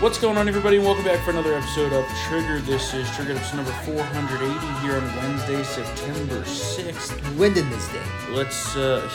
What's 0.00 0.18
going 0.18 0.36
on, 0.36 0.46
everybody? 0.46 0.78
Welcome 0.78 1.04
back 1.04 1.24
for 1.24 1.30
another 1.30 1.54
episode 1.54 1.92
of 1.92 2.04
Trigger. 2.28 2.60
This 2.60 2.92
is 2.92 3.10
Trigger 3.16 3.32
episode 3.32 3.56
number 3.56 3.72
480 3.72 4.86
here 4.86 4.96
on 4.96 5.16
Wednesday, 5.16 5.62
September 5.62 6.42
6th. 6.42 7.36
Wednesday. 7.38 8.02
Let's 8.30 8.76
uh, 8.76 9.08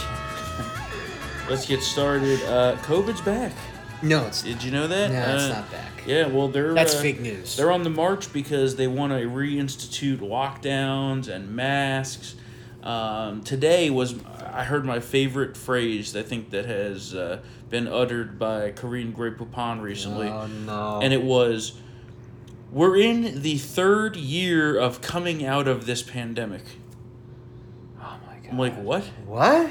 let's 1.49 1.67
get 1.67 1.83
started. 1.83 2.41
Uh, 2.43 2.77
COVID's 2.77 3.21
back. 3.21 3.53
No, 4.01 4.25
it's 4.25 4.41
Did 4.41 4.63
you 4.63 4.71
know 4.71 4.87
that? 4.87 5.11
no, 5.11 5.35
it's 5.35 5.43
Uh, 5.43 5.49
not 5.59 5.71
back. 5.71 5.91
Yeah, 6.07 6.25
well, 6.25 6.47
they're 6.47 6.73
That's 6.73 6.95
uh, 6.95 7.01
fake 7.01 7.19
news. 7.21 7.55
They're 7.55 7.71
on 7.71 7.83
the 7.83 7.91
march 7.91 8.33
because 8.33 8.75
they 8.75 8.87
want 8.87 9.13
to 9.13 9.19
reinstitute 9.19 10.17
lockdowns 10.17 11.27
and 11.27 11.55
masks. 11.55 12.33
Um, 12.81 13.43
today 13.43 13.91
was 13.91 14.15
I 14.53 14.63
heard 14.63 14.85
my 14.85 14.99
favorite 14.99 15.55
phrase 15.57 16.15
I 16.15 16.23
think 16.23 16.49
that 16.51 16.65
has 16.65 17.13
uh, 17.15 17.41
been 17.69 17.87
uttered 17.87 18.37
by 18.39 18.71
Corinne 18.71 19.11
Grey 19.11 19.31
Poupon 19.31 19.81
recently, 19.81 20.27
Oh 20.27 20.47
no. 20.47 20.99
and 21.01 21.13
it 21.13 21.23
was, 21.23 21.73
"We're 22.71 22.97
in 22.97 23.41
the 23.41 23.57
third 23.57 24.15
year 24.15 24.77
of 24.77 25.01
coming 25.01 25.45
out 25.45 25.67
of 25.67 25.85
this 25.85 26.01
pandemic." 26.03 26.63
oh 28.01 28.17
my 28.27 28.35
god. 28.43 28.51
I'm 28.51 28.57
like, 28.57 28.77
what? 28.81 29.03
What? 29.25 29.69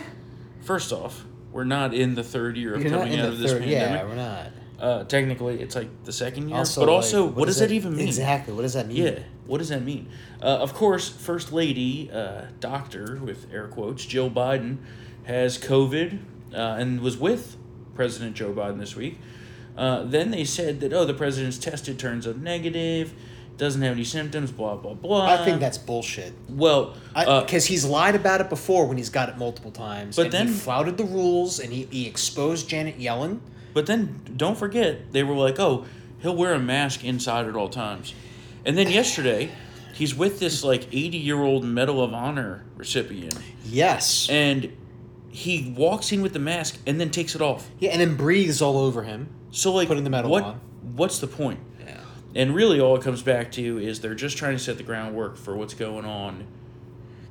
First 0.62 0.92
off, 0.92 1.24
we're 1.52 1.64
not 1.64 1.92
in 1.94 2.14
the 2.14 2.22
third 2.24 2.56
year 2.56 2.74
of 2.74 2.82
You're 2.82 2.90
coming 2.90 3.18
out 3.18 3.28
of 3.28 3.38
this 3.38 3.52
third. 3.52 3.64
Yeah, 3.64 3.86
pandemic. 3.88 4.08
we're 4.08 4.16
not. 4.16 4.46
Uh, 4.80 5.04
technically, 5.04 5.60
it's 5.60 5.76
like 5.76 5.88
the 6.04 6.12
second 6.12 6.48
year, 6.48 6.58
Also, 6.58 6.80
but 6.80 6.86
like, 6.86 6.96
also, 6.96 7.26
what, 7.26 7.44
does 7.46 7.58
that, 7.58 7.70
even 7.70 7.94
mean? 7.94 8.06
Exactly. 8.06 8.54
What 8.54 8.62
does 8.62 8.72
that 8.72 8.88
mean? 8.88 8.96
Yeah, 8.96 9.18
what 9.46 9.58
does 9.58 9.68
that 9.68 9.82
mean? 9.82 10.08
Uh, 10.42 10.46
of 10.46 10.72
course, 10.72 11.08
First 11.08 11.52
Lady, 11.52 12.10
uh, 12.10 12.46
Doctor, 12.60 13.20
with 13.22 13.46
air 13.52 13.68
quotes, 13.68 14.06
Jill 14.06 14.30
Biden, 14.30 14.78
has 15.24 15.58
COVID 15.58 16.20
uh, 16.54 16.56
and 16.56 17.00
was 17.02 17.18
with 17.18 17.56
President 17.94 18.34
Joe 18.34 18.52
Biden 18.52 18.78
this 18.78 18.96
week. 18.96 19.18
Uh, 19.76 20.04
then 20.04 20.30
they 20.30 20.44
said 20.44 20.80
that, 20.80 20.92
oh, 20.94 21.04
the 21.04 21.14
president's 21.14 21.58
tested, 21.58 21.98
turns 21.98 22.26
up 22.26 22.36
negative, 22.36 23.12
doesn't 23.58 23.82
have 23.82 23.92
any 23.92 24.04
symptoms, 24.04 24.50
blah, 24.50 24.76
blah, 24.76 24.94
blah. 24.94 25.26
I 25.26 25.44
think 25.44 25.60
that's 25.60 25.76
bullshit. 25.78 26.32
Well, 26.48 26.96
uh, 27.14 27.42
Because 27.42 27.66
he's 27.66 27.84
lied 27.84 28.14
about 28.14 28.40
it 28.40 28.48
before 28.48 28.86
when 28.86 28.96
he's 28.96 29.10
got 29.10 29.28
it 29.28 29.36
multiple 29.36 29.70
times. 29.70 30.16
But 30.16 30.26
and 30.26 30.32
then- 30.32 30.46
he 30.48 30.52
flouted 30.54 30.96
the 30.96 31.04
rules 31.04 31.60
and 31.60 31.70
he, 31.70 31.86
he 31.90 32.06
exposed 32.06 32.68
Janet 32.68 32.98
Yellen. 32.98 33.40
But 33.72 33.86
then 33.86 34.20
don't 34.36 34.58
forget, 34.58 35.12
they 35.12 35.22
were 35.22 35.34
like, 35.34 35.58
oh, 35.58 35.86
he'll 36.20 36.36
wear 36.36 36.54
a 36.54 36.58
mask 36.58 37.04
inside 37.04 37.46
at 37.46 37.56
all 37.56 37.68
times. 37.68 38.14
And 38.64 38.76
then 38.76 38.90
yesterday, 38.90 39.50
he's 39.94 40.14
with 40.14 40.40
this 40.40 40.62
like 40.64 40.88
80 40.92 41.18
year 41.18 41.42
old 41.42 41.64
Medal 41.64 42.02
of 42.02 42.12
Honor 42.12 42.64
recipient. 42.76 43.38
Yes. 43.64 44.28
And 44.28 44.76
he 45.30 45.72
walks 45.76 46.12
in 46.12 46.22
with 46.22 46.32
the 46.32 46.38
mask 46.38 46.78
and 46.86 47.00
then 47.00 47.10
takes 47.10 47.34
it 47.34 47.40
off. 47.40 47.70
yeah, 47.78 47.90
and 47.90 48.00
then 48.00 48.16
breathes 48.16 48.60
all 48.60 48.78
over 48.78 49.02
him. 49.02 49.28
So 49.52 49.72
like 49.72 49.88
Putting 49.88 50.04
the 50.04 50.10
medal 50.10 50.30
what, 50.30 50.44
on. 50.44 50.60
What's 50.96 51.18
the 51.18 51.26
point? 51.26 51.60
Yeah. 51.84 52.00
And 52.34 52.54
really 52.54 52.80
all 52.80 52.96
it 52.96 53.02
comes 53.02 53.22
back 53.22 53.52
to 53.52 53.78
is 53.78 54.00
they're 54.00 54.14
just 54.14 54.36
trying 54.36 54.56
to 54.56 54.58
set 54.58 54.76
the 54.76 54.82
groundwork 54.82 55.36
for 55.36 55.56
what's 55.56 55.74
going 55.74 56.04
on. 56.04 56.46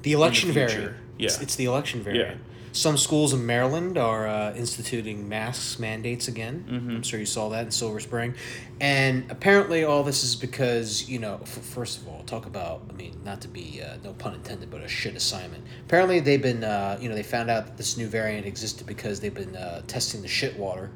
The 0.02 0.14
election 0.14 0.54
future. 0.54 0.68
variant. 0.68 0.98
Yeah. 1.18 1.26
It's, 1.26 1.42
it's 1.42 1.56
the 1.56 1.66
election 1.66 2.02
variant. 2.02 2.42
Some 2.72 2.98
schools 2.98 3.34
in 3.34 3.46
Maryland 3.46 3.98
are 3.98 4.28
uh, 4.28 4.54
instituting 4.54 5.28
masks 5.28 5.80
mandates 5.80 6.28
again. 6.28 6.66
Mm-hmm. 6.70 6.90
I'm 6.92 7.04
sure 7.04 7.20
you 7.20 7.26
saw 7.26 7.50
that 7.50 7.66
in 7.66 7.72
Silver 7.72 8.00
Spring. 8.00 8.36
And 8.80 9.30
apparently, 9.32 9.84
all 9.84 10.04
this 10.04 10.24
is 10.24 10.36
because, 10.36 11.10
you 11.10 11.20
know, 11.20 11.40
f- 11.42 11.50
first 11.50 12.00
of 12.00 12.08
all, 12.08 12.24
talk 12.24 12.46
about, 12.46 12.84
I 12.90 12.94
mean, 12.94 13.20
not 13.26 13.42
to 13.42 13.48
be, 13.48 13.82
uh, 13.82 13.98
no 14.04 14.14
pun 14.14 14.36
intended, 14.36 14.70
but 14.70 14.82
a 14.82 14.88
shit 14.88 15.16
assignment. 15.16 15.66
Apparently, 15.86 16.20
they've 16.20 16.42
been, 16.42 16.64
uh, 16.64 16.98
you 17.02 17.10
know, 17.10 17.16
they 17.16 17.24
found 17.24 17.50
out 17.50 17.66
that 17.66 17.76
this 17.78 17.98
new 17.98 18.08
variant 18.08 18.46
existed 18.46 18.86
because 18.86 19.20
they've 19.20 19.34
been 19.34 19.56
uh, 19.56 19.82
testing 19.88 20.22
the 20.22 20.28
shit 20.28 20.58
water. 20.58 20.92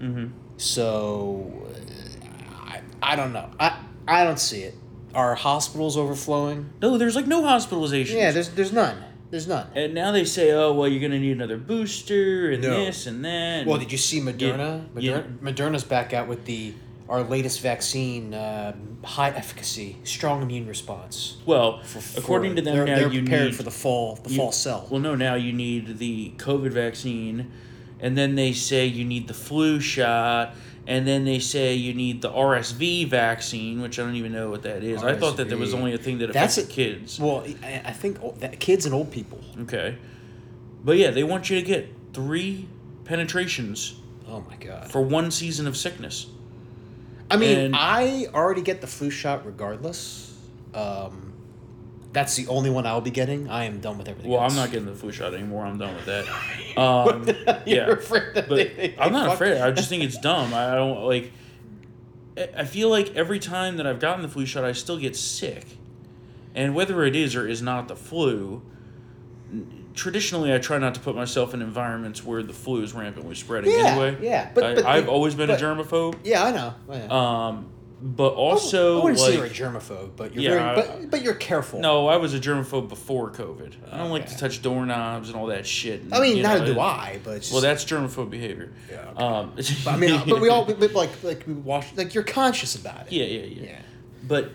Mm-hmm. 0.00 0.28
So, 0.56 1.68
uh, 1.68 2.56
I, 2.56 2.80
I 3.02 3.16
don't 3.16 3.32
know. 3.32 3.50
I, 3.60 3.78
I 4.08 4.24
don't 4.24 4.40
see 4.40 4.62
it. 4.62 4.74
Are 5.14 5.34
hospitals 5.34 5.96
overflowing? 5.96 6.70
No, 6.82 6.98
there's 6.98 7.14
like 7.14 7.26
no 7.26 7.42
hospitalizations. 7.42 8.14
Yeah, 8.14 8.32
there's, 8.32 8.48
there's 8.50 8.72
none. 8.72 8.96
There's 9.34 9.48
none. 9.48 9.66
and 9.74 9.94
now 9.94 10.12
they 10.12 10.24
say, 10.24 10.52
oh 10.52 10.72
well, 10.72 10.86
you're 10.86 11.00
gonna 11.00 11.18
need 11.18 11.32
another 11.32 11.56
booster 11.56 12.52
and 12.52 12.62
No. 12.62 12.70
this 12.84 13.08
and 13.08 13.24
that. 13.24 13.66
Well, 13.66 13.78
did 13.78 13.90
you 13.90 13.98
see 13.98 14.20
Moderna? 14.20 14.84
Yeah. 14.96 15.22
Moderna 15.22 15.38
Moderna's 15.72 15.82
back 15.82 16.12
out 16.12 16.28
with 16.28 16.44
the 16.44 16.72
our 17.08 17.24
latest 17.24 17.60
vaccine, 17.60 18.32
uh, 18.32 18.76
high 19.02 19.30
efficacy, 19.30 19.96
strong 20.04 20.40
immune 20.40 20.68
response. 20.68 21.38
Well, 21.46 21.82
For- 21.82 22.20
according 22.20 22.54
to 22.54 22.62
them 22.62 22.76
they're, 22.76 22.84
now, 22.86 22.94
they're 22.94 23.12
you 23.12 23.22
prepared 23.22 23.46
need 23.46 23.56
for 23.56 23.64
the 23.64 23.72
fall, 23.72 24.14
the 24.22 24.30
you- 24.30 24.36
fall 24.36 24.52
cell. 24.52 24.86
Well, 24.88 25.00
no, 25.00 25.16
now 25.16 25.34
you 25.34 25.52
need 25.52 25.98
the 25.98 26.30
COVID 26.36 26.70
vaccine, 26.70 27.50
and 27.98 28.16
then 28.16 28.36
they 28.36 28.52
say 28.52 28.86
you 28.86 29.04
need 29.04 29.26
the 29.26 29.34
flu 29.34 29.80
shot, 29.80 30.54
and 30.86 31.06
then 31.06 31.24
they 31.24 31.38
say 31.38 31.74
you 31.74 31.94
need 31.94 32.20
the 32.22 32.30
RSV 32.30 33.08
vaccine, 33.08 33.80
which 33.80 33.98
I 33.98 34.02
don't 34.02 34.16
even 34.16 34.32
know 34.32 34.50
what 34.50 34.62
that 34.62 34.82
is. 34.84 35.02
I 35.02 35.14
thought 35.16 35.36
that 35.38 35.48
there 35.48 35.58
was 35.58 35.72
only 35.74 35.94
a 35.94 35.98
thing 35.98 36.18
that 36.18 36.32
That's 36.32 36.58
a- 36.58 36.66
kids. 36.66 37.18
well, 37.18 37.44
I, 37.62 37.82
I 37.86 37.92
think 37.92 38.18
that 38.40 38.60
kids 38.60 38.84
and 38.86 38.94
old 38.94 39.10
people. 39.10 39.40
Okay, 39.62 39.96
but 40.84 40.96
yeah, 40.98 41.10
they 41.10 41.24
want 41.24 41.48
you 41.50 41.56
to 41.58 41.64
get 41.66 41.88
three 42.12 42.68
penetrations 43.04 43.94
Oh 44.28 44.40
my 44.48 44.56
god! 44.56 44.90
for 44.90 45.00
one 45.02 45.30
season 45.30 45.66
of 45.66 45.76
sickness. 45.76 46.26
I 47.30 47.36
mean, 47.38 47.58
and- 47.58 47.76
I 47.76 48.26
already 48.34 48.60
get 48.62 48.80
the 48.82 48.86
flu 48.86 49.08
shot 49.10 49.46
regardless. 49.46 50.36
Um, 50.74 51.23
that's 52.14 52.34
the 52.36 52.46
only 52.46 52.70
one 52.70 52.86
I'll 52.86 53.02
be 53.02 53.10
getting. 53.10 53.50
I 53.50 53.64
am 53.64 53.80
done 53.80 53.98
with 53.98 54.08
everything. 54.08 54.30
Well, 54.30 54.40
else. 54.40 54.52
I'm 54.52 54.56
not 54.56 54.70
getting 54.70 54.86
the 54.86 54.94
flu 54.94 55.12
shot 55.12 55.34
anymore. 55.34 55.66
I'm 55.66 55.76
done 55.76 55.94
with 55.94 56.06
that. 56.06 56.24
Um, 56.76 57.24
You're 57.28 57.60
yeah, 57.66 57.90
afraid 57.90 58.34
that 58.34 58.48
but 58.48 58.56
they- 58.56 58.68
they 58.74 58.94
I'm 58.98 59.12
not 59.12 59.26
fuck- 59.26 59.34
afraid. 59.34 59.58
I 59.60 59.70
just 59.70 59.88
think 59.88 60.02
it's 60.02 60.18
dumb. 60.18 60.52
I 60.54 60.74
don't 60.74 61.04
like. 61.04 61.30
I- 62.36 62.48
I 62.58 62.64
feel 62.64 62.88
like 62.88 63.14
every 63.14 63.38
time 63.38 63.76
that 63.76 63.86
I've 63.86 64.00
gotten 64.00 64.22
the 64.22 64.28
flu 64.28 64.44
shot, 64.46 64.64
I 64.64 64.72
still 64.72 64.98
get 64.98 65.14
sick, 65.14 65.64
and 66.54 66.74
whether 66.74 67.04
it 67.04 67.14
is 67.14 67.36
or 67.36 67.46
is 67.46 67.62
not 67.62 67.86
the 67.88 67.94
flu. 67.94 68.62
Traditionally, 69.94 70.52
I 70.52 70.58
try 70.58 70.78
not 70.78 70.94
to 70.96 71.00
put 71.00 71.14
myself 71.14 71.54
in 71.54 71.62
environments 71.62 72.24
where 72.24 72.42
the 72.42 72.52
flu 72.52 72.82
is 72.82 72.92
rampantly 72.92 73.36
spreading. 73.36 73.70
Yeah, 73.70 73.76
anyway, 73.86 74.16
yeah, 74.20 74.50
but- 74.52 74.64
I, 74.64 74.74
but- 74.74 74.84
I've 74.86 75.08
always 75.08 75.36
been 75.36 75.46
but- 75.46 75.60
a 75.60 75.64
germaphobe. 75.64 76.16
Yeah, 76.24 76.42
I 76.44 76.50
know. 76.50 76.74
Yeah. 76.90 77.06
Um, 77.48 77.66
but 78.06 78.34
also, 78.34 79.00
I 79.00 79.04
wouldn't 79.04 79.18
say 79.18 79.34
you're 79.36 79.46
a 79.46 79.48
germaphobe, 79.50 80.10
but 80.14 80.34
you're 80.34 80.42
Yeah, 80.42 80.74
very, 80.74 80.98
but, 81.00 81.10
but 81.10 81.22
you're 81.22 81.34
careful. 81.34 81.80
no, 81.80 82.06
I 82.06 82.18
was 82.18 82.34
a 82.34 82.38
germaphobe 82.38 82.86
before 82.86 83.30
COVID. 83.30 83.72
I 83.90 83.96
don't 83.96 84.10
like 84.10 84.26
to 84.26 84.36
touch 84.36 84.60
doorknobs 84.60 85.30
and 85.30 85.36
all 85.38 85.46
that 85.46 85.66
shit. 85.66 86.02
and, 86.02 86.12
I 86.12 86.20
mean, 86.20 86.42
neither 86.42 86.66
do 86.66 86.78
I, 86.78 87.18
but 87.24 87.36
it's 87.38 87.46
just, 87.46 87.52
Well, 87.54 87.62
that's 87.62 87.82
germaphobe 87.86 88.28
behavior. 88.28 88.70
Yeah, 88.90 89.08
okay. 89.12 89.22
Um, 89.24 89.52
But 89.86 89.94
I 89.94 89.96
mean, 89.96 90.20
but 90.28 90.42
we 90.42 90.50
all, 90.50 90.64
but 90.66 90.92
like, 90.92 91.22
like 91.24 91.46
we 91.46 91.54
watch, 91.54 91.86
like 91.96 92.12
you're 92.12 92.24
conscious 92.24 92.74
about 92.74 93.06
it. 93.06 93.12
Yeah, 93.12 93.24
yeah, 93.24 93.44
yeah, 93.46 93.62
Yeah. 93.70 93.78
But 94.28 94.50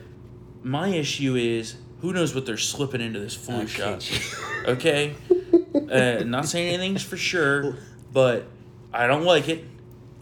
my 0.61 0.89
issue 0.89 1.35
is, 1.35 1.75
who 2.01 2.13
knows 2.13 2.35
what 2.35 2.45
they're 2.45 2.55
slipping 2.57 3.01
into 3.01 3.19
this 3.19 3.33
flu 3.35 3.55
Okay, 3.61 3.65
shot? 3.67 4.21
Okay, 4.67 5.15
uh, 5.89 6.23
not 6.23 6.45
saying 6.45 6.73
anything's 6.75 7.01
for 7.03 7.17
sure, 7.17 7.77
but 8.13 8.45
I 8.93 9.07
don't 9.07 9.23
like 9.23 9.49
it. 9.49 9.65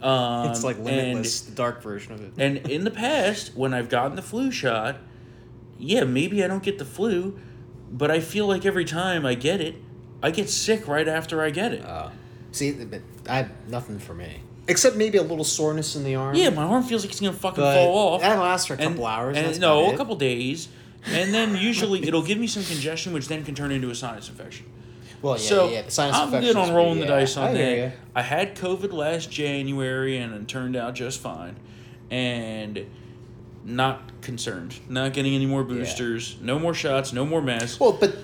Um, 0.02 0.50
It's 0.52 0.64
like 0.64 0.78
and- 0.78 0.86
limitless, 0.86 1.42
the 1.42 1.56
dark 1.56 1.82
version 1.82 2.14
of 2.14 2.22
it. 2.22 2.34
And, 2.38 2.58
in 2.70 2.84
the 2.84 2.92
past, 2.92 3.56
when 3.56 3.74
I've 3.74 3.90
gotten 3.90 4.16
the 4.16 4.22
flu 4.22 4.52
shot, 4.52 4.98
yeah, 5.80 6.04
maybe 6.04 6.44
I 6.44 6.48
don't 6.48 6.64
get 6.64 6.78
the 6.78 6.86
flu, 6.86 7.40
but 7.92 8.12
I 8.12 8.20
feel 8.20 8.48
like 8.48 8.66
every 8.66 8.86
time 8.86 9.26
I 9.26 9.34
get 9.34 9.62
it, 9.62 9.76
I 10.22 10.32
get 10.32 10.50
sick 10.50 10.88
right 10.88 11.08
after 11.08 11.42
I 11.42 11.50
get 11.50 11.74
it. 11.74 11.86
Uh, 11.86 12.10
see, 12.52 12.72
but 12.72 13.02
I 13.28 13.38
have 13.38 13.52
nothing 13.68 14.00
for 14.00 14.14
me 14.14 14.42
except 14.68 14.96
maybe 14.96 15.18
a 15.18 15.24
little 15.24 15.44
soreness 15.44 15.96
in 15.96 16.04
the 16.04 16.16
arm. 16.16 16.36
yeah, 16.36 16.50
my 16.50 16.64
arm 16.64 16.84
feels 16.84 17.04
like 17.04 17.12
it's 17.12 17.20
gonna 17.20 17.34
fucking 17.34 17.64
but 17.64 17.76
fall 17.76 18.16
off. 18.16 18.22
that 18.22 18.38
lasts 18.38 18.68
for 18.68 18.74
a 18.74 18.78
couple 18.78 19.08
and, 19.08 19.16
hours. 19.16 19.38
And 19.38 19.48
that's 19.48 19.60
no, 19.60 19.94
a 19.94 19.98
couple 19.98 20.16
days, 20.16 20.68
and 21.06 21.34
then 21.34 21.56
usually 21.56 22.06
it'll 22.08 22.22
give 22.22 22.38
me 22.38 22.48
some 22.48 22.64
congestion, 22.64 23.14
which 23.14 23.28
then 23.28 23.44
can 23.44 23.56
turn 23.56 23.72
into 23.72 23.90
a 23.90 23.96
sinus 23.96 24.30
infection. 24.30 24.66
Well, 25.22 25.36
yeah, 25.36 25.40
so 25.40 25.70
yeah. 25.70 25.82
The 25.84 25.92
sinus 25.92 26.16
I'm 26.16 26.32
good 26.32 26.56
on 26.56 26.74
rolling 26.74 26.98
pretty- 27.00 27.08
the 27.08 27.14
yeah, 27.14 27.20
dice 27.20 27.38
on 27.38 27.48
I 27.50 27.54
that. 27.54 27.94
I 28.16 28.22
had 28.22 28.56
COVID 28.56 28.94
last 28.94 29.32
January 29.32 30.18
and 30.18 30.34
it 30.34 30.48
turned 30.48 30.76
out 30.76 30.96
just 30.96 31.20
fine, 31.20 31.56
and 32.12 32.86
not 33.64 34.22
concerned. 34.22 34.80
Not 34.88 35.14
getting 35.14 35.34
any 35.36 35.46
more 35.46 35.64
boosters, 35.64 36.38
no 36.42 36.58
more 36.60 36.74
shots, 36.74 37.14
no 37.14 37.26
more 37.26 37.42
masks. 37.42 37.80
Well, 37.80 37.94
but 37.94 38.16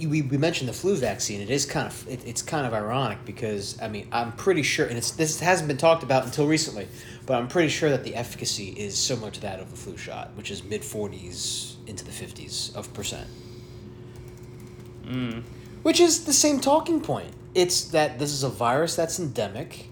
we, 0.00 0.22
we 0.22 0.36
mentioned 0.38 0.68
the 0.68 0.72
flu 0.72 0.96
vaccine. 0.96 1.40
It 1.40 1.50
is 1.50 1.66
kind 1.66 1.86
of 1.86 2.08
it, 2.08 2.26
it's 2.26 2.42
kind 2.42 2.66
of 2.66 2.72
ironic 2.72 3.24
because 3.24 3.80
I 3.80 3.88
mean 3.88 4.08
I'm 4.12 4.32
pretty 4.32 4.62
sure, 4.62 4.86
and 4.86 4.96
it's 4.96 5.10
this 5.12 5.40
hasn't 5.40 5.68
been 5.68 5.78
talked 5.78 6.02
about 6.02 6.24
until 6.24 6.46
recently, 6.46 6.88
but 7.26 7.34
I'm 7.38 7.48
pretty 7.48 7.68
sure 7.68 7.90
that 7.90 8.04
the 8.04 8.14
efficacy 8.14 8.68
is 8.68 8.96
similar 8.96 9.30
to 9.30 9.40
that 9.40 9.60
of 9.60 9.70
the 9.70 9.76
flu 9.76 9.96
shot, 9.96 10.30
which 10.36 10.50
is 10.50 10.62
mid 10.62 10.84
forties 10.84 11.76
into 11.86 12.04
the 12.04 12.12
fifties 12.12 12.70
of 12.74 12.92
percent. 12.94 13.28
Mm. 15.04 15.42
Which 15.82 16.00
is 16.00 16.24
the 16.24 16.32
same 16.32 16.60
talking 16.60 17.00
point. 17.00 17.32
It's 17.54 17.84
that 17.86 18.18
this 18.18 18.32
is 18.32 18.42
a 18.42 18.48
virus 18.48 18.96
that's 18.96 19.18
endemic. 19.18 19.88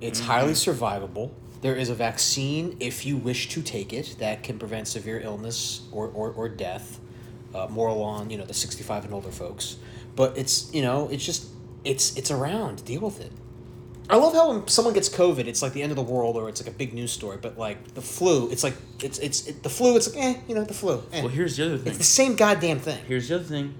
It's 0.00 0.20
highly 0.20 0.52
survivable. 0.52 1.30
There 1.60 1.76
is 1.76 1.90
a 1.90 1.94
vaccine, 1.94 2.76
if 2.80 3.06
you 3.06 3.16
wish 3.16 3.48
to 3.50 3.62
take 3.62 3.92
it, 3.92 4.16
that 4.18 4.42
can 4.42 4.58
prevent 4.58 4.88
severe 4.88 5.20
illness 5.20 5.82
or, 5.92 6.08
or, 6.08 6.30
or 6.32 6.48
death, 6.48 6.98
uh, 7.54 7.68
more 7.70 7.86
along 7.86 8.30
you 8.30 8.38
know 8.38 8.44
the 8.44 8.54
sixty 8.54 8.82
five 8.82 9.04
and 9.04 9.14
older 9.14 9.30
folks. 9.30 9.76
But 10.16 10.36
it's 10.36 10.72
you 10.74 10.82
know 10.82 11.08
it's 11.08 11.24
just 11.24 11.48
it's 11.84 12.16
it's 12.16 12.30
around. 12.30 12.84
Deal 12.84 13.02
with 13.02 13.20
it. 13.20 13.32
I 14.10 14.16
love 14.16 14.34
how 14.34 14.52
when 14.52 14.66
someone 14.66 14.92
gets 14.92 15.08
COVID, 15.08 15.46
it's 15.46 15.62
like 15.62 15.72
the 15.72 15.82
end 15.82 15.92
of 15.92 15.96
the 15.96 16.02
world 16.02 16.36
or 16.36 16.48
it's 16.48 16.60
like 16.60 16.68
a 16.68 16.76
big 16.76 16.92
news 16.92 17.12
story. 17.12 17.38
But 17.40 17.56
like 17.56 17.94
the 17.94 18.02
flu, 18.02 18.50
it's 18.50 18.64
like 18.64 18.74
it's 19.00 19.18
it's 19.18 19.46
it, 19.46 19.62
the 19.62 19.70
flu. 19.70 19.96
It's 19.96 20.12
like 20.12 20.24
eh, 20.24 20.40
you 20.48 20.54
know, 20.54 20.64
the 20.64 20.74
flu. 20.74 21.02
Eh. 21.12 21.20
Well, 21.20 21.28
here's 21.28 21.56
the 21.56 21.66
other 21.66 21.78
thing. 21.78 21.88
it's 21.88 21.98
the 21.98 22.04
same 22.04 22.34
goddamn 22.34 22.80
thing. 22.80 23.02
Here's 23.06 23.28
the 23.28 23.36
other 23.36 23.44
thing. 23.44 23.74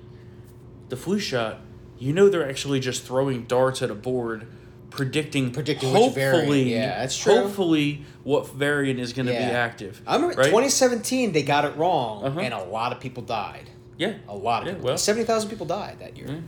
The 0.92 0.98
flu 0.98 1.18
shot, 1.18 1.60
you 1.98 2.12
know 2.12 2.28
they're 2.28 2.46
actually 2.46 2.78
just 2.78 3.04
throwing 3.04 3.44
darts 3.44 3.80
at 3.80 3.90
a 3.90 3.94
board 3.94 4.46
predicting 4.90 5.50
Predicting 5.50 5.90
which 5.90 6.02
hopefully 6.02 6.64
variant. 6.64 6.66
Yeah, 6.68 6.98
that's 6.98 7.16
true. 7.16 7.32
hopefully 7.34 8.04
what 8.24 8.46
variant 8.50 9.00
is 9.00 9.14
going 9.14 9.24
to 9.24 9.32
be 9.32 9.38
active. 9.38 10.02
I 10.06 10.16
remember 10.16 10.34
right? 10.36 10.44
2017, 10.48 11.32
they 11.32 11.44
got 11.44 11.64
it 11.64 11.74
wrong, 11.78 12.24
Uh-huh. 12.24 12.40
and 12.40 12.52
a 12.52 12.62
lot 12.64 12.92
of 12.92 13.00
people 13.00 13.22
died. 13.22 13.70
Yeah. 13.96 14.16
A 14.28 14.36
lot 14.36 14.64
of 14.64 14.66
Yeah, 14.68 14.74
people. 14.74 14.88
well. 14.88 14.98
70,000 14.98 15.48
people 15.48 15.64
died 15.64 15.96
that 16.00 16.18
year. 16.18 16.42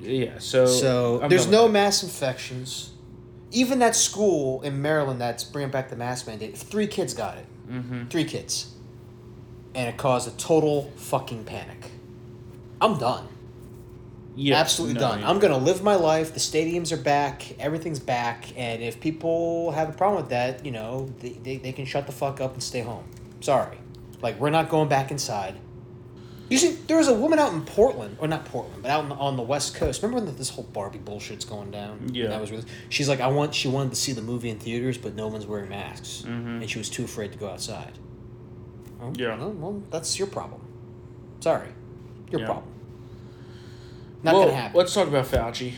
Yeah, 0.00 0.38
so 0.38 0.64
So 0.64 1.20
I'm 1.22 1.28
there's 1.28 1.46
no 1.46 1.64
that. 1.66 1.72
mass 1.74 2.02
infections. 2.02 2.92
Even 3.50 3.78
that 3.80 3.94
school 3.94 4.62
in 4.62 4.80
Maryland 4.80 5.20
that's 5.20 5.44
bringing 5.44 5.70
back 5.70 5.90
the 5.90 5.96
mask 5.96 6.26
mandate, 6.26 6.56
three 6.56 6.86
kids 6.86 7.12
got 7.12 7.36
it. 7.36 7.44
Mm-hmm. 7.70 8.06
Three 8.06 8.24
kids. 8.24 8.72
And 9.74 9.86
it 9.86 9.98
caused 9.98 10.26
a 10.28 10.30
total 10.38 10.90
fucking 10.96 11.44
panic. 11.44 11.90
I'm 12.80 12.96
done. 12.96 13.28
Yeah, 14.40 14.56
Absolutely 14.58 14.94
no, 14.94 15.00
done. 15.00 15.24
I'm 15.24 15.38
going 15.38 15.52
to 15.52 15.58
live 15.58 15.82
my 15.82 15.94
life. 15.96 16.32
The 16.32 16.40
stadiums 16.40 16.92
are 16.92 16.96
back. 17.02 17.58
Everything's 17.60 17.98
back. 18.00 18.56
And 18.56 18.82
if 18.82 19.00
people 19.00 19.70
have 19.72 19.88
a 19.90 19.92
problem 19.92 20.22
with 20.22 20.30
that, 20.30 20.64
you 20.64 20.72
know, 20.72 21.10
they, 21.20 21.30
they, 21.30 21.56
they 21.58 21.72
can 21.72 21.84
shut 21.84 22.06
the 22.06 22.12
fuck 22.12 22.40
up 22.40 22.54
and 22.54 22.62
stay 22.62 22.80
home. 22.80 23.04
Sorry. 23.40 23.78
Like, 24.22 24.38
we're 24.40 24.50
not 24.50 24.68
going 24.68 24.88
back 24.88 25.10
inside. 25.10 25.56
You 26.48 26.58
see, 26.58 26.72
there 26.88 26.96
was 26.96 27.06
a 27.06 27.14
woman 27.14 27.38
out 27.38 27.52
in 27.52 27.62
Portland, 27.62 28.16
or 28.20 28.26
not 28.26 28.44
Portland, 28.46 28.82
but 28.82 28.90
out 28.90 29.04
on 29.04 29.08
the, 29.08 29.14
on 29.14 29.36
the 29.36 29.42
West 29.42 29.76
Coast. 29.76 30.02
Remember 30.02 30.24
when 30.26 30.36
this 30.36 30.48
whole 30.50 30.64
Barbie 30.64 30.98
bullshit's 30.98 31.44
going 31.44 31.70
down? 31.70 32.10
Yeah. 32.12 32.26
That 32.26 32.40
was 32.40 32.50
really. 32.50 32.64
She's 32.88 33.08
like, 33.08 33.20
I 33.20 33.28
want. 33.28 33.54
She 33.54 33.68
wanted 33.68 33.90
to 33.90 33.96
see 33.96 34.12
the 34.12 34.20
movie 34.22 34.50
in 34.50 34.58
theaters, 34.58 34.98
but 34.98 35.14
no 35.14 35.28
one's 35.28 35.46
wearing 35.46 35.68
masks, 35.68 36.24
Mhm. 36.26 36.60
and 36.60 36.68
she 36.68 36.78
was 36.78 36.90
too 36.90 37.04
afraid 37.04 37.30
to 37.32 37.38
go 37.38 37.48
outside. 37.48 37.98
Oh, 39.00 39.12
Yeah. 39.16 39.36
Well, 39.38 39.50
well, 39.52 39.82
that's 39.90 40.18
your 40.18 40.26
problem. 40.26 40.60
Sorry, 41.38 41.68
your 42.32 42.40
Yeah. 42.40 42.46
problem. 42.46 42.66
Not 44.22 44.34
well, 44.34 44.44
gonna 44.44 44.56
happen. 44.56 44.78
Let's 44.78 44.92
talk 44.94 45.08
about 45.08 45.26
Fauci, 45.26 45.72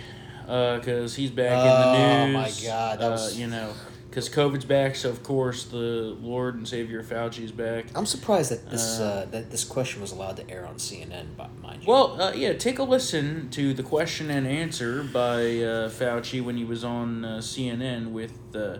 because 0.47 1.15
he's 1.15 1.31
back 1.31 1.53
Oh, 1.53 1.61
in 1.63 1.67
the 1.81 2.37
news. 2.43 2.61
Oh 2.61 2.67
my. 2.67 2.69
God, 2.69 2.99
that 3.01 3.13
uh, 3.13 3.29
you 3.35 3.47
know, 3.47 3.73
because 4.11 4.29
COVID's 4.29 4.65
back, 4.67 4.95
so 4.95 5.09
of 5.09 5.23
course 5.23 5.65
the 5.65 6.17
Lord 6.21 6.57
and 6.57 6.69
Savior 6.69 7.03
Fauci 7.03 7.45
is 7.45 7.53
back. 7.53 7.87
I'm 7.95 8.05
surprised 8.07 8.51
that 8.51 8.69
this 8.69 9.01
Uh, 9.01 9.05
uh, 9.05 9.25
that 9.31 9.51
this 9.51 9.65
question 9.65 10.03
was 10.03 10.13
allowed 10.13 10.37
to 10.37 10.51
air 10.51 10.67
on 10.67 10.75
CNN. 10.75 11.29
But 11.37 11.51
mind 11.63 11.83
you, 11.83 11.89
Well, 11.89 12.21
uh, 12.21 12.33
yeah, 12.35 12.53
take 12.53 12.79
a 12.79 12.83
listen 12.83 13.49
to 13.53 13.73
the 13.73 13.83
question 13.83 14.31
and 14.31 14.47
answer 14.47 15.03
by 15.03 15.41
uh, 15.41 15.89
Fauci 15.89 16.43
when 16.45 16.57
he 16.57 16.65
was 16.65 16.85
on 16.85 17.25
uh, 17.25 17.39
CNN 17.39 18.11
with 18.11 18.35
uh, 18.55 18.79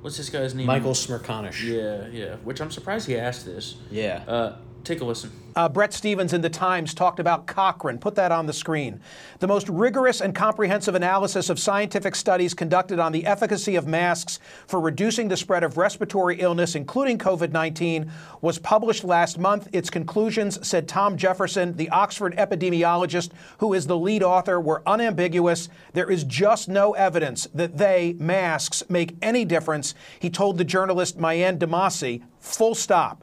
what's 0.00 0.16
this 0.16 0.30
guy's 0.30 0.54
name? 0.54 0.66
Michael 0.66 0.92
Smerconish. 0.94 1.62
Yeah, 1.62 2.08
yeah. 2.10 2.36
Which 2.42 2.60
I'm 2.60 2.70
surprised 2.70 3.06
he 3.06 3.16
asked 3.18 3.44
this. 3.44 3.76
Yeah. 3.90 4.54
Take 4.88 5.02
a 5.02 5.04
listen. 5.04 5.30
Uh, 5.54 5.68
Bret 5.68 5.92
Stephens 5.92 6.32
in 6.32 6.40
The 6.40 6.48
Times 6.48 6.94
talked 6.94 7.20
about 7.20 7.46
Cochrane. 7.46 7.98
Put 7.98 8.14
that 8.14 8.32
on 8.32 8.46
the 8.46 8.54
screen. 8.54 9.02
The 9.38 9.46
most 9.46 9.68
rigorous 9.68 10.22
and 10.22 10.34
comprehensive 10.34 10.94
analysis 10.94 11.50
of 11.50 11.58
scientific 11.58 12.14
studies 12.14 12.54
conducted 12.54 12.98
on 12.98 13.12
the 13.12 13.26
efficacy 13.26 13.76
of 13.76 13.86
masks 13.86 14.40
for 14.66 14.80
reducing 14.80 15.28
the 15.28 15.36
spread 15.36 15.62
of 15.62 15.76
respiratory 15.76 16.40
illness, 16.40 16.74
including 16.74 17.18
COVID 17.18 17.52
19, 17.52 18.10
was 18.40 18.58
published 18.58 19.04
last 19.04 19.36
month. 19.36 19.68
Its 19.72 19.90
conclusions, 19.90 20.66
said 20.66 20.88
Tom 20.88 21.18
Jefferson, 21.18 21.76
the 21.76 21.90
Oxford 21.90 22.34
epidemiologist 22.38 23.32
who 23.58 23.74
is 23.74 23.86
the 23.86 23.98
lead 23.98 24.22
author, 24.22 24.58
were 24.58 24.82
unambiguous. 24.86 25.68
There 25.92 26.10
is 26.10 26.24
just 26.24 26.66
no 26.66 26.94
evidence 26.94 27.46
that 27.52 27.76
they, 27.76 28.14
masks, 28.18 28.82
make 28.88 29.16
any 29.20 29.44
difference, 29.44 29.94
he 30.18 30.30
told 30.30 30.56
the 30.56 30.64
journalist 30.64 31.18
Maryanne 31.18 31.58
Demasi. 31.58 32.22
Full 32.40 32.74
stop. 32.74 33.22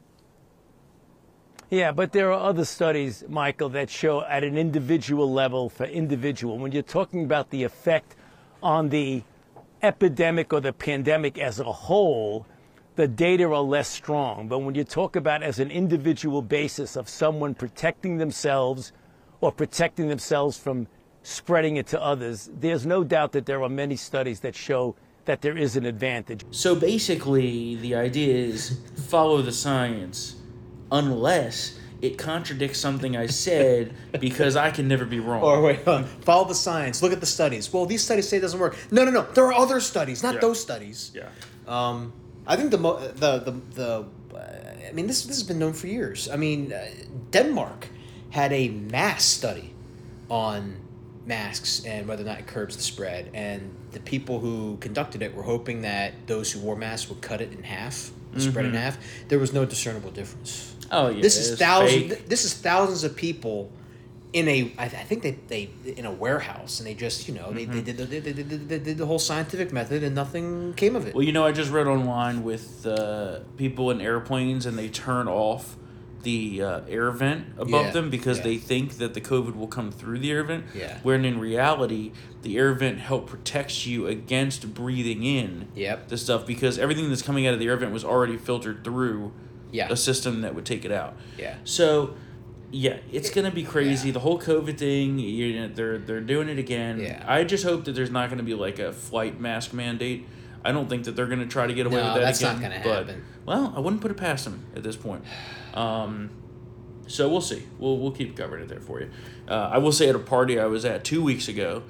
Yeah, 1.71 1.93
but 1.93 2.11
there 2.11 2.33
are 2.33 2.49
other 2.49 2.65
studies, 2.65 3.23
Michael, 3.29 3.69
that 3.69 3.89
show 3.89 4.23
at 4.25 4.43
an 4.43 4.57
individual 4.57 5.31
level 5.31 5.69
for 5.69 5.85
individual. 5.85 6.57
When 6.57 6.73
you're 6.73 6.83
talking 6.83 7.23
about 7.23 7.49
the 7.49 7.63
effect 7.63 8.17
on 8.61 8.89
the 8.89 9.23
epidemic 9.81 10.51
or 10.51 10.59
the 10.59 10.73
pandemic 10.73 11.37
as 11.37 11.61
a 11.61 11.71
whole, 11.71 12.45
the 12.97 13.07
data 13.07 13.45
are 13.45 13.61
less 13.61 13.87
strong. 13.87 14.49
But 14.49 14.59
when 14.59 14.75
you 14.75 14.83
talk 14.83 15.15
about 15.15 15.43
as 15.43 15.59
an 15.59 15.71
individual 15.71 16.41
basis 16.41 16.97
of 16.97 17.07
someone 17.07 17.55
protecting 17.55 18.17
themselves 18.17 18.91
or 19.39 19.53
protecting 19.53 20.09
themselves 20.09 20.57
from 20.57 20.87
spreading 21.23 21.77
it 21.77 21.87
to 21.87 22.01
others, 22.03 22.49
there's 22.53 22.85
no 22.85 23.05
doubt 23.05 23.31
that 23.31 23.45
there 23.45 23.63
are 23.63 23.69
many 23.69 23.95
studies 23.95 24.41
that 24.41 24.55
show 24.55 24.93
that 25.23 25.41
there 25.41 25.57
is 25.57 25.77
an 25.77 25.85
advantage. 25.85 26.43
So 26.51 26.75
basically, 26.75 27.77
the 27.77 27.95
idea 27.95 28.35
is 28.35 28.77
follow 29.07 29.41
the 29.41 29.53
science, 29.53 30.35
unless 30.91 31.77
it 32.01 32.17
contradicts 32.17 32.79
something 32.79 33.15
I 33.15 33.27
said, 33.27 33.93
because 34.19 34.55
I 34.55 34.71
can 34.71 34.87
never 34.87 35.05
be 35.05 35.19
wrong. 35.19 35.43
Or 35.43 35.61
wait, 35.61 35.81
follow 36.21 36.45
the 36.47 36.55
science. 36.55 37.01
Look 37.03 37.13
at 37.13 37.19
the 37.19 37.25
studies. 37.27 37.71
Well, 37.71 37.85
these 37.85 38.03
studies 38.03 38.27
say 38.27 38.37
it 38.37 38.41
doesn't 38.41 38.59
work. 38.59 38.75
No, 38.91 39.05
no, 39.05 39.11
no. 39.11 39.21
There 39.33 39.45
are 39.45 39.53
other 39.53 39.79
studies, 39.79 40.23
not 40.23 40.35
Yeah. 40.35 40.39
those 40.41 40.59
studies. 40.59 41.11
yeah. 41.13 41.29
Um, 41.67 42.11
I 42.47 42.55
think 42.57 42.71
the 42.71 42.77
mo- 42.79 42.99
the 42.99 43.39
the 43.39 43.51
the. 43.75 44.05
Uh, 44.35 44.87
I 44.89 44.91
mean, 44.93 45.05
this 45.07 45.21
this 45.23 45.37
has 45.37 45.43
been 45.43 45.59
known 45.59 45.73
for 45.73 45.87
years. 45.87 46.27
I 46.27 46.37
mean, 46.37 46.73
uh, 46.73 46.85
Denmark 47.29 47.87
had 48.31 48.51
a 48.51 48.69
mass 48.69 49.23
study 49.23 49.71
on 50.29 50.77
masks 51.27 51.85
and 51.85 52.07
whether 52.07 52.23
or 52.23 52.25
not 52.25 52.39
it 52.39 52.47
curbs 52.47 52.75
the 52.75 52.81
spread, 52.81 53.29
and 53.35 53.75
the 53.91 53.99
people 53.99 54.39
who 54.39 54.77
conducted 54.81 55.21
it 55.21 55.35
were 55.35 55.43
hoping 55.43 55.81
that 55.83 56.13
those 56.25 56.51
who 56.51 56.59
wore 56.61 56.75
masks 56.75 57.09
would 57.09 57.21
cut 57.21 57.41
it 57.41 57.51
in 57.53 57.61
half, 57.63 58.11
the 58.33 58.41
spread 58.41 58.65
in 58.65 58.73
half. 58.73 58.97
There 59.27 59.37
was 59.37 59.53
no 59.53 59.65
discernible 59.65 60.09
difference. 60.11 60.70
Oh 60.91 61.09
yeah. 61.09 61.21
this 61.21 61.37
is 61.37 61.57
thousands. 61.57 62.13
fake. 62.13 62.27
This 62.27 62.45
is 62.45 62.53
thousands 62.53 63.03
of 63.03 63.15
people 63.15 63.71
in 64.33 64.47
a. 64.47 64.73
I, 64.77 64.85
I 64.85 64.87
think 64.87 65.23
they, 65.23 65.31
they 65.47 65.69
in 65.85 66.05
a 66.05 66.11
warehouse, 66.11 66.79
and 66.79 66.87
they 66.87 66.93
just 66.93 67.27
you 67.27 67.33
know 67.33 67.51
they, 67.51 67.65
they, 67.65 67.81
did 67.81 67.97
the, 67.97 68.05
they, 68.05 68.19
they, 68.19 68.31
they 68.43 68.79
did 68.79 68.97
the 68.97 69.05
whole 69.05 69.19
scientific 69.19 69.71
method, 69.71 70.03
and 70.03 70.13
nothing 70.15 70.73
came 70.73 70.95
of 70.95 71.07
it. 71.07 71.15
Well, 71.15 71.23
you 71.23 71.31
know, 71.31 71.45
I 71.45 71.51
just 71.51 71.71
read 71.71 71.87
online 71.87 72.43
with 72.43 72.85
uh, 72.85 73.39
people 73.57 73.91
in 73.91 74.01
airplanes, 74.01 74.65
and 74.65 74.77
they 74.77 74.89
turn 74.89 75.27
off 75.27 75.77
the 76.23 76.61
uh, 76.61 76.81
air 76.87 77.11
vent 77.11 77.47
above 77.57 77.85
Yeah, 77.85 77.91
them 77.91 78.09
because 78.09 78.37
yeah. 78.37 78.43
they 78.43 78.57
think 78.57 78.97
that 78.97 79.13
the 79.13 79.21
COVID 79.21 79.55
will 79.55 79.67
come 79.67 79.91
through 79.91 80.19
the 80.19 80.31
air 80.31 80.43
vent. 80.43 80.65
Yeah. 80.73 80.99
When 81.03 81.25
in 81.25 81.39
reality, 81.39 82.11
the 82.41 82.57
air 82.57 82.73
vent 82.73 82.99
help 82.99 83.27
protects 83.27 83.85
you 83.85 84.07
against 84.07 84.73
breathing 84.73 85.23
in. 85.23 85.69
Yep. 85.75 86.09
The 86.09 86.17
stuff 86.17 86.45
because 86.45 86.77
everything 86.77 87.09
that's 87.09 87.21
coming 87.21 87.47
out 87.47 87.53
of 87.53 87.59
the 87.59 87.67
air 87.67 87.77
vent 87.77 87.91
was 87.91 88.05
already 88.05 88.37
filtered 88.37 88.83
through. 88.83 89.33
Yeah. 89.71 89.87
A 89.89 89.95
system 89.95 90.41
that 90.41 90.53
would 90.55 90.65
take 90.65 90.85
it 90.85 90.91
out. 90.91 91.15
Yeah. 91.37 91.55
So. 91.63 92.15
Yeah, 92.73 92.99
it's 93.11 93.29
gonna 93.29 93.51
be 93.51 93.63
crazy. 93.63 94.11
The 94.11 94.21
whole 94.21 94.39
COVID 94.39 94.77
thing, 94.77 95.19
you 95.19 95.59
know, 95.59 95.67
they're 95.67 95.97
they're 95.97 96.21
doing 96.21 96.47
it 96.47 96.57
again. 96.57 97.01
Yeah. 97.01 97.21
I 97.27 97.43
just 97.43 97.65
hope 97.65 97.83
that 97.83 97.91
there's 97.95 98.11
not 98.11 98.29
gonna 98.29 98.43
be 98.43 98.53
like 98.53 98.79
a 98.79 98.93
flight 98.93 99.41
mask 99.41 99.73
mandate. 99.73 100.25
I 100.63 100.71
don't 100.71 100.87
think 100.87 101.03
that 101.03 101.17
they're 101.17 101.25
gonna 101.27 101.47
try 101.47 101.67
to 101.67 101.73
get 101.73 101.85
away 101.85 101.97
No, 101.97 102.05
with 102.05 102.13
that 102.13 102.19
that's 102.21 102.39
again. 102.39 102.61
not 102.61 102.61
gonna 102.61 102.81
but, 102.81 102.95
happen. 103.07 103.25
Well, 103.45 103.73
I 103.75 103.81
wouldn't 103.81 104.01
put 104.01 104.09
it 104.11 104.15
past 104.15 104.45
them 104.45 104.63
at 104.73 104.83
this 104.83 104.95
point. 104.95 105.25
Um, 105.73 106.29
so 107.07 107.27
we'll 107.27 107.41
see. 107.41 107.63
We'll 107.77 107.97
we'll 107.97 108.11
keep 108.13 108.37
covering 108.37 108.63
it 108.63 108.69
there 108.69 108.79
for 108.79 109.01
you. 109.01 109.09
Uh, 109.49 109.69
I 109.73 109.77
will 109.79 109.91
say 109.91 110.07
at 110.07 110.15
a 110.15 110.19
party 110.19 110.57
I 110.57 110.67
was 110.67 110.85
at 110.85 111.03
two 111.03 111.21
weeks 111.21 111.49
ago, 111.49 111.83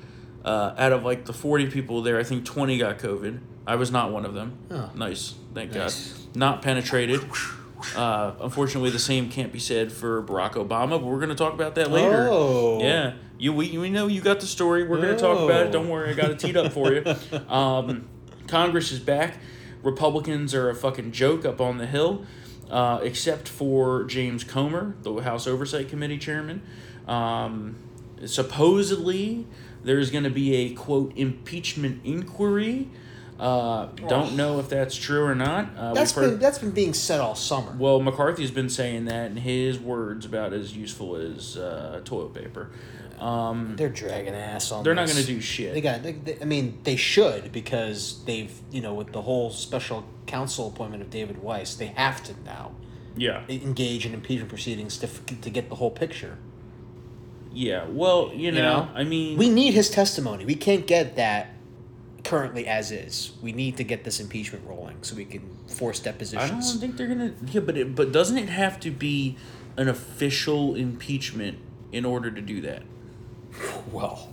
uh, 0.44 0.74
out 0.80 0.94
of 0.94 1.04
like 1.04 1.26
the 1.26 1.34
forty 1.34 1.70
people 1.70 2.02
there, 2.02 2.18
I 2.18 2.24
think 2.24 2.44
twenty 2.44 2.80
got 2.80 2.98
COVID. 2.98 3.40
I 3.68 3.76
was 3.76 3.92
not 3.92 4.12
one 4.12 4.26
of 4.26 4.34
them. 4.34 4.58
Oh. 4.72 4.90
Nice, 4.96 5.36
thank 5.54 5.76
Nice. 5.76 6.14
God. 6.14 6.36
Not 6.36 6.62
penetrated. 6.64 7.22
Uh, 7.96 8.34
unfortunately, 8.42 8.90
the 8.90 9.00
same 9.00 9.30
can't 9.30 9.52
be 9.52 9.60
said 9.60 9.92
for 9.92 10.24
Barack 10.24 10.54
Obama, 10.54 10.92
but 10.92 11.04
we're 11.04 11.18
going 11.18 11.30
to 11.30 11.36
talk 11.36 11.54
about 11.54 11.76
that 11.76 11.92
later. 11.92 12.28
Oh. 12.30 12.82
Yeah, 12.82 13.14
you 13.38 13.54
we, 13.54 13.78
we 13.78 13.90
know 13.90 14.08
you 14.08 14.22
got 14.22 14.40
the 14.40 14.48
story. 14.48 14.84
We're 14.84 15.02
going 15.02 15.16
to 15.16 15.22
talk 15.22 15.40
about 15.40 15.68
it. 15.68 15.72
Don't 15.72 15.90
worry, 15.90 16.10
I 16.10 16.14
got 16.14 16.32
it 16.32 16.40
teed 16.40 16.58
up 16.58 16.72
for 16.74 16.94
you. 16.94 17.04
Um, 17.50 18.08
Congress 18.48 18.92
is 18.92 19.00
back. 19.00 19.40
Republicans 19.84 20.54
are 20.54 20.70
a 20.70 20.76
fucking 20.76 21.12
joke 21.12 21.46
up 21.46 21.60
on 21.60 21.78
the 21.78 21.88
hill, 21.88 22.26
uh, 22.70 23.00
except 23.02 23.48
for 23.48 24.04
James 24.04 24.44
Comer, 24.44 24.96
the 25.02 25.14
House 25.22 25.48
Oversight 25.48 25.90
Committee 25.90 26.18
chairman. 26.18 26.62
Um, 27.08 27.76
supposedly, 28.26 29.48
there's 29.84 30.12
going 30.12 30.24
to 30.24 30.30
be 30.30 30.56
a 30.56 30.74
quote 30.74 31.14
impeachment 31.16 32.02
inquiry 32.06 32.90
Uh, 33.42 33.88
don't 34.08 34.36
know 34.36 34.60
if 34.60 34.70
that's 34.70 34.96
true 34.96 35.24
or 35.24 35.34
not. 35.34 35.68
Uh, 35.76 35.94
That's 35.96 36.12
heard- 36.12 36.30
been 36.30 36.40
that's 36.40 36.60
been 36.60 36.70
being 36.72 36.94
said 36.94 37.20
all 37.20 37.34
summer. 37.34 37.76
well, 37.80 38.00
McCarthy's 38.00 38.52
been 38.52 38.70
saying 38.70 39.06
that 39.06 39.32
in 39.32 39.38
his 39.38 39.80
words 39.80 40.26
about 40.28 40.54
as 40.54 40.78
useful 40.78 41.16
as 41.16 41.58
uh, 41.58 42.02
toilet 42.06 42.36
paper. 42.36 42.70
Um, 43.20 43.76
They're 43.78 43.90
dragging 43.90 44.34
ass 44.36 44.72
on. 44.72 44.84
they're 44.84 44.94
not 44.96 45.08
going 45.08 45.18
to 45.20 45.26
do 45.26 45.42
shit. 45.42 45.74
They 45.74 45.82
got. 45.82 46.04
They, 46.04 46.12
they, 46.14 46.38
I 46.42 46.46
mean, 46.46 46.80
they 46.84 46.96
should 46.96 47.52
because 47.52 48.24
they've 48.26 48.52
you 48.72 48.82
know 48.82 48.94
with 48.94 49.12
the 49.12 49.22
whole 49.24 49.50
special 49.50 50.06
counsel 50.28 50.68
appointment 50.68 51.02
of 51.02 51.10
David 51.10 51.42
Weiss, 51.42 51.74
they 51.76 51.88
have 51.88 52.24
to 52.24 52.34
now 52.46 52.72
yeah, 53.18 53.44
engage 53.50 54.06
in 54.06 54.14
impeachment 54.14 54.50
proceedings 54.50 54.98
to 55.00 55.08
f- 55.08 55.22
to 55.42 55.50
get 55.50 55.70
the 55.70 55.76
whole 55.76 55.92
picture. 55.92 56.38
yeah. 57.54 57.86
Well, 57.90 58.32
you 58.34 58.52
know, 58.52 58.58
You 58.58 58.64
know, 58.64 58.90
I 58.96 59.04
mean, 59.04 59.38
we 59.38 59.50
need 59.50 59.74
his 59.74 59.90
testimony. 59.90 60.46
We 60.46 60.56
can't 60.56 60.86
get 60.88 61.16
that 61.18 61.54
currently 62.24 62.68
as 62.68 62.92
is. 62.92 63.32
We 63.42 63.52
need 63.52 63.78
to 63.78 63.84
get 63.84 64.04
this 64.04 64.20
impeachment 64.20 64.66
rolling 64.68 64.98
so 65.02 65.16
we 65.16 65.26
can 65.26 65.42
force 65.68 66.00
depositions. 66.00 66.52
I 66.52 66.54
don't 66.54 66.80
think 66.80 66.98
they're 66.98 67.08
gonna. 67.08 67.34
Yeah, 67.48 67.62
but 67.62 67.78
it, 67.78 67.96
but 67.96 68.12
doesn't 68.12 68.38
it 68.38 68.50
have 68.50 68.80
to 68.82 68.92
be 68.92 69.38
an 69.78 69.88
official 69.88 70.76
impeachment 70.76 71.60
in 71.92 72.06
order 72.06 72.32
to 72.32 72.42
do 72.42 72.62
that? 72.62 72.84
Well, 73.92 74.30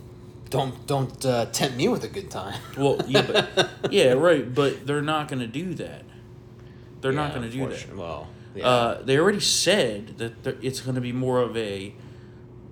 don't 0.49 0.87
don't 0.87 1.25
uh, 1.25 1.45
tempt 1.47 1.77
me 1.77 1.87
with 1.87 2.03
a 2.03 2.07
good 2.07 2.31
time. 2.31 2.59
Well, 2.77 3.01
yeah, 3.07 3.21
but 3.21 3.69
yeah, 3.91 4.13
right. 4.13 4.53
But 4.53 4.87
they're 4.87 5.01
not 5.01 5.27
gonna 5.27 5.47
do 5.47 5.73
that. 5.75 6.03
They're 7.01 7.11
not 7.11 7.33
gonna 7.33 7.49
do 7.49 7.67
that. 7.67 7.95
Well, 7.95 8.27
yeah. 8.55 8.67
Uh, 8.67 9.01
they 9.03 9.17
already 9.17 9.39
said 9.39 10.17
that 10.17 10.63
it's 10.63 10.81
to 10.81 11.01
be 11.01 11.11
more 11.11 11.39
of 11.41 11.55
a 11.55 11.93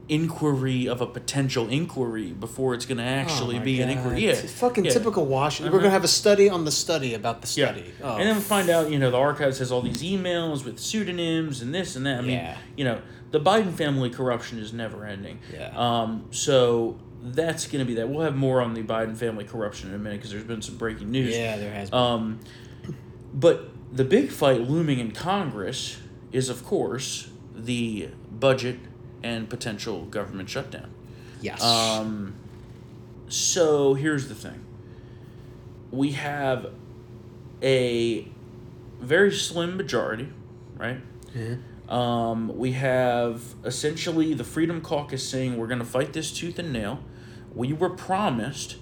inquiry 0.09 0.87
of 0.87 1.01
a 1.01 1.05
potential 1.05 1.67
inquiry 1.67 2.31
before 2.31 2.73
it's 2.73 2.85
going 2.85 2.97
to 2.97 3.03
actually 3.03 3.57
Oh 3.57 3.61
be 3.63 3.81
an 3.81 3.89
inquiry. 3.89 4.23
Yeah, 4.23 4.31
It's 4.31 4.51
fucking 4.53 4.85
yeah. 4.85 4.91
typical 4.91 5.25
Washington. 5.25 5.71
We're 5.73 5.79
Uh-huh. 5.79 5.87
gonna 5.87 5.93
have 5.93 6.03
a 6.03 6.07
study 6.07 6.49
on 6.49 6.63
the 6.65 6.71
study 6.71 7.13
about 7.13 7.41
the 7.41 7.59
Yeah, 7.59 7.71
study. 7.73 7.91
Oh, 8.01 8.15
and 8.15 8.27
then 8.27 8.35
we 8.35 8.41
find 8.41 8.69
out, 8.69 8.89
you 8.89 8.99
know, 8.99 9.11
the 9.11 9.17
archives 9.17 9.59
has 9.59 9.71
all 9.71 9.81
these 9.81 10.01
emails 10.03 10.63
with 10.63 10.79
pseudonyms 10.79 11.61
and 11.61 11.75
this 11.75 11.95
and 11.95 12.05
that. 12.05 12.19
I 12.19 12.21
mean, 12.21 12.31
Yeah. 12.31 12.57
you 12.77 12.85
know, 12.85 13.01
the 13.31 13.39
Biden 13.41 13.73
family 13.73 14.09
corruption 14.09 14.59
is 14.59 14.71
never 14.71 15.05
ending. 15.05 15.39
Yeah. 15.53 15.71
Um. 15.75 16.23
So 16.31 16.97
that's 17.21 17.67
going 17.67 17.79
to 17.79 17.85
be 17.85 17.95
that. 17.95 18.07
We'll 18.07 18.21
have 18.23 18.35
more 18.37 18.61
on 18.61 18.73
the 18.75 18.83
Biden 18.83 19.17
family 19.17 19.43
corruption 19.43 19.89
in 19.89 19.95
a 19.95 19.97
minute 19.97 20.17
because 20.19 20.31
there's 20.31 20.43
been 20.45 20.61
some 20.61 20.77
breaking 20.77 21.11
news. 21.11 21.35
yeah, 21.35 21.57
there 21.57 21.73
has 21.73 21.89
been. 21.89 21.99
Um, 21.99 22.39
but 23.33 23.69
the 23.91 24.03
big 24.05 24.29
fight 24.29 24.61
looming 24.61 24.99
in 24.99 25.11
Congress 25.11 25.97
is, 26.31 26.47
of 26.49 26.63
course, 26.63 27.29
the 27.55 28.09
budget 28.31 28.77
and 29.27 29.49
potential 29.49 30.05
government 30.05 30.49
shutdown. 30.49 30.89
yes. 31.41 31.61
Um, 31.61 32.33
so 33.27 33.93
here's 33.93 34.29
the 34.29 34.35
thing 34.35 34.63
we 35.91 36.11
have 36.11 36.71
a 37.61 38.27
very 38.99 39.31
slim 39.31 39.75
majority, 39.77 40.29
right? 40.75 40.99
Um, 41.89 42.57
we 42.57 42.73
have 42.73 43.41
essentially 43.63 44.33
the 44.33 44.43
Freedom 44.43 44.81
Caucus 44.81 45.27
saying 45.27 45.57
we're 45.57 45.67
going 45.67 45.79
to 45.79 45.85
fight 45.85 46.13
this 46.13 46.31
tooth 46.31 46.59
and 46.59 46.73
nail. 46.73 46.99
We 47.53 47.71
were 47.73 47.89
promised 47.89 48.77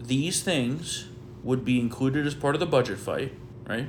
these 0.00 0.42
things 0.42 1.08
would 1.42 1.64
be 1.64 1.80
included 1.80 2.26
as 2.26 2.34
part 2.34 2.54
of 2.54 2.60
the 2.60 2.66
budget 2.66 2.98
fight, 2.98 3.32
right? 3.68 3.88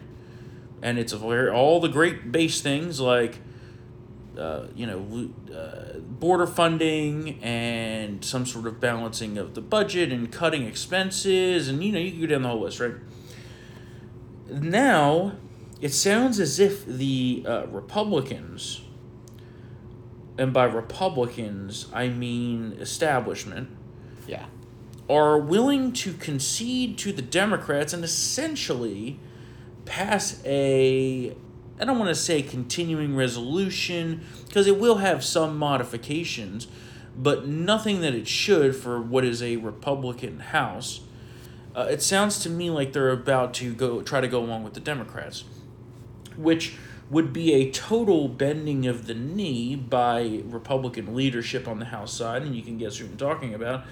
And 0.81 0.97
it's 0.97 1.13
a 1.13 1.17
very, 1.17 1.49
all 1.49 1.79
the 1.79 1.87
great 1.87 2.31
base 2.31 2.61
things 2.61 2.99
like, 2.99 3.39
uh, 4.37 4.67
you 4.75 4.87
know, 4.87 5.29
uh, 5.55 5.99
border 5.99 6.47
funding 6.47 7.39
and 7.43 8.23
some 8.23 8.45
sort 8.45 8.65
of 8.65 8.79
balancing 8.79 9.37
of 9.37 9.53
the 9.53 9.61
budget 9.61 10.11
and 10.11 10.31
cutting 10.31 10.65
expenses, 10.65 11.67
and 11.67 11.83
you 11.83 11.91
know, 11.91 11.99
you 11.99 12.11
can 12.11 12.21
go 12.21 12.27
down 12.27 12.41
the 12.41 12.49
whole 12.49 12.61
list, 12.61 12.79
right? 12.79 12.95
Now, 14.49 15.33
it 15.81 15.93
sounds 15.93 16.39
as 16.39 16.59
if 16.59 16.85
the 16.85 17.43
uh, 17.47 17.65
Republicans, 17.67 18.81
and 20.37 20.53
by 20.53 20.65
Republicans, 20.65 21.87
I 21.93 22.09
mean 22.09 22.77
establishment, 22.79 23.69
yeah. 24.27 24.45
are 25.09 25.37
willing 25.37 25.93
to 25.93 26.13
concede 26.13 26.97
to 26.99 27.11
the 27.11 27.21
Democrats 27.21 27.93
and 27.93 28.03
essentially 28.03 29.19
pass 29.85 30.41
a 30.45 31.35
I 31.79 31.85
don't 31.85 31.97
want 31.97 32.09
to 32.09 32.15
say 32.15 32.41
continuing 32.41 33.15
resolution 33.15 34.21
because 34.47 34.67
it 34.67 34.79
will 34.79 34.97
have 34.97 35.23
some 35.23 35.57
modifications, 35.57 36.67
but 37.17 37.47
nothing 37.47 38.01
that 38.01 38.13
it 38.13 38.27
should 38.27 38.75
for 38.75 39.01
what 39.01 39.25
is 39.25 39.41
a 39.41 39.57
Republican 39.57 40.39
House. 40.39 41.01
Uh, 41.75 41.87
it 41.89 42.01
sounds 42.01 42.39
to 42.39 42.49
me 42.49 42.69
like 42.69 42.93
they're 42.93 43.09
about 43.09 43.53
to 43.55 43.73
go 43.73 44.01
try 44.03 44.21
to 44.21 44.27
go 44.27 44.39
along 44.39 44.63
with 44.63 44.75
the 44.75 44.79
Democrats, 44.79 45.43
which 46.37 46.75
would 47.09 47.33
be 47.33 47.53
a 47.53 47.71
total 47.71 48.27
bending 48.27 48.87
of 48.87 49.07
the 49.07 49.13
knee 49.13 49.75
by 49.75 50.41
Republican 50.45 51.15
leadership 51.15 51.67
on 51.67 51.79
the 51.79 51.85
House 51.85 52.13
side, 52.13 52.43
and 52.43 52.55
you 52.55 52.61
can 52.61 52.77
guess 52.77 52.97
who 52.97 53.05
I'm 53.05 53.17
talking 53.17 53.53
about, 53.53 53.85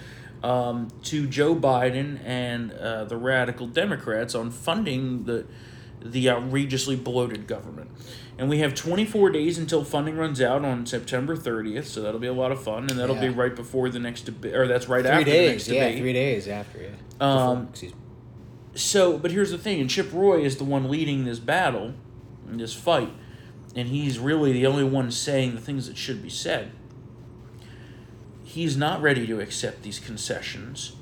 um, 0.44 0.90
to 1.04 1.28
Joe 1.28 1.56
Biden 1.56 2.20
and 2.24 2.72
uh, 2.72 3.06
the 3.06 3.18
radical 3.18 3.68
Democrats 3.68 4.34
on 4.34 4.50
funding 4.52 5.26
the 5.26 5.46
the 6.02 6.30
outrageously 6.30 6.96
bloated 6.96 7.48
government. 7.48 7.92
And 8.38 8.50
we 8.50 8.60
have 8.60 8.74
24 8.74 9.30
days 9.30 9.58
until 9.58 9.84
funding 9.84 10.18
runs 10.18 10.42
out 10.42 10.66
on 10.66 10.86
September 10.86 11.38
30th, 11.38 11.86
so 11.86 12.02
that'll 12.02 12.20
be 12.20 12.28
a 12.28 12.34
lot 12.34 12.52
of 12.52 12.64
fun, 12.64 12.90
and 12.90 13.00
that'll 13.00 13.16
be 13.16 13.30
right 13.30 13.56
before 13.56 13.90
the 13.90 14.00
next 14.00 14.22
debate, 14.22 14.56
or 14.56 14.68
that's 14.68 14.88
right 14.88 15.04
Three 15.04 15.12
after 15.12 15.26
the 15.26 15.48
next 15.48 15.66
days. 15.66 15.76
Yeah, 15.76 15.88
debate. 15.88 16.02
three 16.02 16.14
days 16.14 16.48
after. 16.48 16.82
Yeah. 16.82 16.90
Um, 17.20 17.68
excuse 17.70 17.94
me. 17.94 18.00
So, 18.74 19.18
but 19.18 19.32
here's 19.32 19.52
the 19.52 19.58
thing, 19.58 19.80
and 19.80 19.90
Chip 19.90 20.12
Roy 20.12 20.42
is 20.42 20.58
the 20.58 20.64
one 20.64 20.90
leading 20.90 21.26
this 21.26 21.40
battle, 21.40 21.94
in 22.50 22.58
this 22.58 22.74
fight, 22.74 23.12
and 23.76 23.90
he's 23.90 24.18
really 24.18 24.54
the 24.54 24.66
only 24.66 24.84
one 24.84 25.12
saying 25.12 25.56
the 25.56 25.62
things 25.62 25.88
that 25.88 25.98
should 25.98 26.24
be 26.24 26.30
said. 26.30 26.72
He's 28.44 28.76
not 28.76 29.02
ready 29.02 29.28
to 29.28 29.40
accept 29.40 29.84
these 29.84 30.00
concessions. 30.00 30.94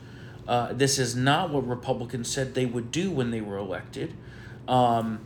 Uh, 0.48 0.74
this 0.74 1.00
is 1.00 1.16
not 1.16 1.52
what 1.52 1.68
Republicans 1.68 2.30
said 2.30 2.54
they 2.54 2.66
would 2.66 2.92
do 2.92 3.12
when 3.12 3.32
they 3.32 3.42
were 3.42 3.58
elected. 3.58 4.16
Um, 4.70 5.20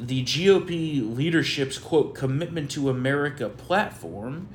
the 0.00 0.24
GOP 0.24 1.14
leadership's 1.16 1.78
quote 1.78 2.14
commitment 2.14 2.70
to 2.72 2.88
America 2.88 3.48
platform, 3.48 4.48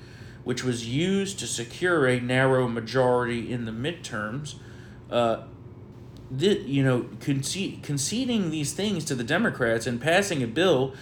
which 0.44 0.64
was 0.64 0.88
used 0.88 1.40
to 1.40 1.48
secure 1.48 2.08
a 2.08 2.20
narrow 2.20 2.68
majority 2.68 3.52
in 3.52 3.66
the 3.66 3.72
midterms, 3.72 4.56
uh, 5.12 5.44
th- 6.38 6.66
you 6.66 6.84
know, 6.84 7.04
conce- 7.20 7.82
conceding 7.84 8.50
these 8.50 8.74
things 8.74 9.06
to 9.06 9.16
the 9.16 9.24
Democrats 9.24 9.86
and 9.86 10.02
passing 10.02 10.42
a 10.42 10.48
bill 10.48 10.94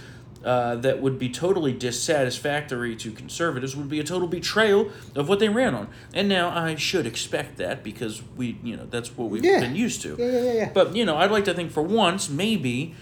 uh, 0.43 0.75
that 0.77 1.01
would 1.01 1.19
be 1.19 1.29
totally 1.29 1.73
dissatisfactory 1.73 2.95
to 2.95 3.11
conservatives 3.11 3.75
would 3.75 3.89
be 3.89 3.99
a 3.99 4.03
total 4.03 4.27
betrayal 4.27 4.89
of 5.15 5.27
what 5.27 5.39
they 5.39 5.49
ran 5.49 5.75
on. 5.75 5.87
And 6.13 6.29
now 6.29 6.49
I 6.49 6.75
should 6.75 7.05
expect 7.05 7.57
that 7.57 7.83
because 7.83 8.21
we, 8.37 8.57
you 8.63 8.77
know, 8.77 8.85
that's 8.89 9.17
what 9.17 9.29
we've 9.29 9.43
Yeah. 9.43 9.59
been 9.59 9.75
used 9.75 10.01
to. 10.03 10.15
Yeah, 10.17 10.25
yeah, 10.31 10.41
yeah, 10.41 10.53
yeah. 10.53 10.71
But 10.73 10.95
you 10.95 11.05
know, 11.05 11.17
I'd 11.17 11.31
like 11.31 11.45
to 11.45 11.53
think 11.53 11.71
for 11.71 11.83
once, 11.83 12.29
maybe 12.29 12.93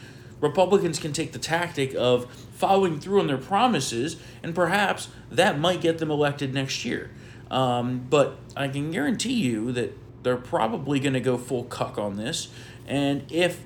Republicans 0.41 0.99
can 0.99 1.13
take 1.13 1.31
the 1.31 1.39
tactic 1.39 1.93
of 1.95 2.25
following 2.53 2.99
through 2.99 3.19
on 3.19 3.27
their 3.27 3.37
promises, 3.37 4.17
and 4.43 4.53
perhaps 4.55 5.09
that 5.31 5.59
might 5.59 5.81
get 5.81 5.97
them 5.99 6.09
elected 6.11 6.53
next 6.53 6.85
year. 6.85 7.11
Um, 7.51 8.05
but 8.09 8.37
I 8.55 8.67
can 8.67 8.91
guarantee 8.91 9.33
you 9.33 9.71
that 9.73 9.95
they're 10.23 10.37
probably 10.37 10.99
going 10.99 11.13
to 11.13 11.19
go 11.19 11.37
full 11.37 11.63
cuck 11.65 11.97
on 11.97 12.17
this, 12.17 12.49
and 12.87 13.23
if 13.31 13.61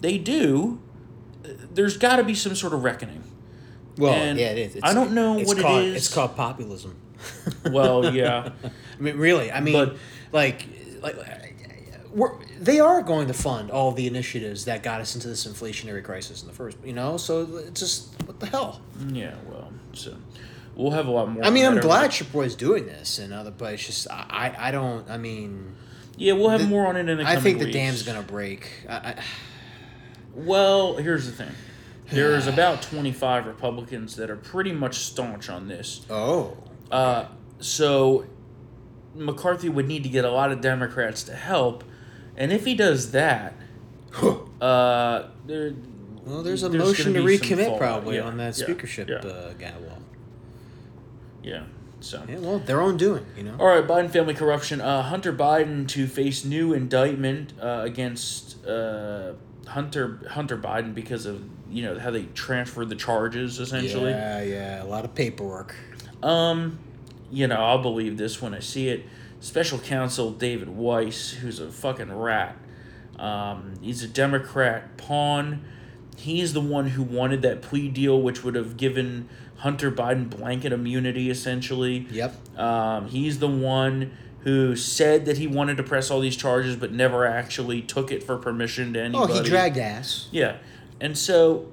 they 0.00 0.18
do, 0.18 0.78
there's 1.72 1.96
got 1.96 2.16
to 2.16 2.24
be 2.24 2.34
some 2.34 2.54
sort 2.54 2.72
of 2.72 2.82
reckoning. 2.84 3.22
Well, 3.96 4.12
and 4.14 4.38
yeah, 4.38 4.50
it 4.50 4.74
is. 4.76 4.82
I 4.82 4.92
don't 4.94 5.12
know 5.12 5.38
it's 5.38 5.48
what 5.48 5.58
it 5.58 5.62
called, 5.62 5.82
is. 5.84 5.94
It's 5.96 6.12
called 6.14 6.36
populism. 6.36 6.96
Well, 7.70 8.14
yeah, 8.14 8.50
I 8.62 9.00
mean, 9.02 9.16
really. 9.16 9.50
I 9.50 9.60
mean, 9.60 9.72
But- 9.74 9.96
like, 10.32 10.66
like, 11.00 11.16
we're, 12.12 12.32
they 12.60 12.78
are 12.80 13.02
going 13.02 13.28
to 13.28 13.32
fund 13.34 13.70
all 13.70 13.92
the 13.92 14.06
initiatives 14.06 14.66
that 14.66 14.82
got 14.82 15.00
us 15.00 15.14
into 15.14 15.28
this 15.28 15.46
inflationary 15.46 16.02
crisis 16.04 16.42
in 16.42 16.48
the 16.48 16.54
first. 16.54 16.76
You 16.84 16.92
know, 16.92 17.16
so 17.16 17.56
it's 17.58 17.80
just 17.80 18.08
what 18.26 18.40
the 18.40 18.46
hell. 18.46 18.80
yeah. 19.08 19.34
Well, 19.48 19.72
so 19.94 20.14
we'll 20.76 20.90
have 20.90 21.06
a 21.06 21.10
lot 21.10 21.30
more. 21.30 21.44
I 21.44 21.50
mean, 21.50 21.64
I'm 21.64 21.80
glad 21.80 22.10
Chip 22.10 22.28
Roy's 22.34 22.54
doing 22.54 22.84
this 22.86 23.18
and 23.18 23.32
other, 23.32 23.50
but 23.50 23.72
it's 23.74 23.86
just 23.86 24.10
I, 24.10 24.26
I, 24.58 24.68
I 24.68 24.70
don't. 24.70 25.08
I 25.08 25.16
mean, 25.16 25.74
Yeah, 26.16 26.34
we'll 26.34 26.50
have 26.50 26.60
the- 26.62 26.66
more 26.66 26.86
on 26.86 26.96
it 26.96 27.08
in 27.08 27.18
the. 27.18 27.24
I 27.26 27.36
think 27.36 27.58
the 27.58 27.64
weeks. 27.66 27.76
dam's 27.76 28.02
gonna 28.02 28.22
break. 28.22 28.68
I, 28.88 28.94
I, 28.94 29.22
Well, 30.34 30.96
here's 30.96 31.26
the 31.26 31.32
thing. 31.32 31.52
There's 32.10 32.46
about 32.54 32.82
25 32.82 33.46
Republicans 33.46 34.16
that 34.16 34.30
are 34.30 34.36
pretty 34.36 34.72
much 34.72 34.96
staunch 34.96 35.48
on 35.48 35.68
this. 35.68 36.04
oh, 36.10 36.56
Uh, 36.90 37.26
so 37.60 38.26
McCarthy 39.14 39.68
would 39.68 39.86
need 39.88 40.02
to 40.02 40.08
get 40.08 40.24
a 40.24 40.30
lot 40.30 40.50
of 40.52 40.60
Democrats 40.60 41.22
to 41.24 41.34
help, 41.34 41.84
and 42.36 42.52
if 42.52 42.64
he 42.64 42.74
does 42.74 43.12
that, 43.12 43.54
uh, 44.60 45.22
there. 45.46 45.72
well, 46.24 46.42
there's 46.42 46.62
a 46.62 46.68
gonna 46.68 46.84
motion 46.84 47.14
to 47.14 47.20
recommit 47.20 47.78
probably 47.78 48.16
Yeah, 48.16 48.22
on 48.24 48.36
that 48.38 48.58
yeah, 48.58 48.64
speakership 48.64 49.08
Yeah, 49.08 49.16
Uh, 49.16 49.52
gavel. 49.54 49.98
yeah. 51.42 51.64
So. 52.00 52.22
Yeah, 52.28 52.36
well, 52.38 52.58
their 52.58 52.82
own 52.82 52.98
doing, 52.98 53.24
you 53.34 53.44
know. 53.44 53.56
All 53.58 53.66
right, 53.66 53.86
Biden 53.86 54.10
family 54.10 54.34
corruption. 54.34 54.80
Uh, 54.82 55.00
Hunter 55.04 55.32
Biden 55.32 55.88
to 55.88 56.06
face 56.06 56.44
new 56.44 56.74
indictment 56.74 57.54
uh, 57.58 57.80
against 57.82 58.62
uh, 58.66 59.32
Hunter 59.66 60.20
Hunter 60.30 60.56
Biden 60.56 60.94
because 60.94 61.26
of 61.26 61.42
you 61.70 61.82
know 61.82 61.98
how 61.98 62.10
they 62.10 62.24
transferred 62.34 62.88
the 62.88 62.96
charges 62.96 63.58
essentially. 63.58 64.10
Yeah, 64.10 64.42
yeah, 64.42 64.82
a 64.82 64.86
lot 64.86 65.04
of 65.04 65.14
paperwork. 65.14 65.74
Um, 66.22 66.78
you 67.30 67.46
know 67.46 67.56
I'll 67.56 67.82
believe 67.82 68.16
this 68.16 68.40
when 68.40 68.54
I 68.54 68.60
see 68.60 68.88
it. 68.88 69.04
Special 69.40 69.78
Counsel 69.78 70.30
David 70.30 70.70
Weiss, 70.70 71.30
who's 71.30 71.60
a 71.60 71.70
fucking 71.70 72.12
rat. 72.12 72.56
Um, 73.18 73.74
he's 73.82 74.02
a 74.02 74.08
Democrat 74.08 74.96
pawn. 74.96 75.64
He's 76.16 76.52
the 76.52 76.60
one 76.60 76.88
who 76.88 77.02
wanted 77.02 77.42
that 77.42 77.60
plea 77.60 77.88
deal, 77.88 78.20
which 78.20 78.42
would 78.44 78.54
have 78.54 78.76
given 78.76 79.28
Hunter 79.56 79.90
Biden 79.90 80.30
blanket 80.30 80.72
immunity, 80.72 81.30
essentially. 81.30 82.06
Yep. 82.10 82.58
Um, 82.58 83.08
he's 83.08 83.38
the 83.38 83.48
one 83.48 84.12
who 84.44 84.76
said 84.76 85.24
that 85.24 85.38
he 85.38 85.46
wanted 85.46 85.76
to 85.78 85.82
press 85.82 86.10
all 86.10 86.20
these 86.20 86.36
charges, 86.36 86.76
but 86.76 86.92
never 86.92 87.26
actually 87.26 87.82
took 87.82 88.12
it 88.12 88.22
for 88.22 88.36
permission 88.36 88.92
to 88.92 89.00
anybody. 89.00 89.32
Oh, 89.32 89.42
he 89.42 89.48
dragged 89.48 89.78
ass. 89.78 90.28
Yeah, 90.30 90.56
and 91.00 91.16
so, 91.16 91.66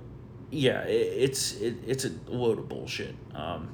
yeah, 0.50 0.82
it, 0.84 0.92
it's 0.92 1.54
it, 1.56 1.76
it's 1.86 2.06
a 2.06 2.12
load 2.28 2.60
of 2.60 2.70
bullshit. 2.70 3.16
Um, 3.36 3.74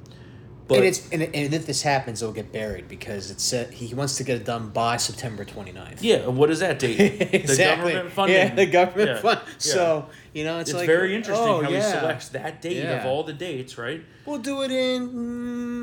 but 0.68 0.78
and 0.78 0.86
it's 0.86 1.08
and, 1.10 1.22
and 1.22 1.54
if 1.54 1.66
this 1.66 1.82
happens, 1.82 2.22
it'll 2.22 2.34
get 2.34 2.52
buried 2.52 2.88
because 2.88 3.30
it's 3.30 3.52
uh, 3.52 3.66
he 3.72 3.94
wants 3.94 4.16
to 4.18 4.24
get 4.24 4.36
it 4.36 4.44
done 4.44 4.68
by 4.68 4.98
September 4.98 5.44
29th. 5.44 5.98
yeah, 6.00 6.26
what 6.26 6.50
is 6.50 6.60
that 6.60 6.78
date? 6.78 6.98
exactly. 7.32 7.92
The 7.92 7.98
government 7.98 8.12
funding. 8.12 8.36
Yeah, 8.36 8.54
the 8.54 8.66
government 8.66 9.08
Yeah, 9.08 9.20
fund. 9.20 9.40
yeah. 9.46 9.52
So 9.58 10.06
you 10.34 10.44
know, 10.44 10.58
it's, 10.58 10.70
it's 10.70 10.78
like 10.78 10.86
very 10.86 11.14
interesting 11.16 11.48
oh, 11.48 11.62
how 11.62 11.70
yeah. 11.70 11.78
he 11.78 11.82
selects 11.98 12.28
that 12.28 12.60
date 12.62 12.84
of 12.84 13.06
all 13.06 13.24
the 13.24 13.32
dates, 13.32 13.78
right? 13.78 14.02
We'll 14.26 14.38
do 14.38 14.62
it 14.62 14.70
in 14.70 15.08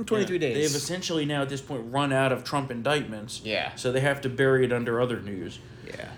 mm, 0.04 0.06
23 0.06 0.36
Yeah. 0.36 0.40
days. 0.40 0.56
They've 0.56 0.82
essentially 0.82 1.26
now 1.26 1.42
at 1.42 1.50
this 1.50 1.62
point 1.62 1.92
run 1.92 2.14
out 2.14 2.32
of 2.32 2.44
Trump 2.44 2.70
indictments. 2.70 3.42
Yeah. 3.44 3.74
So 3.76 3.92
they 3.92 4.02
have 4.02 4.22
to 4.22 4.30
bury 4.30 4.66
it 4.66 4.72
under 4.72 5.02
other 5.02 5.20
news. 5.20 5.60
yeah. 5.88 6.10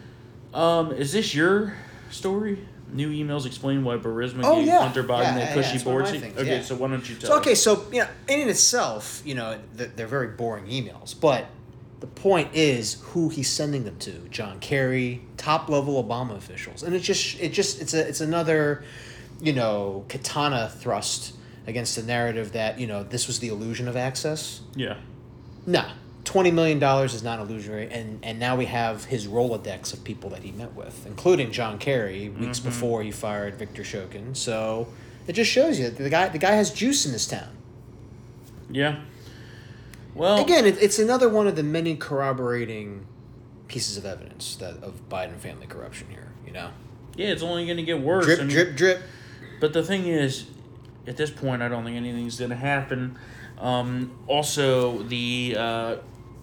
Um, 0.53 0.91
is 0.91 1.13
this 1.13 1.33
your 1.33 1.75
story? 2.09 2.67
New 2.91 3.09
emails 3.11 3.45
explain 3.45 3.83
why 3.83 3.97
Burisma 3.97 4.41
Oh, 4.43 4.55
gave 4.59 4.67
yeah. 4.67 4.81
Hunter 4.81 5.03
Biden 5.03 5.23
Yeah, 5.23 5.33
that 5.35 5.47
yeah, 5.49 5.53
cushy 5.53 5.69
yeah, 5.69 5.75
it's 5.75 5.85
one 5.85 5.95
of 5.95 6.01
board 6.01 6.13
seat. 6.13 6.21
things, 6.21 6.37
Okay, 6.39 6.61
so 6.61 6.75
why 6.75 6.87
don't 6.87 7.09
you 7.09 7.15
tell? 7.15 7.29
So 7.31 7.37
okay, 7.39 7.51
us? 7.51 7.61
so 7.61 7.85
you 7.91 7.99
know, 8.01 8.07
in 8.29 8.47
itself, 8.49 9.21
you 9.25 9.35
know, 9.35 9.59
they're 9.73 10.07
very 10.07 10.27
boring 10.29 10.65
emails, 10.67 11.13
but 11.19 11.47
the 11.99 12.07
point 12.07 12.49
is 12.53 13.01
who 13.07 13.29
he's 13.29 13.49
sending 13.49 13.83
them 13.83 13.97
to: 13.99 14.11
John 14.29 14.59
Kerry, 14.59 15.21
top 15.35 15.67
level 15.69 16.01
Obama 16.01 16.37
officials, 16.37 16.83
and 16.83 16.95
it's 16.95 17.05
just, 17.05 17.39
it 17.41 17.51
just, 17.53 17.81
it's 17.81 17.93
a, 17.93 18.07
it's 18.07 18.21
another, 18.21 18.83
you 19.41 19.51
know, 19.51 20.05
katana 20.07 20.69
thrust 20.69 21.33
against 21.65 21.95
the 21.97 22.03
narrative 22.03 22.53
that 22.53 22.79
you 22.79 22.87
know 22.87 23.03
this 23.03 23.27
was 23.27 23.39
the 23.39 23.49
illusion 23.49 23.87
of 23.87 23.97
access. 23.97 24.61
Yeah. 24.75 24.97
Nah, 25.65 25.91
twenty 26.27 26.51
million 26.51 26.77
dollars 26.77 27.13
is 27.13 27.23
not 27.23 27.39
illusory, 27.39 27.87
and 27.89 28.19
and 28.21 28.37
now 28.37 28.55
we 28.57 28.65
have 28.65 29.05
his 29.05 29.27
rolodex 29.27 29.93
of 29.93 30.03
people 30.03 30.29
that 30.31 30.43
he 30.43 30.51
met 30.51 30.73
with, 30.75 31.05
including 31.05 31.51
John 31.51 31.79
Kerry 31.79 32.27
weeks 32.29 32.59
before 32.59 33.01
he 33.01 33.11
fired 33.11 33.55
Victor 33.55 33.83
Shokin. 33.83 34.35
So 34.35 34.87
it 35.25 35.33
just 35.33 35.49
shows 35.49 35.79
you 35.79 35.89
that 35.89 35.97
the 35.97 36.09
guy 36.09 36.27
the 36.27 36.37
guy 36.37 36.51
has 36.51 36.71
juice 36.71 37.05
in 37.05 37.13
this 37.13 37.25
town. 37.25 37.49
Yeah. 38.69 38.99
Well, 40.13 40.43
Again, 40.43 40.65
it, 40.65 40.81
it's 40.81 40.99
another 40.99 41.29
one 41.29 41.47
of 41.47 41.55
the 41.55 41.63
many 41.63 41.95
corroborating 41.95 43.05
pieces 43.67 43.97
of 43.97 44.05
evidence 44.05 44.55
that 44.57 44.83
of 44.83 45.07
Biden 45.09 45.37
family 45.37 45.67
corruption 45.67 46.07
here. 46.09 46.27
You 46.45 46.51
know, 46.51 46.69
yeah, 47.15 47.27
it's 47.27 47.43
only 47.43 47.65
going 47.65 47.77
to 47.77 47.83
get 47.83 48.01
worse. 48.01 48.25
drip, 48.25 48.39
I 48.39 48.43
mean, 48.43 48.51
drip, 48.51 48.75
drip. 48.75 49.01
But 49.61 49.73
the 49.73 49.83
thing 49.83 50.07
is, 50.07 50.45
at 51.05 51.15
this 51.15 51.31
point, 51.31 51.61
I 51.61 51.69
don't 51.69 51.85
think 51.85 51.95
anything's 51.95 52.37
going 52.37 52.49
to 52.49 52.57
happen. 52.57 53.17
Um, 53.59 54.11
also, 54.27 55.03
the 55.03 55.55
uh, 55.57 55.95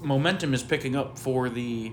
momentum 0.05 0.55
is 0.55 0.63
picking 0.63 0.95
up 0.97 1.19
for 1.19 1.49
the 1.49 1.93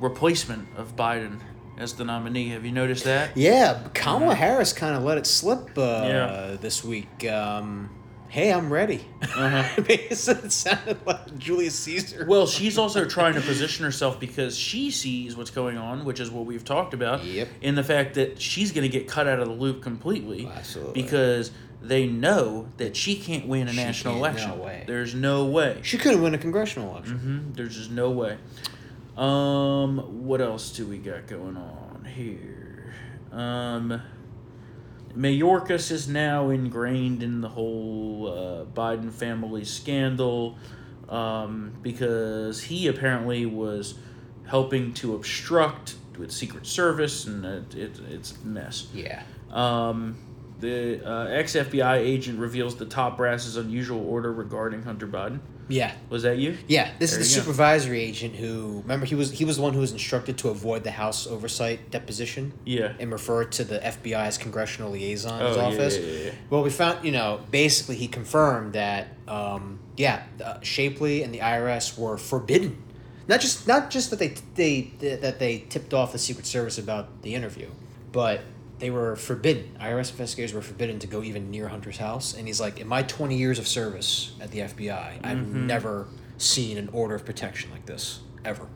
replacement 0.00 0.68
of 0.76 0.94
Biden 0.96 1.40
as 1.78 1.94
the 1.94 2.04
nominee. 2.04 2.48
Have 2.50 2.64
you 2.64 2.72
noticed 2.72 3.04
that? 3.04 3.36
Yeah, 3.36 3.88
Kamala 3.94 4.34
Harris 4.34 4.72
kind 4.72 4.94
of 4.96 5.02
let 5.02 5.18
it 5.18 5.26
slip 5.26 5.76
uh, 5.76 6.04
Yeah. 6.06 6.56
this 6.60 6.84
week. 6.84 7.28
Um, 7.30 7.90
hey, 8.28 8.52
I'm 8.52 8.72
ready. 8.72 9.04
Uh-huh. 9.22 9.82
It 9.88 10.16
sounded 10.52 10.98
like 11.06 11.38
Julius 11.38 11.74
Caesar. 11.80 12.26
Well, 12.28 12.46
she's 12.46 12.78
also 12.78 13.04
trying 13.04 13.34
to 13.34 13.40
position 13.40 13.84
herself 13.84 14.18
because 14.20 14.56
she 14.56 14.90
sees 14.90 15.36
what's 15.36 15.50
going 15.50 15.76
on, 15.78 16.04
which 16.04 16.20
is 16.20 16.30
what 16.30 16.46
we've 16.46 16.64
talked 16.64 16.94
about, 16.94 17.24
Yep. 17.24 17.48
in 17.60 17.74
the 17.74 17.84
fact 17.84 18.14
that 18.14 18.40
she's 18.40 18.72
going 18.72 18.82
to 18.82 18.88
get 18.98 19.08
cut 19.08 19.26
out 19.26 19.40
of 19.40 19.48
the 19.48 19.54
loop 19.54 19.82
completely. 19.82 20.46
Absolutely. 20.46 21.02
Because 21.02 21.50
they 21.88 22.06
know 22.06 22.68
that 22.76 22.96
she 22.96 23.16
can't 23.16 23.46
win 23.46 23.68
a 23.68 23.72
She 23.72 23.76
national 23.76 24.16
election. 24.16 24.50
no 24.50 24.56
way. 24.64 24.84
There's 24.86 25.14
no 25.14 25.44
way. 25.44 25.80
She 25.82 25.98
couldn't 25.98 26.22
win 26.22 26.34
a 26.34 26.38
congressional 26.38 26.90
election. 26.90 27.18
hmm 27.18 27.52
There's 27.52 27.76
just 27.76 27.90
no 27.90 28.10
way. 28.10 28.38
Um, 29.16 30.26
what 30.26 30.40
else 30.40 30.70
do 30.76 30.86
we 30.86 30.98
got 30.98 31.26
going 31.26 31.56
on 31.56 32.04
here? 32.14 32.94
Um, 33.32 34.02
Mayorkas 35.16 35.90
is 35.90 36.08
now 36.08 36.50
ingrained 36.50 37.22
in 37.22 37.40
the 37.40 37.48
whole 37.48 38.28
uh, 38.28 38.64
Biden 38.66 39.10
family 39.10 39.64
scandal 39.64 40.58
um, 41.08 41.72
because 41.82 42.62
he 42.64 42.86
apparently 42.88 43.46
was 43.46 43.94
helping 44.46 44.92
to 44.94 45.14
obstruct 45.14 45.94
with 46.18 46.30
Secret 46.30 46.66
Service, 46.66 47.26
and 47.26 47.44
it, 47.44 47.74
it, 47.74 48.00
it's 48.10 48.34
a 48.36 48.46
mess. 48.46 48.88
Yeah. 48.92 49.22
Um, 49.50 50.16
the 50.60 51.04
uh, 51.04 51.24
ex 51.26 51.54
FBI 51.54 51.96
agent 51.98 52.38
reveals 52.38 52.76
the 52.76 52.86
top 52.86 53.16
brass's 53.16 53.56
unusual 53.56 54.06
order 54.08 54.32
regarding 54.32 54.82
Hunter 54.82 55.06
Biden. 55.06 55.40
Yeah. 55.68 55.92
Was 56.10 56.22
that 56.22 56.38
you? 56.38 56.56
Yeah, 56.68 56.92
this 57.00 57.10
There 57.10 57.20
is 57.20 57.28
the 57.28 57.34
you 57.34 57.40
go. 57.40 57.44
supervisory 57.50 58.00
agent 58.00 58.36
who 58.36 58.80
remember 58.82 59.04
he 59.04 59.16
was 59.16 59.32
he 59.32 59.44
was 59.44 59.56
the 59.56 59.62
one 59.62 59.72
who 59.74 59.80
was 59.80 59.90
instructed 59.90 60.38
to 60.38 60.48
avoid 60.50 60.84
the 60.84 60.92
House 60.92 61.26
oversight 61.26 61.90
deposition 61.90 62.52
Yeah. 62.64 62.92
and 63.00 63.10
refer 63.10 63.44
to 63.44 63.64
the 63.64 63.80
FBI's 63.80 64.38
congressional 64.38 64.92
liaison's 64.92 65.56
Oh, 65.56 65.60
office. 65.60 65.98
yeah, 65.98 66.04
yeah, 66.06 66.24
yeah. 66.26 66.30
Well, 66.50 66.62
we 66.62 66.70
found 66.70 67.04
you 67.04 67.10
know 67.10 67.40
basically 67.50 67.96
he 67.96 68.06
confirmed 68.06 68.74
that 68.74 69.08
um, 69.26 69.80
yeah 69.96 70.22
uh, 70.44 70.60
Shapley 70.62 71.22
and 71.24 71.34
the 71.34 71.40
IRS 71.40 71.98
were 71.98 72.16
forbidden. 72.16 72.82
Not 73.26 73.40
just 73.40 73.66
not 73.66 73.90
just 73.90 74.10
that 74.10 74.20
they 74.20 74.34
they 74.54 74.92
that 75.18 75.40
they 75.40 75.58
tipped 75.68 75.92
off 75.92 76.12
the 76.12 76.18
Secret 76.18 76.46
Service 76.46 76.78
about 76.78 77.22
the 77.22 77.34
interview, 77.34 77.66
but 78.12 78.40
they 78.78 78.90
were 78.90 79.16
forbidden. 79.16 79.76
IRS 79.80 80.10
investigators 80.10 80.52
were 80.52 80.60
forbidden 80.62 80.98
to 80.98 81.06
go 81.06 81.22
even 81.22 81.50
near 81.50 81.68
Hunter's 81.68 81.96
house. 81.96 82.34
And 82.34 82.46
he's 82.46 82.60
like, 82.60 82.78
in 82.80 82.86
my 82.86 83.02
twenty 83.02 83.36
years 83.36 83.58
of 83.58 83.66
service 83.66 84.32
at 84.40 84.50
the 84.50 84.60
FBI, 84.60 85.20
I've 85.24 85.38
Mm-hmm. 85.38 85.66
never 85.66 86.08
seen 86.38 86.76
an 86.76 86.88
order 86.92 87.14
of 87.14 87.24
protection 87.24 87.70
like 87.70 87.86
this 87.86 88.20
ever. 88.44 88.66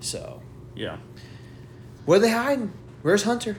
So 0.00 0.42
Yeah. 0.74 0.98
where 2.04 2.18
are 2.18 2.20
they 2.20 2.30
hiding? 2.30 2.72
Where's 3.02 3.22
Hunter? 3.22 3.56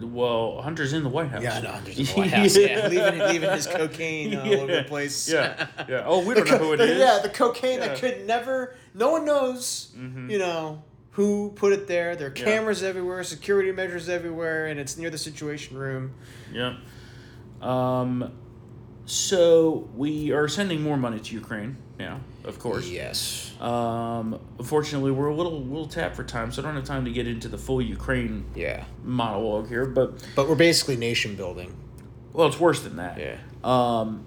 Well, 0.00 0.62
Hunter's 0.62 0.94
in 0.94 1.02
the 1.02 1.08
White 1.10 1.28
House. 1.28 1.42
Yeah, 1.42 1.60
no, 1.60 1.70
Hunter's 1.72 1.98
in 1.98 2.06
the 2.06 2.12
White 2.16 2.30
House. 2.30 2.56
yeah, 2.56 2.88
leaving, 2.88 3.18
leaving 3.18 3.50
his 3.50 3.66
cocaine 3.66 4.34
all 4.36 4.52
over 4.54 4.76
the 4.76 4.84
place. 4.84 5.28
Yeah. 5.30 5.66
Yeah. 5.88 6.04
Oh, 6.06 6.24
we 6.26 6.32
don't 6.38 6.48
know 6.50 6.56
who 6.58 6.72
it 6.72 6.76
the- 6.78 6.84
is. 6.92 6.98
Yeah, 6.98 7.18
the 7.22 7.28
cocaine 7.28 7.78
Yeah. 7.80 7.88
that 7.88 7.98
could 7.98 8.26
never. 8.26 8.74
No 8.94 9.10
one 9.10 9.24
knows. 9.26 9.92
You 9.96 10.38
know 10.38 10.82
who 11.12 11.52
put 11.54 11.72
it 11.72 11.86
there. 11.86 12.16
There 12.16 12.28
are 12.28 12.32
Yeah. 12.36 12.44
cameras 12.44 12.82
everywhere, 12.82 13.22
security 13.24 13.70
measures 13.72 14.08
everywhere, 14.08 14.66
and 14.66 14.78
it's 14.80 14.96
near 14.96 15.10
the 15.10 15.18
Situation 15.18 15.76
Room. 15.76 16.12
Yeah. 16.52 16.76
Um, 17.60 18.32
so 19.04 19.88
we 19.94 20.32
are 20.32 20.48
sending 20.48 20.80
more 20.82 20.96
money 20.96 21.20
to 21.20 21.34
Ukraine 21.34 21.76
now, 21.98 22.20
of 22.44 22.58
course. 22.58 22.88
Yes. 22.88 23.52
Um, 23.60 24.38
unfortunately, 24.58 25.10
we're 25.10 25.26
a 25.28 25.34
little 25.34 25.60
little 25.60 25.86
tapped 25.88 26.16
for 26.16 26.24
time, 26.24 26.50
so 26.52 26.62
I 26.62 26.64
don't 26.64 26.76
have 26.76 26.84
time 26.84 27.04
to 27.04 27.10
get 27.12 27.26
into 27.26 27.48
the 27.48 27.58
full 27.58 27.82
Ukraine 27.82 28.44
Yeah. 28.54 28.84
monologue 29.04 29.68
here. 29.68 29.84
But 29.86 30.14
But 30.34 30.48
we're 30.48 30.54
basically 30.54 30.96
nation 30.96 31.34
building. 31.36 31.74
well, 32.32 32.46
it's 32.48 32.58
worse 32.60 32.80
than 32.80 32.96
that. 32.96 33.18
Yeah. 33.18 33.36
Um, 33.62 34.24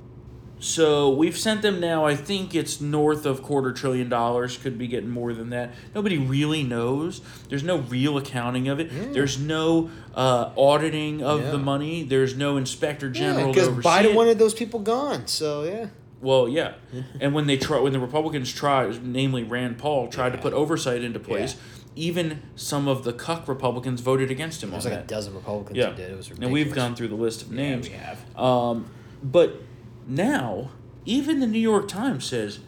so 0.59 1.09
we've 1.09 1.37
sent 1.37 1.61
them 1.61 1.79
now. 1.79 2.05
I 2.05 2.15
think 2.15 2.55
it's 2.55 2.79
north 2.79 3.25
of 3.25 3.43
quarter 3.43 3.71
trillion 3.71 4.09
dollars. 4.09 4.57
Could 4.57 4.77
be 4.77 4.87
getting 4.87 5.09
more 5.09 5.33
than 5.33 5.49
that. 5.49 5.71
Nobody 5.93 6.17
really 6.17 6.63
knows. 6.63 7.21
There's 7.49 7.63
no 7.63 7.77
real 7.79 8.17
accounting 8.17 8.67
of 8.67 8.79
it. 8.79 9.13
There's 9.13 9.37
no 9.39 9.89
uh, 10.15 10.51
auditing 10.57 11.21
of 11.21 11.41
Yeah. 11.41 11.51
the 11.51 11.57
money. 11.57 12.03
There's 12.03 12.35
no 12.35 12.57
inspector 12.57 13.09
general. 13.09 13.49
because 13.53 13.67
oversee 13.67 13.87
Biden 13.87 14.15
wanted 14.15 14.39
those 14.39 14.53
people 14.53 14.79
gone. 14.79 15.27
So 15.27 15.63
yeah. 15.63 15.87
Well, 16.21 16.47
yeah, 16.47 16.73
and 17.19 17.35
when 17.35 17.45
they 17.45 17.55
try, 17.57 17.77
when 17.79 17.93
the 17.93 17.99
Republicans 17.99 18.51
tried, 18.51 19.05
namely 19.05 19.43
Rand 19.43 19.77
Paul, 19.77 20.07
tried 20.07 20.31
to 20.31 20.39
put 20.39 20.53
oversight 20.53 21.03
into 21.03 21.19
place, 21.19 21.53
Yeah. 21.53 21.59
even 22.07 22.41
some 22.55 22.87
of 22.87 23.03
the 23.03 23.13
cuck 23.13 23.47
Republicans 23.47 24.01
voted 24.01 24.31
against 24.31 24.63
him 24.63 24.69
There 24.71 24.77
was 24.77 24.85
on 24.87 24.93
like 24.93 25.01
a 25.01 25.07
dozen 25.07 25.35
Republicans 25.35 25.77
Yeah, 25.77 25.91
who 25.91 25.97
did. 25.97 26.11
It 26.11 26.17
was 26.17 26.29
ridiculous. 26.31 26.45
and 26.45 26.53
we've 26.53 26.73
gone 26.73 26.95
through 26.95 27.09
the 27.09 27.15
list 27.15 27.43
of 27.43 27.51
Yeah, 27.51 27.57
names. 27.57 27.89
we 27.89 27.95
have. 27.95 28.39
Um, 28.39 28.87
but 29.21 29.61
now, 30.07 30.71
even 31.05 31.39
the 31.39 31.47
New 31.47 31.59
York 31.59 31.87
Times 31.87 32.25
says, 32.25 32.59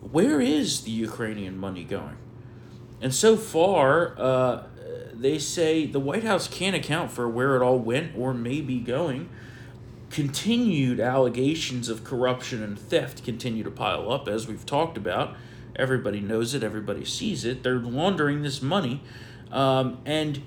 where 0.00 0.40
is 0.40 0.82
the 0.82 0.90
Ukrainian 0.90 1.58
money 1.58 1.84
going? 1.84 2.16
And 3.00 3.14
so 3.14 3.36
far, 3.36 4.14
uh, 4.18 4.62
they 5.12 5.38
say 5.38 5.86
the 5.86 6.00
White 6.00 6.24
House 6.24 6.48
can't 6.48 6.74
account 6.76 7.10
for 7.10 7.28
where 7.28 7.56
it 7.56 7.62
all 7.62 7.78
went 7.78 8.16
or 8.16 8.32
may 8.32 8.60
be 8.60 8.78
going. 8.80 9.28
continued 10.10 11.00
allegations 11.00 11.88
of 11.88 12.04
corruption 12.04 12.62
and 12.62 12.78
theft 12.78 13.24
continue 13.24 13.62
to 13.62 13.70
pile 13.70 14.10
up, 14.10 14.28
as 14.28 14.46
we've 14.48 14.64
talked 14.66 14.96
about. 14.96 15.36
Everybody 15.76 16.20
knows 16.20 16.54
it, 16.54 16.62
everybody 16.62 17.04
sees 17.04 17.44
it. 17.44 17.62
They're 17.62 17.78
laundering 17.78 18.42
this 18.42 18.62
money. 18.62 19.02
Um, 19.52 19.98
and 20.04 20.42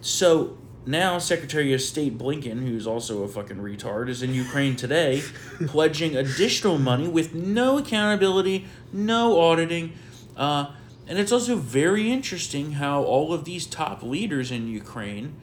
so 0.00 0.56
now 0.88 1.18
Secretary 1.18 1.74
of 1.74 1.82
State 1.82 2.16
Blinken, 2.16 2.60
who's 2.66 2.86
also 2.86 3.22
a 3.22 3.28
fucking 3.28 3.58
retard, 3.58 4.08
is 4.08 4.22
in 4.22 4.32
Ukraine 4.32 4.74
today, 4.74 5.22
pledging 5.66 6.16
additional 6.16 6.78
money 6.78 7.06
with 7.06 7.34
no 7.34 7.76
accountability, 7.78 8.64
no 8.92 9.38
auditing. 9.38 9.92
Uh, 10.36 10.72
and 11.06 11.18
it's 11.18 11.30
also 11.30 11.56
very 11.56 12.10
interesting 12.10 12.72
how 12.72 13.02
all 13.02 13.34
of 13.34 13.44
these 13.44 13.66
top 13.66 14.02
leaders 14.02 14.50
in 14.50 14.66
Ukraine 14.68 15.34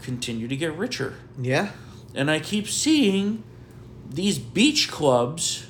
continue 0.00 0.48
to 0.48 0.56
get 0.56 0.74
richer. 0.74 1.14
Yeah. 1.40 1.70
And 2.14 2.30
I 2.30 2.40
keep 2.40 2.66
seeing 2.66 3.42
these 4.08 4.38
beach 4.38 4.90
clubs 4.90 5.66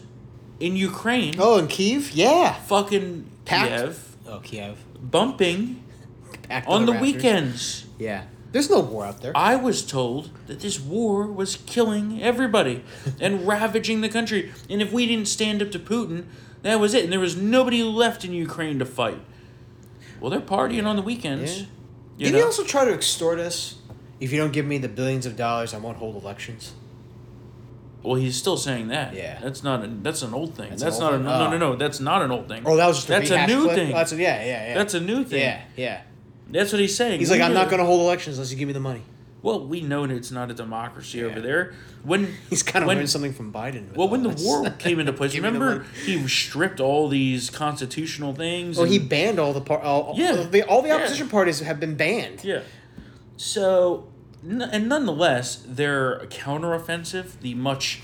in 0.60 0.76
Ukraine 0.76 1.34
Oh, 1.38 1.58
in 1.58 1.66
Kiev? 1.66 2.12
Yeah. 2.12 2.52
fucking 2.52 3.26
Packed. 3.44 3.70
Kiev 3.70 4.16
Oh, 4.28 4.38
Kiev. 4.40 4.78
bumping 5.00 5.82
on 6.66 6.86
the 6.86 6.92
rafters. 6.92 7.14
weekends. 7.14 7.86
Yeah. 7.98 8.22
There's 8.52 8.70
no 8.70 8.80
war 8.80 9.04
out 9.04 9.20
there. 9.20 9.32
I 9.36 9.56
was 9.56 9.84
told 9.84 10.30
that 10.46 10.60
this 10.60 10.80
war 10.80 11.26
was 11.26 11.56
killing 11.66 12.22
everybody 12.22 12.82
and 13.20 13.46
ravaging 13.46 14.00
the 14.00 14.08
country. 14.08 14.52
And 14.70 14.80
if 14.80 14.90
we 14.92 15.06
didn't 15.06 15.28
stand 15.28 15.60
up 15.62 15.70
to 15.72 15.78
Putin, 15.78 16.24
that 16.62 16.80
was 16.80 16.94
it. 16.94 17.04
And 17.04 17.12
there 17.12 17.20
was 17.20 17.36
nobody 17.36 17.82
left 17.82 18.24
in 18.24 18.32
Ukraine 18.32 18.78
to 18.78 18.86
fight. 18.86 19.20
Well, 20.18 20.30
they're 20.30 20.40
partying 20.40 20.86
on 20.86 20.96
the 20.96 21.02
weekends. 21.02 21.60
Yeah. 21.60 21.66
You 22.16 22.24
Did 22.26 22.32
know? 22.32 22.38
he 22.38 22.44
also 22.44 22.64
try 22.64 22.84
to 22.86 22.92
extort 22.92 23.38
us? 23.38 23.76
If 24.18 24.32
you 24.32 24.38
don't 24.38 24.52
give 24.52 24.66
me 24.66 24.78
the 24.78 24.88
billions 24.88 25.26
of 25.26 25.36
dollars, 25.36 25.72
I 25.74 25.78
won't 25.78 25.98
hold 25.98 26.16
elections. 26.16 26.72
well, 28.02 28.14
he's 28.16 28.36
still 28.36 28.56
saying 28.56 28.88
that. 28.88 29.14
Yeah. 29.14 29.38
That's 29.40 29.62
not. 29.62 29.84
A, 29.84 29.88
that's 29.88 30.22
an 30.22 30.32
old 30.34 30.54
thing. 30.56 30.70
That's 30.70 30.82
That's, 30.82 30.96
an 30.98 31.02
not. 31.04 31.12
old 31.12 31.20
A, 31.20 31.24
thing? 31.24 31.38
no, 31.38 31.46
Oh. 31.46 31.50
no, 31.50 31.58
no. 31.72 31.76
That's 31.76 32.00
not 32.00 32.22
an 32.22 32.30
old 32.30 32.48
thing. 32.48 32.62
Oh, 32.66 32.76
that 32.76 32.86
was 32.86 32.96
just 32.96 33.08
a 33.08 33.12
That's 33.12 33.30
a 33.30 33.46
new 33.46 33.64
clip? 33.64 33.76
thing. 33.76 33.92
That's 33.92 34.12
a, 34.12 34.16
yeah, 34.16 34.42
yeah, 34.42 34.68
yeah. 34.68 34.74
That's 34.74 34.94
a 34.94 35.00
new 35.00 35.22
thing. 35.24 35.40
yeah, 35.40 35.62
yeah. 35.76 36.00
That's 36.50 36.72
what 36.72 36.80
he's 36.80 36.96
saying. 36.96 37.20
He's 37.20 37.30
We 37.30 37.36
like, 37.38 37.44
I'm 37.46 37.52
know- 37.54 37.60
not 37.62 37.70
going 37.70 37.80
to 37.80 37.84
hold 37.86 38.00
elections 38.00 38.36
unless 38.38 38.50
you 38.50 38.56
give 38.56 38.66
me 38.68 38.72
the 38.74 38.80
money. 38.80 39.02
Well, 39.40 39.66
we 39.66 39.80
know 39.82 40.04
that 40.06 40.14
it's 40.16 40.32
not 40.32 40.50
a 40.50 40.54
democracy 40.54 41.18
Yeah. 41.18 41.26
over 41.26 41.40
there. 41.40 41.72
When 42.02 42.34
He's 42.50 42.62
kind 42.64 42.82
of 42.82 42.88
when, 42.88 42.96
learned 42.96 43.10
something 43.10 43.32
from 43.32 43.52
Biden. 43.52 43.94
Well, 43.94 44.08
when 44.08 44.22
the 44.24 44.30
this. 44.30 44.42
war 44.44 44.68
came 44.70 44.98
into 44.98 45.12
place, 45.18 45.32
Give 45.32 45.44
me 45.44 45.50
the 45.50 45.58
remember 45.60 45.84
he 46.04 46.26
stripped 46.26 46.80
all 46.80 47.08
these 47.08 47.48
constitutional 47.50 48.34
things. 48.34 48.76
Well, 48.78 48.86
he 48.86 48.98
banned 48.98 49.38
all 49.38 49.52
the 49.52 49.60
par- 49.60 49.80
all, 49.82 50.14
Yeah. 50.16 50.30
all 50.36 50.44
the 50.44 50.62
all 50.64 50.82
the 50.82 50.88
Yeah. 50.88 50.96
opposition 50.96 51.28
parties 51.28 51.60
have 51.60 51.78
been 51.78 51.94
banned. 51.94 52.42
Yeah. 52.42 52.60
So, 53.36 54.08
n- 54.44 54.62
and 54.62 54.88
nonetheless, 54.88 55.62
their 55.66 56.20
counteroffensive, 56.30 57.40
the 57.40 57.54
much 57.54 58.00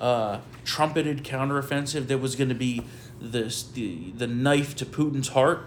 uh, 0.00 0.38
trumpeted 0.64 1.24
counteroffensive 1.24 2.06
that 2.06 2.18
was 2.18 2.36
going 2.36 2.48
to 2.48 2.54
be 2.54 2.82
this 3.20 3.62
the 3.64 4.12
the 4.16 4.26
knife 4.28 4.74
to 4.76 4.86
Putin's 4.86 5.28
heart, 5.28 5.66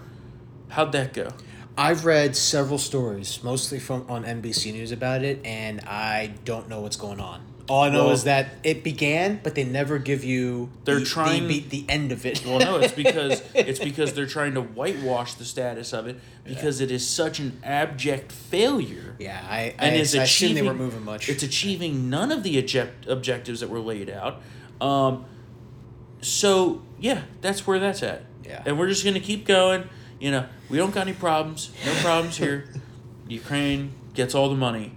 how'd 0.70 0.90
that 0.92 1.12
go? 1.12 1.28
I've 1.76 2.04
read 2.04 2.36
several 2.36 2.78
stories, 2.78 3.42
mostly 3.42 3.78
from 3.78 4.04
on 4.08 4.24
NBC 4.24 4.72
News 4.72 4.92
about 4.92 5.22
it, 5.24 5.40
and 5.44 5.80
I 5.80 6.34
don't 6.44 6.68
know 6.68 6.80
what's 6.80 6.96
going 6.96 7.18
on. 7.20 7.40
All 7.68 7.84
I 7.84 7.90
know 7.90 8.06
Well- 8.06 8.12
is 8.12 8.24
that 8.24 8.48
it 8.64 8.82
began, 8.84 9.40
but 9.42 9.54
they 9.54 9.64
never 9.64 9.98
give 9.98 10.24
you 10.24 10.68
They're 10.84 10.98
the, 10.98 11.04
trying- 11.06 11.46
the, 11.46 11.60
the 11.60 11.84
end 11.88 12.12
of 12.12 12.26
it. 12.26 12.44
Well, 12.44 12.58
no, 12.58 12.76
it's 12.78 12.92
because 12.92 13.40
it's 13.54 13.78
because 13.78 14.12
they're 14.12 14.26
trying 14.26 14.54
to 14.54 14.60
whitewash 14.60 15.34
the 15.34 15.44
status 15.44 15.92
of 15.94 16.06
it 16.08 16.18
because 16.44 16.80
it 16.80 16.90
is 16.90 17.08
such 17.08 17.38
an 17.38 17.58
abject 17.62 18.32
failure. 18.32 19.14
yeah, 19.18 19.40
I 19.48 19.74
and 19.78 19.94
I, 19.94 19.98
is 19.98 20.14
I 20.14 20.24
assume 20.24 20.54
they 20.54 20.62
were 20.62 20.74
moving 20.74 21.04
much. 21.04 21.28
It's 21.28 21.42
achieving 21.44 22.10
none 22.10 22.32
of 22.32 22.42
the 22.42 22.58
object, 22.58 23.06
objectives 23.06 23.60
that 23.60 23.70
were 23.70 23.80
laid 23.80 24.10
out. 24.10 24.42
Um, 24.80 25.24
so 26.20 26.82
yeah, 27.00 27.22
that's 27.40 27.66
where 27.66 27.78
that's 27.78 28.02
at. 28.02 28.24
Yeah. 28.44 28.62
and 28.66 28.76
we're 28.78 28.88
just 28.88 29.04
gonna 29.04 29.20
keep 29.20 29.46
going. 29.46 29.88
You 30.22 30.30
know, 30.30 30.46
we 30.70 30.78
don't 30.78 30.94
got 30.94 31.08
any 31.08 31.16
problems. 31.16 31.72
No 31.84 31.92
problems 31.94 32.36
here. 32.36 32.68
Ukraine 33.26 33.92
gets 34.14 34.36
all 34.36 34.48
the 34.48 34.54
money. 34.54 34.92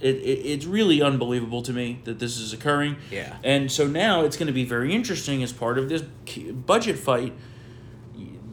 It, 0.00 0.16
it, 0.16 0.46
it's 0.46 0.64
really 0.64 1.02
unbelievable 1.02 1.60
to 1.60 1.72
me 1.74 2.00
that 2.04 2.18
this 2.18 2.38
is 2.38 2.54
occurring. 2.54 2.96
Yeah. 3.10 3.36
And 3.44 3.70
so 3.70 3.86
now 3.86 4.24
it's 4.24 4.38
going 4.38 4.46
to 4.46 4.54
be 4.54 4.64
very 4.64 4.94
interesting 4.94 5.42
as 5.42 5.52
part 5.52 5.76
of 5.76 5.90
this 5.90 6.00
budget 6.00 6.98
fight. 6.98 7.34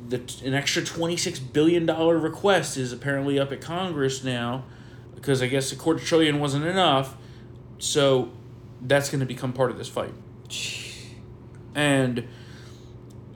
The, 0.10 0.22
an 0.44 0.54
extra 0.54 0.82
$26 0.82 1.54
billion 1.54 1.86
request 1.88 2.76
is 2.76 2.92
apparently 2.92 3.40
up 3.40 3.54
at 3.54 3.62
Congress 3.62 4.22
now 4.22 4.66
because 5.16 5.42
I 5.42 5.48
guess 5.48 5.72
a 5.72 5.78
quarter 5.78 6.04
trillion 6.04 6.42
wasn't 6.42 6.66
enough. 6.66 7.16
So 7.80 8.34
that's 8.82 9.10
going 9.10 9.22
to 9.22 9.26
become 9.26 9.54
part 9.54 9.72
of 9.72 9.78
this 9.78 9.88
fight. 9.88 10.14
And 11.74 12.28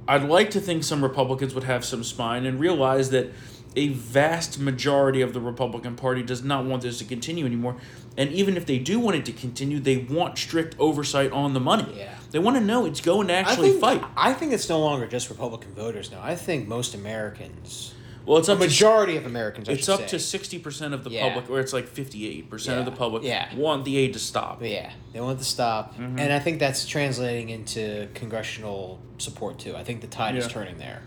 I'd 0.07 0.23
like 0.23 0.51
to 0.51 0.59
think 0.59 0.83
some 0.83 1.03
Republicans 1.03 1.53
would 1.55 1.63
have 1.63 1.83
some 1.83 2.03
spine 2.03 2.45
and 2.45 2.59
realize 2.59 3.09
that 3.09 3.31
a 3.75 3.89
vast 3.89 4.59
majority 4.59 5.21
of 5.21 5.33
the 5.33 5.41
Republican 5.41 5.95
Party 5.95 6.23
does 6.23 6.43
not 6.43 6.65
want 6.65 6.83
this 6.83 6.99
to 6.99 7.05
continue 7.05 7.45
anymore. 7.45 7.75
And 8.17 8.31
even 8.31 8.55
if 8.55 8.65
they 8.65 8.77
do 8.77 8.99
want 8.99 9.17
it 9.17 9.25
to 9.25 9.33
continue, 9.33 9.79
they 9.79 9.97
want 9.97 10.37
strict 10.37 10.75
oversight 10.79 11.31
on 11.31 11.53
the 11.53 11.59
money. 11.59 11.93
Yeah. 11.97 12.15
They 12.31 12.39
want 12.39 12.55
to 12.57 12.63
know 12.63 12.85
it's 12.85 13.01
going 13.01 13.27
to 13.27 13.33
I 13.33 13.37
actually 13.37 13.71
think, 13.71 13.81
fight. 13.81 14.03
I 14.15 14.33
think 14.33 14.53
it's 14.53 14.69
no 14.69 14.79
longer 14.79 15.07
just 15.07 15.29
Republican 15.29 15.73
voters 15.73 16.11
now. 16.11 16.21
I 16.23 16.35
think 16.35 16.67
most 16.67 16.93
Americans, 16.93 17.94
Well, 18.25 18.37
it's 18.39 18.47
a 18.49 18.53
up 18.53 18.59
to 18.59 18.65
majority 18.65 19.17
of 19.17 19.25
Americans, 19.25 19.69
I 19.69 19.73
it's 19.73 19.87
up 19.89 20.01
say. 20.01 20.07
to 20.07 20.19
sixty 20.19 20.57
percent 20.59 20.93
of 20.93 21.03
the 21.03 21.11
Yeah. 21.11 21.27
public, 21.27 21.49
or 21.49 21.59
it's 21.59 21.73
like 21.73 21.87
fifty-eight 21.87 22.49
percent 22.49 22.79
of 22.79 22.85
the 22.85 22.91
public 22.91 23.23
Yeah. 23.23 23.53
want 23.55 23.85
the 23.85 23.97
aid 23.97 24.13
to 24.13 24.19
stop. 24.19 24.61
Yeah, 24.63 24.91
they 25.13 25.19
want 25.21 25.37
it 25.37 25.43
to 25.43 25.49
stop, 25.49 25.93
Mm-hmm. 25.93 26.19
and 26.19 26.33
I 26.33 26.39
think 26.39 26.59
that's 26.59 26.85
translating 26.87 27.49
into 27.49 28.07
congressional 28.15 28.99
support 29.19 29.59
too. 29.59 29.75
I 29.75 29.83
think 29.83 30.01
the 30.01 30.07
tide 30.07 30.35
is 30.35 30.47
turning 30.47 30.77
there. 30.77 31.01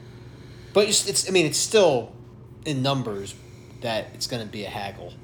But 0.73 0.89
it's, 0.89 1.09
it's 1.09 1.29
I 1.29 1.33
mean, 1.33 1.47
it's 1.47 1.59
still 1.59 2.13
in 2.65 2.83
numbers 2.83 3.35
that 3.81 4.09
it's 4.15 4.27
going 4.27 4.45
to 4.45 4.49
be 4.51 4.65
a 4.65 4.69
haggle. 4.71 5.15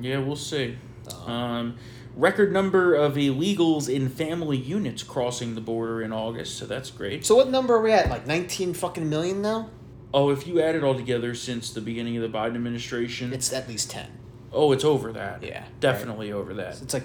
Yeah, 0.00 0.18
we'll 0.18 0.36
see. 0.36 0.76
Uh-huh. 1.08 1.30
Um, 1.30 1.76
record 2.16 2.52
number 2.52 2.94
of 2.94 3.14
illegals 3.14 3.88
in 3.92 4.08
family 4.08 4.56
units 4.56 5.02
crossing 5.02 5.54
the 5.54 5.60
border 5.60 6.00
in 6.02 6.12
August, 6.12 6.56
so 6.56 6.64
that's 6.66 6.90
great. 6.90 7.26
So 7.26 7.34
what 7.36 7.50
number 7.50 7.74
are 7.74 7.82
we 7.82 7.92
at? 7.92 8.08
Like 8.08 8.26
nineteen 8.26 8.72
fucking 8.74 9.08
million 9.10 9.42
now? 9.42 9.68
Oh, 10.14 10.30
if 10.30 10.46
you 10.46 10.60
add 10.60 10.74
it 10.74 10.84
all 10.84 10.94
together 10.94 11.34
since 11.34 11.70
the 11.72 11.80
beginning 11.80 12.16
of 12.16 12.22
the 12.22 12.28
Biden 12.38 12.54
administration, 12.54 13.32
It's 13.32 13.52
at 13.52 13.68
least 13.68 13.90
ten. 13.90 14.06
oh, 14.52 14.72
it's 14.72 14.84
over 14.84 15.12
that. 15.12 15.42
Yeah, 15.42 15.64
definitely 15.80 16.32
over 16.32 16.52
that. 16.54 16.80
It's 16.82 16.92
like 16.94 17.04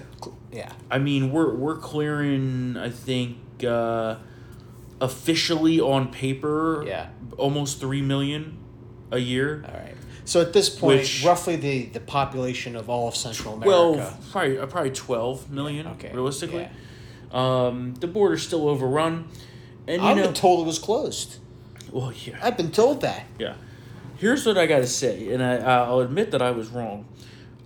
yeah, 0.52 0.72
I 0.92 1.00
mean, 1.00 1.32
we're 1.32 1.54
we're 1.56 1.78
clearing. 1.78 2.76
I 2.78 2.90
think 2.90 3.38
uh, 3.66 4.18
officially 5.02 5.80
on 5.80 6.10
paper, 6.12 6.84
Yeah. 6.86 7.08
almost 7.38 7.80
three 7.80 8.02
million 8.02 8.58
a 9.12 9.20
year. 9.20 9.64
all 9.68 9.74
right. 9.74 9.94
So 10.26 10.42
at 10.42 10.52
this 10.52 10.68
point, 10.70 11.00
Which- 11.00 11.24
roughly 11.24 11.56
the 11.56 11.86
the 11.86 12.00
population 12.02 12.76
of 12.76 12.90
all 12.90 13.08
of 13.08 13.16
Central 13.16 13.54
America. 13.56 13.70
Twelve, 13.96 14.32
probably 14.32 14.58
uh, 14.60 14.66
probably 14.66 14.92
twelve 14.92 15.50
million. 15.50 15.88
Okay, 15.88 16.12
realistically, 16.14 16.68
um, 17.32 17.94
the 18.02 18.08
border's 18.08 18.44
still 18.46 18.68
overrun, 18.68 19.30
and 19.88 20.02
you 20.02 20.08
I've 20.08 20.18
know, 20.18 20.32
told 20.34 20.66
it 20.66 20.68
was 20.68 20.80
closed. 20.80 21.38
Well, 21.92 22.12
yeah, 22.26 22.38
I've 22.42 22.58
been 22.58 22.72
told 22.72 23.02
that. 23.02 23.26
yeah. 23.40 23.56
Here's 24.18 24.48
what 24.48 24.58
I 24.58 24.66
got 24.66 24.80
to 24.80 24.88
say, 24.88 25.32
and 25.32 25.44
I 25.44 25.58
I'll 25.58 26.00
admit 26.00 26.32
that 26.32 26.42
I 26.42 26.50
was 26.50 26.70
wrong. 26.70 27.06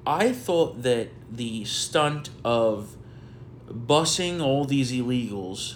I 0.05 0.33
thought 0.33 0.83
that 0.83 1.09
the 1.31 1.63
stunt 1.63 2.29
of 2.43 2.97
busing 3.69 4.41
all 4.41 4.65
these 4.65 4.91
illegals 4.91 5.75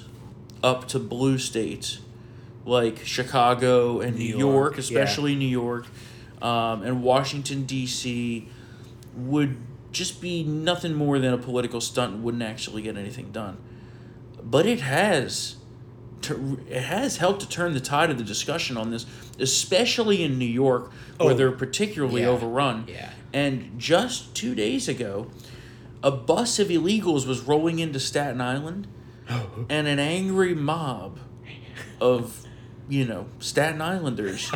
up 0.61 0.87
to 0.89 0.99
blue 0.99 1.37
states 1.37 1.99
like 2.65 3.05
Chicago 3.05 4.01
and 4.01 4.17
New, 4.17 4.25
York, 4.25 4.39
York, 4.39 4.73
yeah. 4.73 4.79
especially 4.79 5.35
New 5.35 5.47
York, 5.47 5.87
um, 6.41 6.81
and 6.81 7.03
Washington 7.03 7.65
D.C. 7.65 8.49
would 9.15 9.57
just 9.91 10.19
be 10.19 10.43
nothing 10.43 10.93
more 10.93 11.19
than 11.19 11.33
a 11.33 11.37
political 11.37 11.79
stunt 11.79 12.15
and 12.15 12.23
wouldn't 12.23 12.43
actually 12.43 12.81
get 12.81 12.97
anything 12.97 13.31
done. 13.31 13.57
But 14.43 14.65
it 14.65 14.81
has. 14.81 15.55
To- 16.23 16.59
It 16.69 16.83
has 16.83 17.17
helped 17.17 17.41
to 17.41 17.49
turn 17.49 17.73
the 17.73 17.79
tide 17.79 18.09
of 18.09 18.17
the 18.17 18.23
discussion 18.23 18.77
on 18.77 18.89
this, 18.91 19.05
especially 19.39 20.23
in 20.23 20.37
New 20.39 20.45
York, 20.45 20.91
where 21.17 21.33
Oh, 21.33 21.35
they're 21.35 21.51
particularly 21.51 22.21
yeah, 22.21 22.27
overrun. 22.29 22.85
yeah. 22.87 23.11
And 23.33 23.77
just 23.77 24.33
two 24.35 24.55
days 24.55 24.87
ago, 24.87 25.27
a 26.01 26.11
bus 26.11 26.59
of 26.59 26.69
illegals 26.69 27.27
was 27.27 27.41
rolling 27.41 27.79
into 27.79 27.99
Staten 27.99 28.39
Island, 28.41 28.87
oh. 29.29 29.65
and 29.69 29.87
an 29.87 29.99
angry 29.99 30.55
mob 30.55 31.19
of, 31.99 32.45
you 32.87 33.05
know, 33.05 33.25
Staten 33.39 33.81
Islanders 33.81 34.49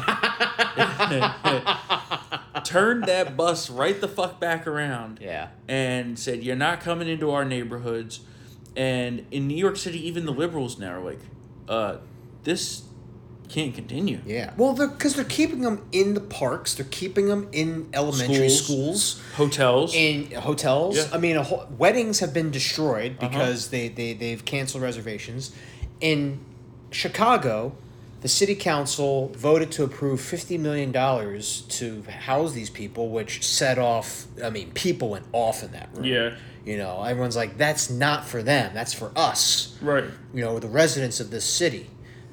turned 2.63 3.05
that 3.05 3.35
bus 3.35 3.69
right 3.69 3.99
the 3.99 4.07
fuck 4.07 4.39
back 4.39 4.67
around 4.67 5.19
Yeah. 5.21 5.49
and 5.67 6.17
said, 6.17 6.43
You're 6.43 6.55
not 6.55 6.81
coming 6.81 7.07
into 7.07 7.31
our 7.31 7.45
neighborhoods. 7.45 8.21
And 8.75 9.25
in 9.31 9.47
New 9.47 9.57
York 9.57 9.77
City, 9.77 10.05
even 10.07 10.25
the 10.25 10.31
liberals 10.31 10.77
now 10.77 10.93
are 10.93 11.03
like, 11.03 11.19
uh, 11.69 11.97
This 12.43 12.83
can't 13.47 13.73
continue. 13.73 14.19
Yeah. 14.27 14.53
Well, 14.57 14.73
they're 14.73 14.87
because 14.87 15.15
they're 15.15 15.25
keeping 15.25 15.61
them 15.61 15.83
in 15.91 16.13
the 16.13 16.21
parks. 16.21 16.75
They're 16.75 16.85
keeping 16.91 17.27
them 17.29 17.47
in 17.51 17.89
elementary 17.93 18.47
Schools. 18.49 19.15
schools, 19.15 19.21
Hotels. 19.35 19.95
in 19.95 20.29
hotels. 20.31 20.95
Yeah. 20.97 21.03
Uh-huh. 21.03 21.15
I 21.15 21.19
mean, 21.19 21.35
a 21.35 21.43
whole, 21.43 21.65
weddings 21.77 22.19
have 22.19 22.31
been 22.33 22.51
destroyed 22.51 23.17
because 23.19 23.69
they 23.69 23.87
they 23.87 24.13
they've 24.13 24.43
canceled 24.45 24.83
reservations. 24.83 25.51
In 25.99 26.39
Chicago, 26.91 27.73
the 28.21 28.27
city 28.27 28.53
council 28.55 29.29
voted 29.35 29.71
to 29.73 29.83
approve 29.83 30.21
fifty 30.21 30.57
million 30.57 30.91
dollars 30.91 31.61
to 31.69 32.03
house 32.03 32.53
these 32.53 32.69
people, 32.69 33.09
which 33.09 33.43
set 33.43 33.79
off. 33.79 34.27
I 34.43 34.49
mean, 34.51 34.71
people 34.73 35.09
went 35.09 35.25
off 35.33 35.63
in 35.63 35.71
that 35.71 35.89
room. 35.95 36.05
Yeah. 36.05 36.35
You 36.69 36.77
know, 36.77 37.01
everyone's 37.01 37.35
like, 37.35 37.57
"That's 37.57 37.89
not 37.89 38.25
for 38.25 38.43
them. 38.43 38.71
That's 38.75 38.93
for 38.93 39.11
us." 39.15 39.75
right. 39.81 40.03
you 40.35 40.43
know, 40.45 40.59
the 40.59 40.67
residents 40.67 41.19
of 41.19 41.31
this 41.31 41.43
city, 41.43 41.89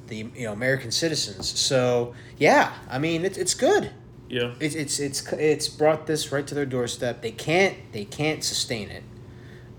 the 0.09 0.17
you 0.17 0.45
know 0.45 0.53
American 0.53 0.91
citizens. 0.91 1.59
So 1.59 2.15
yeah, 2.37 2.75
I 2.91 2.99
mean 2.99 3.25
it, 3.25 3.39
it's 3.39 3.55
good. 3.55 3.93
Yeah. 4.29 4.53
It's 4.61 4.75
it's 4.75 4.99
it's 4.99 5.33
it's 5.33 5.69
brought 5.69 6.07
this 6.07 6.33
right 6.33 6.47
to 6.47 6.55
their 6.55 6.67
doorstep. 6.67 7.23
They 7.23 7.31
can't 7.31 7.77
they 7.93 8.05
can't 8.05 8.45
sustain 8.45 8.91
it. 8.91 9.05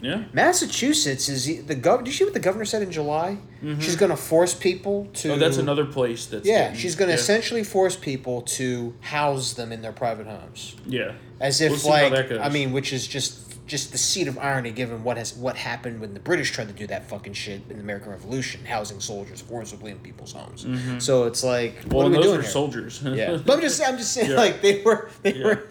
Yeah. 0.02 0.26
Massachusetts 0.34 1.30
is 1.30 1.46
the 1.66 1.76
gov. 1.76 2.00
Did 2.00 2.08
you 2.08 2.14
see 2.14 2.24
what 2.24 2.34
the 2.34 2.40
governor 2.40 2.66
said 2.66 2.82
in 2.82 2.92
July? 2.92 3.38
Mm-hmm. 3.64 3.80
She's 3.80 3.96
going 3.96 4.12
to 4.12 4.18
force 4.18 4.54
people 4.54 5.08
to. 5.16 5.34
Oh, 5.34 5.38
that's 5.38 5.58
another 5.58 5.86
place 5.86 6.28
that's. 6.28 6.48
Yeah, 6.48 6.66
getting- 6.66 6.78
she's 6.78 6.96
going 6.96 7.10
to 7.10 7.16
yeah. 7.16 7.20
essentially 7.20 7.64
force 7.64 7.96
people 7.96 8.42
to 8.44 8.94
house 9.02 9.54
them 9.54 9.72
in 9.72 9.82
their 9.82 9.92
private 9.92 10.28
homes, 10.28 10.76
Yeah. 10.86 11.14
as 11.40 11.62
if 11.62 11.84
We'll 11.84 11.92
like. 11.92 12.32
I 12.32 12.50
mean, 12.50 12.74
which 12.74 12.94
is 12.94 13.08
just 13.08 13.47
just 13.68 13.92
the 13.92 13.98
seed 13.98 14.28
of 14.28 14.38
irony 14.40 14.72
given 14.72 15.04
what 15.04 15.18
has 15.18 15.34
what 15.36 15.56
happened 15.58 16.00
when 16.02 16.14
the 16.14 16.20
British 16.20 16.52
tried 16.52 16.68
to 16.70 16.74
do 16.74 16.88
that 16.88 17.08
fucking 17.10 17.34
shit 17.34 17.62
in 17.70 17.76
the 17.78 17.84
American 17.84 18.10
Revolution, 18.12 18.64
housing 18.66 19.00
soldiers 19.02 19.42
forcibly 19.42 19.92
in 19.92 20.00
people's 20.00 20.32
homes. 20.32 20.66
So 21.04 21.26
it's 21.26 21.44
like, 21.44 21.76
Mm-hmm. 21.82 21.90
Well, 21.90 22.10
what 22.10 22.16
are 22.16 22.18
we 22.18 22.24
doing 22.24 22.42
here? 22.42 22.50
soldiers. 22.50 23.02
Yeah, 23.04 23.38
but 23.46 23.56
I'm 23.56 23.62
just 23.62 23.82
I'm 23.86 23.98
just 23.98 24.14
saying 24.14 24.32
Yeah. 24.32 24.38
like 24.38 24.62
they 24.62 24.82
were 24.84 25.10
they 25.22 25.34
Yeah. 25.36 25.46
were. 25.46 25.68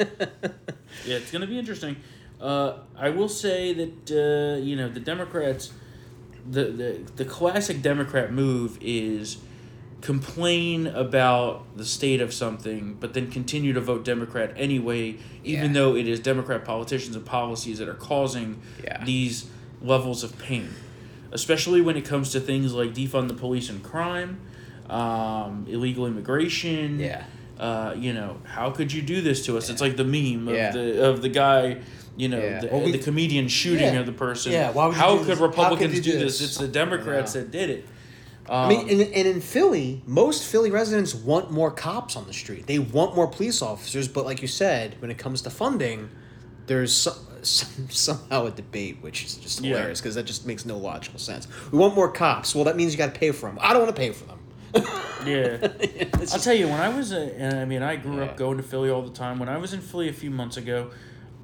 Yeah, 1.06 1.16
it's 1.16 1.30
going 1.32 1.40
to 1.42 1.46
be 1.48 1.58
interesting. 1.58 1.96
Uh, 2.40 2.78
I 2.96 3.10
will 3.10 3.28
say 3.28 3.72
that 3.72 4.10
uh, 4.10 4.62
you 4.62 4.76
know 4.76 4.88
the 4.88 5.00
Democrats, 5.00 5.72
the, 6.50 6.64
the 6.64 7.00
the 7.16 7.24
classic 7.24 7.80
Democrat 7.82 8.30
move 8.32 8.78
is 8.80 9.38
complain 10.06 10.86
about 10.86 11.64
the 11.76 11.84
state 11.84 12.20
of 12.20 12.32
something, 12.32 12.96
but 13.00 13.12
then 13.12 13.28
continue 13.28 13.72
to 13.72 13.80
vote 13.80 14.04
Democrat 14.04 14.52
anyway, 14.56 15.16
even 15.42 15.66
Yeah. 15.66 15.72
though 15.72 15.96
it 15.96 16.06
is 16.06 16.20
Democrat 16.20 16.64
politicians 16.64 17.16
and 17.16 17.24
policies 17.26 17.78
that 17.80 17.88
are 17.88 17.94
causing 17.94 18.58
Yeah. 18.84 19.02
these 19.04 19.46
levels 19.82 20.22
of 20.22 20.38
pain, 20.38 20.68
especially 21.32 21.80
when 21.80 21.96
it 21.96 22.04
comes 22.04 22.30
to 22.30 22.38
things 22.40 22.72
like 22.72 22.94
defund 22.94 23.26
the 23.26 23.34
police 23.34 23.68
and 23.68 23.82
crime, 23.82 24.38
um, 24.88 25.66
illegal 25.68 26.06
immigration. 26.06 27.00
Yeah. 27.00 27.24
Uh, 27.58 27.92
you 27.98 28.12
know, 28.12 28.36
how 28.44 28.70
could 28.70 28.92
you 28.92 29.02
do 29.02 29.20
this 29.20 29.44
to 29.46 29.56
us? 29.58 29.68
It's 29.68 29.80
like 29.80 29.96
the 29.96 30.04
meme 30.04 30.46
of 30.46 30.54
Yeah. 30.54 30.70
the 30.70 31.04
of 31.08 31.20
the 31.20 31.28
guy, 31.30 31.78
you 32.16 32.28
know, 32.28 32.38
Yeah. 32.38 32.60
the, 32.60 32.68
Well, 32.70 32.82
we- 32.84 32.92
the 32.92 32.98
comedian 32.98 33.48
shooting 33.48 33.94
Yeah. 33.94 34.00
of 34.00 34.06
the 34.06 34.12
person. 34.12 34.52
Yeah, 34.52 34.70
why 34.70 34.86
would 34.86 34.94
you 34.94 35.00
how 35.00 35.12
do 35.14 35.18
could 35.24 35.26
this? 35.28 35.38
How 35.40 35.46
Republicans 35.46 35.94
could 35.94 36.04
do 36.04 36.12
do 36.12 36.18
this? 36.20 36.38
this? 36.38 36.48
It's 36.50 36.58
the 36.58 36.68
Democrats 36.68 37.34
I 37.34 37.40
know. 37.40 37.44
that 37.46 37.50
did 37.50 37.70
it. 37.70 37.84
I 38.48 38.68
mean, 38.68 38.88
and, 38.88 39.00
and 39.00 39.26
in 39.28 39.40
Philly, 39.40 40.02
most 40.06 40.44
Philly 40.44 40.70
residents 40.70 41.14
want 41.14 41.50
more 41.50 41.70
cops 41.70 42.16
on 42.16 42.26
the 42.26 42.32
street. 42.32 42.66
They 42.66 42.78
want 42.78 43.14
more 43.16 43.26
police 43.26 43.62
officers, 43.62 44.08
but 44.08 44.24
like 44.24 44.42
you 44.42 44.48
said, 44.48 44.96
when 45.00 45.10
it 45.10 45.18
comes 45.18 45.42
to 45.42 45.50
funding, 45.50 46.10
there's 46.66 46.94
some, 46.94 47.14
some, 47.42 47.88
somehow 47.90 48.46
a 48.46 48.50
debate, 48.50 48.98
which 49.00 49.24
is 49.24 49.36
just 49.36 49.64
hilarious 49.64 50.00
because 50.00 50.14
that 50.16 50.24
just 50.24 50.46
makes 50.46 50.64
no 50.64 50.76
logical 50.78 51.18
sense. 51.18 51.48
We 51.70 51.78
want 51.78 51.94
more 51.94 52.10
cops. 52.10 52.54
Well, 52.54 52.64
that 52.64 52.76
means 52.76 52.92
you 52.92 52.98
got 52.98 53.12
to 53.14 53.18
pay 53.20 53.30
for 53.32 53.46
them. 53.48 53.58
I 53.60 53.72
don't 53.72 53.82
want 53.82 53.94
to 53.94 54.00
pay 54.00 54.12
for 54.12 54.24
them. 54.24 54.38
Yeah. 55.24 55.58
It's 55.80 56.14
I'll 56.14 56.20
just- 56.20 56.44
tell 56.44 56.54
you, 56.54 56.68
when 56.68 56.80
I 56.80 56.88
was, 56.88 57.12
a, 57.12 57.60
I 57.60 57.64
mean, 57.64 57.82
I 57.82 57.96
grew 57.96 58.18
Yeah. 58.18 58.24
up 58.26 58.36
going 58.36 58.58
to 58.58 58.62
Philly 58.62 58.90
all 58.90 59.02
the 59.02 59.10
time. 59.12 59.38
When 59.38 59.48
I 59.48 59.56
was 59.56 59.72
in 59.72 59.80
Philly 59.80 60.08
a 60.08 60.12
few 60.12 60.30
months 60.30 60.56
ago, 60.56 60.90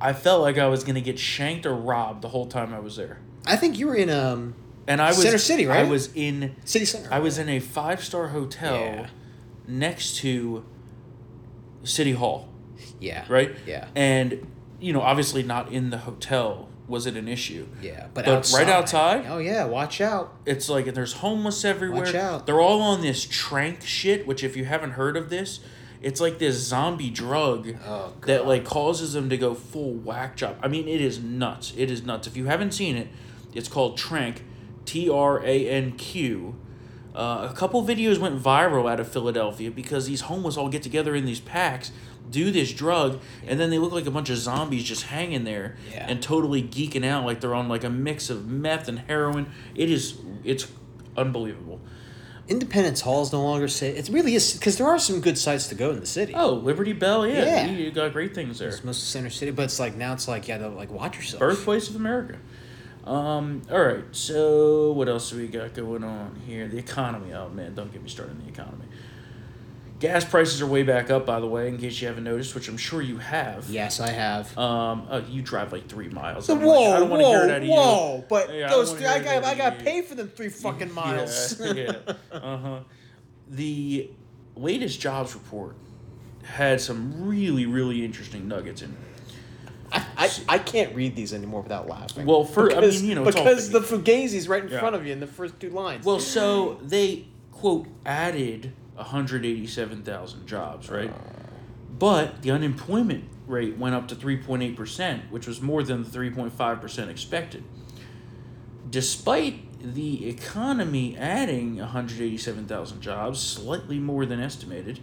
I 0.01 0.12
felt 0.12 0.43
like 0.43 0.59
I 0.59 0.67
was 0.69 0.83
going 0.85 0.97
to 0.97 1.01
get 1.01 1.19
shanked 1.19 1.65
or 1.67 1.75
robbed 1.75 2.23
the 2.23 2.29
whole 2.29 2.47
time 2.47 2.75
I 2.75 2.79
was 2.81 2.97
there. 2.97 3.19
I 3.47 3.57
think 3.57 3.79
you 3.79 3.87
were 3.87 3.95
in 3.97 4.11
um, 4.11 4.55
And 4.87 5.01
I 5.01 5.09
was 5.09 5.23
Center 5.23 5.38
City, 5.38 5.68
I 5.68 5.83
right? 5.83 5.88
was 5.88 6.11
in 6.14 6.57
City 6.64 6.85
Center. 6.85 7.09
I 7.12 7.18
was 7.21 7.38
in 7.38 7.49
a 7.49 7.61
five 7.61 8.03
star 8.03 8.29
hotel 8.29 8.75
Yeah. 8.75 9.07
next 9.68 10.16
to 10.18 10.64
City 11.85 12.12
Hall, 12.12 12.49
yeah, 13.01 13.25
right? 13.29 13.55
Yeah, 13.66 13.87
And 13.95 14.47
you 14.81 14.92
know, 14.92 15.01
obviously 15.01 15.42
not 15.42 15.71
in 15.73 15.90
the 15.90 15.99
hotel 15.99 16.68
was 16.88 17.07
it 17.07 17.16
an 17.16 17.29
issue. 17.29 17.66
yeah, 17.81 18.07
but, 18.12 18.25
But 18.27 18.35
outside. 18.35 18.59
right 18.59 18.68
outside? 18.68 19.25
Oh 19.29 19.38
yeah, 19.38 19.64
watch 19.64 20.01
out. 20.01 20.35
It's 20.45 20.68
like 20.68 20.87
there's 20.95 21.14
homeless 21.14 21.64
everywhere. 21.64 22.05
Watch 22.05 22.14
out. 22.14 22.47
They're 22.47 22.61
all 22.61 22.83
on 22.83 23.01
this 23.01 23.25
tranq 23.25 23.83
shit, 23.83 24.27
which 24.27 24.42
if 24.45 24.57
you 24.57 24.64
haven't 24.64 24.90
heard 24.92 25.16
of 25.16 25.31
this, 25.31 25.61
it's 26.03 26.21
like 26.21 26.38
this 26.38 26.57
zombie 26.57 27.09
drug 27.11 27.77
Oh, 27.87 28.12
that 28.27 28.47
like 28.47 28.64
causes 28.64 29.12
them 29.12 29.31
to 29.31 29.37
go 29.38 29.55
full 29.55 29.95
whack 29.95 30.37
job. 30.37 30.57
I 30.61 30.66
mean, 30.68 30.88
it 30.88 31.01
is 31.01 31.21
nuts. 31.21 31.73
It 31.77 31.90
is 31.90 32.03
nuts. 32.05 32.27
If 32.27 32.37
you 32.37 32.47
haven't 32.47 32.73
seen 32.73 32.97
it, 32.97 33.09
it's 33.55 33.68
called 33.68 33.97
Tranq, 33.97 34.38
T 34.85 35.09
R 35.11 35.42
A 35.45 35.68
N 35.68 35.92
Q. 35.92 36.57
Uh, 37.14 37.49
a 37.51 37.55
couple 37.55 37.85
videos 37.87 38.18
went 38.18 38.42
viral 38.42 38.90
out 38.90 38.99
of 38.99 39.07
Philadelphia 39.07 39.71
because 39.71 40.07
these 40.07 40.23
homeless 40.23 40.57
all 40.57 40.71
get 40.71 40.83
together 40.83 41.14
in 41.14 41.27
these 41.27 41.40
packs, 41.40 41.92
do 42.31 42.51
this 42.51 42.73
drug, 42.73 43.21
and 43.47 43.61
then 43.61 43.68
they 43.68 43.79
look 43.79 43.92
like 43.92 44.07
a 44.07 44.11
bunch 44.11 44.31
of 44.31 44.38
zombies 44.38 44.83
just 44.83 45.03
hanging 45.05 45.45
there 45.45 45.77
Yeah. 45.92 46.07
and 46.09 46.23
totally 46.23 46.62
geeking 46.62 47.05
out 47.05 47.27
like 47.27 47.40
they're 47.42 47.55
on 47.55 47.68
like 47.68 47.85
a 47.85 47.90
mix 47.90 48.31
of 48.31 48.47
meth 48.49 48.88
and 48.88 48.99
heroin. 49.01 49.51
It 49.75 49.90
is 49.90 50.16
it's 50.42 50.66
unbelievable. 51.16 51.81
Independence 52.49 53.03
Hall 53.03 53.23
is 53.23 53.33
no 53.33 53.42
longer 53.42 53.68
safe. 53.68 53.97
It 53.97 54.12
really 54.12 54.35
is 54.35 54.55
because 54.55 54.77
there 54.79 54.87
are 54.87 54.99
some 54.99 55.21
good 55.21 55.38
sites 55.38 55.68
to 55.68 55.75
go 55.75 55.90
in 55.90 56.01
the 56.01 56.07
city. 56.07 56.35
Oh, 56.35 56.55
Liberty 56.55 56.92
Bell, 56.92 57.27
yeah, 57.27 57.45
Yeah. 57.45 57.66
You, 57.71 57.90
got 57.92 58.12
great 58.12 58.35
things 58.35 58.59
there. 58.59 58.68
It's 58.71 58.83
most 58.83 59.03
of 59.03 59.09
Center 59.09 59.31
City, 59.31 59.53
but 59.53 59.64
it's 59.64 59.79
like 59.79 59.97
now 59.97 60.12
it's 60.14 60.27
like 60.27 60.49
yeah, 60.49 60.57
like 60.66 60.90
watch 60.90 61.16
yourself. 61.16 61.40
Birthplace 61.40 61.88
of 61.90 61.97
America. 61.97 62.38
Um, 63.05 63.62
all 63.71 63.83
right, 63.83 64.05
so 64.12 64.93
what 64.93 65.09
else 65.09 65.31
do 65.31 65.37
we 65.38 65.49
got 65.49 65.75
going 65.75 66.05
on 66.05 66.37
here? 66.47 66.69
The 66.69 66.79
economy. 66.79 67.33
Oh 67.33 67.49
man, 67.49 67.75
don't 67.75 67.93
get 67.93 68.03
me 68.03 68.09
started 68.09 68.37
on 68.37 68.43
the 68.45 68.49
economy. 68.49 68.85
Gas 69.99 70.25
prices 70.25 70.61
are 70.61 70.67
way 70.67 70.83
back 70.83 71.11
up, 71.11 71.25
by 71.27 71.38
the 71.38 71.47
way, 71.47 71.69
in 71.69 71.79
case 71.79 72.01
you 72.01 72.09
haven't 72.09 72.25
noticed, 72.25 72.57
which 72.57 72.69
I'm 72.69 72.77
sure 72.77 73.01
you 73.01 73.19
have. 73.19 73.69
Yes, 73.71 74.01
I 74.01 74.11
have. 74.11 74.57
Um, 74.59 75.07
oh, 75.09 75.19
you 75.29 75.43
drive 75.43 75.73
like 75.73 75.88
three 75.88 76.09
miles. 76.09 76.47
So 76.47 76.55
I'm 76.55 76.59
like, 76.61 76.67
whoa, 76.69 76.93
I 76.93 76.99
don't 76.99 77.09
wanna 77.11 77.25
hear 77.27 77.45
it 77.45 77.51
out 77.51 77.62
whoa, 77.62 77.67
you. 77.67 77.73
whoa! 77.73 78.25
But 78.29 78.53
Yeah, 78.55 78.67
I 78.67 78.71
those 78.71 78.88
don't 78.91 78.99
three, 78.99 79.07
I 79.07 79.19
got, 79.23 79.45
I 79.45 79.55
got 79.55 79.73
of 79.75 79.79
to 79.79 79.85
you. 79.85 79.91
pay 79.91 80.03
for 80.03 80.15
them 80.17 80.29
three 80.29 80.49
fucking 80.65 80.93
miles. 80.93 81.61
Yeah, 81.61 81.73
yeah. 81.73 82.15
Uh 82.33 82.57
huh. 82.59 82.81
The 83.49 84.11
latest 84.57 85.01
jobs 85.01 85.35
report 85.35 85.77
had 86.45 86.81
some 86.81 87.25
really, 87.27 87.67
really 87.67 88.05
interesting 88.05 88.49
nuggets 88.49 88.83
in 88.83 88.91
it. 88.91 88.97
I, 89.93 90.07
I, 90.17 90.31
I 90.49 90.59
can't 90.59 90.95
read 90.95 91.15
these 91.15 91.33
anymore 91.35 91.61
without 91.63 91.89
laughing. 91.89 92.27
Well, 92.27 92.45
for- 92.45 92.75
I 92.75 92.81
mean, 92.81 93.05
you 93.05 93.15
know, 93.15 93.25
because 93.25 93.71
the 93.71 93.81
fake. 93.83 94.05
Fugazi's 94.05 94.49
right 94.49 94.65
in 94.65 94.71
Yeah. 94.71 94.81
front 94.81 94.97
of 94.97 95.07
you 95.07 95.13
in 95.13 95.21
the 95.21 95.27
first 95.27 95.61
two 95.61 95.71
lines. 95.71 96.05
Well, 96.05 96.19
so 96.21 96.79
they 96.83 97.27
quote 97.53 97.87
added 98.07 98.73
187,000 98.95 100.47
jobs, 100.47 100.91
right? 100.91 101.13
But 101.99 102.43
the 102.43 102.51
unemployment 102.51 103.25
rate 103.47 103.77
went 103.77 103.95
up 103.95 104.09
to 104.09 104.15
3.8%, 104.15 105.31
which 105.31 105.47
was 105.47 105.61
more 105.61 105.83
than 105.83 106.03
the 106.05 106.09
3.5% 106.11 107.09
expected. 107.09 107.65
Despite 108.91 109.95
the 109.95 110.29
economy 110.29 111.17
adding 111.17 111.77
187,000 111.79 113.01
jobs, 113.01 113.41
slightly 113.41 113.99
more 113.99 114.27
than 114.27 114.41
estimated, 114.41 115.01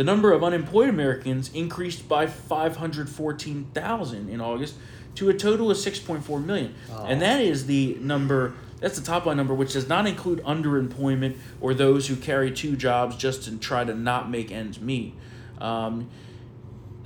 the 0.00 0.04
number 0.04 0.32
of 0.32 0.42
unemployed 0.42 0.88
Americans 0.88 1.52
increased 1.52 2.08
by 2.08 2.26
514,000 2.26 4.30
in 4.30 4.40
August 4.40 4.76
to 5.16 5.28
a 5.28 5.34
total 5.34 5.70
of 5.70 5.76
6.4 5.76 6.42
million. 6.42 6.74
And 7.06 7.20
that 7.20 7.42
is 7.42 7.66
the 7.66 7.98
number, 8.00 8.54
that's 8.80 8.98
the 8.98 9.04
top 9.04 9.26
line 9.26 9.36
number, 9.36 9.52
which 9.52 9.74
does 9.74 9.90
not 9.90 10.06
include 10.06 10.42
underemployment 10.44 11.36
or 11.60 11.74
those 11.74 12.06
who 12.06 12.16
carry 12.16 12.50
two 12.50 12.76
jobs 12.76 13.14
just 13.14 13.44
to 13.44 13.58
try 13.58 13.84
to 13.84 13.94
not 13.94 14.30
make 14.30 14.50
ends 14.50 14.80
meet. 14.80 15.12
Um, 15.60 16.08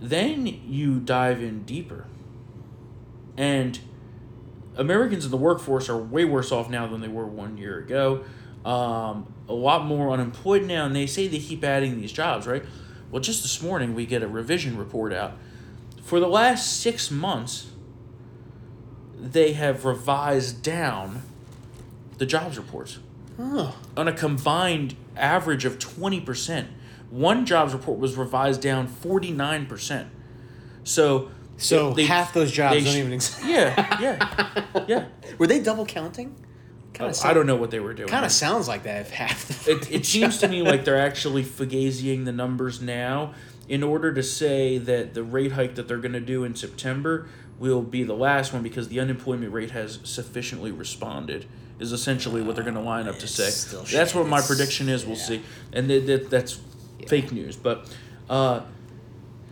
then 0.01 0.47
you 0.47 1.01
dive 1.01 1.43
in 1.43 1.65
deeper. 1.65 2.07
And 3.37 3.77
Americans 4.77 5.25
in 5.25 5.33
the 5.33 5.37
workforce 5.37 5.89
are 5.89 5.99
way 5.99 6.25
worse 6.25 6.53
off 6.53 6.71
now 6.71 6.87
than 6.87 7.01
they 7.01 7.09
were 7.09 7.27
one 7.27 7.59
year 7.59 7.77
ago. 7.77 8.23
Um, 8.65 9.35
a 9.49 9.53
lot 9.53 9.85
more 9.85 10.11
unemployed 10.11 10.63
now, 10.63 10.87
and 10.87 10.95
they 10.95 11.07
say 11.07 11.27
they 11.27 11.41
keep 11.41 11.65
adding 11.65 12.01
these 12.01 12.13
jobs, 12.13 12.47
right? 12.47 12.63
Well, 13.15 13.23
just 13.23 13.45
this 13.45 13.63
morning 13.63 13.95
we 13.95 14.07
get 14.07 14.25
a 14.25 14.27
revision 14.27 14.77
report 14.77 15.13
out. 15.13 15.37
For 16.03 16.19
the 16.19 16.27
last 16.27 16.81
six 16.81 17.13
months, 17.13 17.69
they 19.17 19.53
have 19.53 19.85
revised 19.85 20.65
down 20.65 21.23
the 22.19 22.27
jobs 22.27 22.59
reports 22.59 22.99
oh, 23.39 23.79
on 23.97 24.09
a 24.09 24.13
combined 24.13 24.97
average 25.17 25.65
of 25.65 25.79
20%. 25.79 26.67
One 27.09 27.47
jobs 27.47 27.73
report 27.73 28.01
was 28.01 28.17
revised 28.17 28.61
down 28.61 28.89
49%. 28.89 30.09
So 30.83 31.31
so 31.57 31.93
they- 31.93 32.07
half 32.07 32.35
those 32.35 32.51
jobs 32.51 32.75
they 32.75 32.83
don't 32.83 32.99
even 32.99 33.13
exist. 33.13 33.45
Yeah, 33.47 34.01
yeah. 34.01 34.85
Yeah. 34.89 35.07
Were 35.39 35.47
they 35.47 35.61
double 35.61 35.87
counting? 35.87 36.35
Kinda 36.95 37.15
I 37.25 37.35
don't 37.35 37.47
know 37.47 37.57
what 37.57 37.71
they 37.71 37.81
were 37.81 37.93
doing. 37.93 38.09
Kind 38.09 38.25
of 38.25 38.33
sounds 38.33 38.69
like 38.69 38.85
that 38.85 39.03
if 39.03 39.11
half 39.11 39.65
the. 39.65 39.73
it, 39.73 39.91
it 39.91 40.07
seems 40.07 40.39
to 40.39 40.49
me 40.49 40.63
like 40.63 40.85
they're 40.85 41.01
actually 41.01 41.43
fugaziing 41.43 42.25
the 42.25 42.33
numbers 42.33 42.81
now 42.81 43.35
in 43.69 43.83
order 43.83 44.13
to 44.13 44.23
say 44.23 44.79
that 44.79 45.15
the 45.15 45.23
rate 45.23 45.53
hike 45.53 45.75
that 45.75 45.89
they're 45.89 45.99
going 45.99 46.13
to 46.13 46.21
do 46.21 46.45
in 46.45 46.55
September 46.55 47.29
will 47.59 47.83
be 47.83 48.03
the 48.03 48.15
last 48.15 48.53
one 48.53 48.63
because 48.63 48.89
the 48.89 49.01
unemployment 49.01 49.53
rate 49.53 49.71
has 49.73 49.99
sufficiently 50.05 50.71
responded 50.71 51.47
is 51.79 51.93
essentially 51.93 52.43
what 52.43 52.55
they're 52.55 52.65
going 52.65 52.77
to 52.77 52.81
line 52.81 53.09
up 53.09 53.19
to 53.19 53.27
say. 53.27 53.45
That's 53.77 53.91
shit. 53.91 54.15
what 54.15 54.29
my 54.29 54.41
prediction 54.41 54.89
is. 54.89 55.05
We'll 55.05 55.17
yeah. 55.17 55.25
see, 55.25 55.43
and 55.73 55.89
th- 55.89 56.07
th- 56.07 56.29
that's 56.29 56.61
fake 57.09 57.33
news. 57.33 57.57
But 57.57 57.93
uh, 58.31 58.61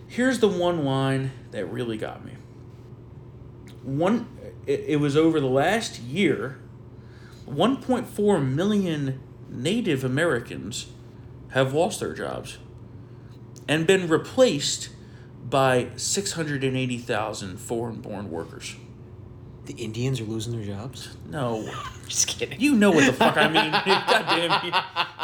here's 0.09 0.39
the 0.39 0.49
one 0.49 0.85
line 0.85 1.33
that 1.51 1.67
really 1.67 1.97
got 1.97 2.25
me. 2.25 2.33
One, 3.83 4.29
it, 4.67 4.85
it 4.87 4.97
was 4.97 5.17
over 5.17 5.41
the 5.41 5.49
last 5.49 6.01
year. 6.01 6.59
1.4 7.55 8.55
million 8.55 9.21
Native 9.49 10.05
Americans 10.05 10.87
have 11.51 11.73
lost 11.75 12.01
their 12.01 12.15
jobs 12.15 12.59
and 13.69 13.87
been 13.87 14.09
replaced 14.09 14.89
by 15.49 15.89
680,000 15.97 17.59
foreign 17.59 18.01
born 18.01 18.31
workers. 18.31 18.77
The 19.67 19.75
Indians 19.75 20.21
are 20.21 20.25
losing 20.25 20.53
their 20.57 20.65
jobs. 20.77 21.15
No, 21.29 21.71
Just 22.09 22.27
kidding. 22.29 22.61
you 22.61 22.75
know 22.75 22.91
what 22.91 23.07
the 23.07 23.13
fuck 23.13 23.37
I 23.37 23.49
mean. 23.49 23.71
God 23.73 24.73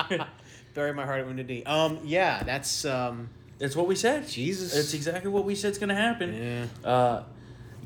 damn 0.09 0.19
you. 0.19 0.25
Bury 0.75 0.93
my 0.95 1.05
heart 1.05 1.21
at 1.21 1.27
Wounded 1.27 1.49
Knee. 1.49 1.65
Um, 1.65 1.99
yeah, 2.05 2.43
that's 2.45 2.85
um, 2.85 3.31
That's 3.59 3.75
what 3.75 3.89
we 3.89 3.97
said. 3.97 4.29
Jesus. 4.29 4.75
That's 4.75 4.95
exactly 4.95 5.31
what 5.31 5.45
we 5.45 5.55
said 5.57 5.75
said's 5.75 5.79
going 5.79 5.89
to 5.89 5.95
happen. 5.97 6.35
yeah. 6.85 6.89
Uh, 6.89 7.23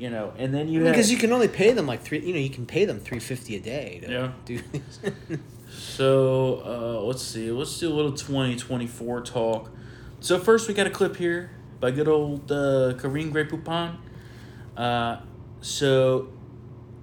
you 0.03 0.09
know, 0.09 0.33
and 0.37 0.53
then 0.53 0.67
you 0.67 0.83
have. 0.83 0.91
Because 0.91 1.09
you 1.09 1.17
can 1.17 1.31
only 1.31 1.47
pay 1.47 1.71
them 1.71 1.87
like 1.87 2.01
three. 2.01 2.19
You 2.19 2.33
know, 2.33 2.39
you 2.39 2.49
can 2.49 2.65
pay 2.65 2.83
them 2.83 2.99
three 2.99 3.19
fifty 3.19 3.55
a 3.55 3.59
day. 3.61 4.01
To 4.03 4.11
Yeah. 4.11 4.31
Do 4.43 4.59
these. 4.71 4.99
So 5.75 6.61
uh, 6.65 7.01
let's 7.01 7.23
see. 7.23 7.49
Let's 7.51 7.79
do 7.79 7.91
a 7.91 7.95
little 7.95 8.11
2024 8.11 9.21
talk. 9.21 9.71
So 10.19 10.37
first, 10.37 10.67
we 10.67 10.75
got 10.75 10.85
a 10.85 10.91
clip 10.91 11.15
here 11.15 11.49
by 11.79 11.89
good 11.89 12.07
old 12.07 12.51
uh, 12.51 12.93
Karine 12.99 13.31
Grey 13.31 13.45
Poupon. 13.45 13.97
Uh, 14.77 15.17
so 15.61 16.31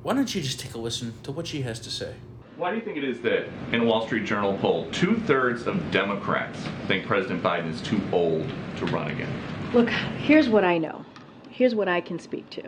why 0.03 0.15
don't 0.15 0.33
you 0.33 0.41
just 0.41 0.61
take 0.61 0.75
a 0.75 0.79
listen 0.79 1.15
to 1.25 1.33
what 1.33 1.49
she 1.49 1.63
has 1.63 1.81
to 1.81 1.91
say? 1.91 2.15
Why 2.57 2.71
do 2.71 2.77
you 2.77 2.83
think 2.83 2.97
it 2.97 3.05
is 3.05 3.21
that 3.23 3.47
in 3.73 3.81
a 3.81 3.85
Wall 3.85 4.07
Street 4.07 4.25
Journal 4.25 4.57
poll, 4.59 4.89
two 4.93 5.17
thirds 5.17 5.67
of 5.67 5.91
Democrats 5.91 6.61
think 6.87 7.07
President 7.07 7.43
Biden 7.43 7.71
is 7.73 7.81
too 7.81 8.01
old 8.13 8.47
to 8.77 8.87
run 8.87 9.11
again? 9.11 9.33
Look, 9.73 9.89
here's 9.89 10.49
what 10.49 10.65
I 10.65 10.79
know. 10.79 11.05
Here's 11.51 11.75
what 11.75 11.89
I 11.89 12.01
can 12.01 12.19
speak 12.19 12.49
to. 12.51 12.63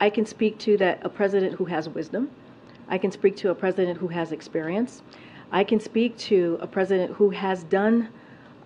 I 0.00 0.10
can 0.10 0.26
speak 0.26 0.58
to 0.58 0.76
that 0.78 1.00
a 1.04 1.08
president 1.08 1.54
who 1.54 1.64
has 1.66 1.88
wisdom. 1.88 2.30
I 2.88 2.98
can 2.98 3.10
speak 3.10 3.36
to 3.38 3.50
a 3.50 3.54
president 3.54 3.98
who 3.98 4.08
has 4.08 4.32
experience. 4.32 5.02
I 5.50 5.64
can 5.64 5.80
speak 5.80 6.16
to 6.18 6.58
a 6.60 6.66
president 6.66 7.12
who 7.12 7.30
has 7.30 7.64
done 7.64 8.08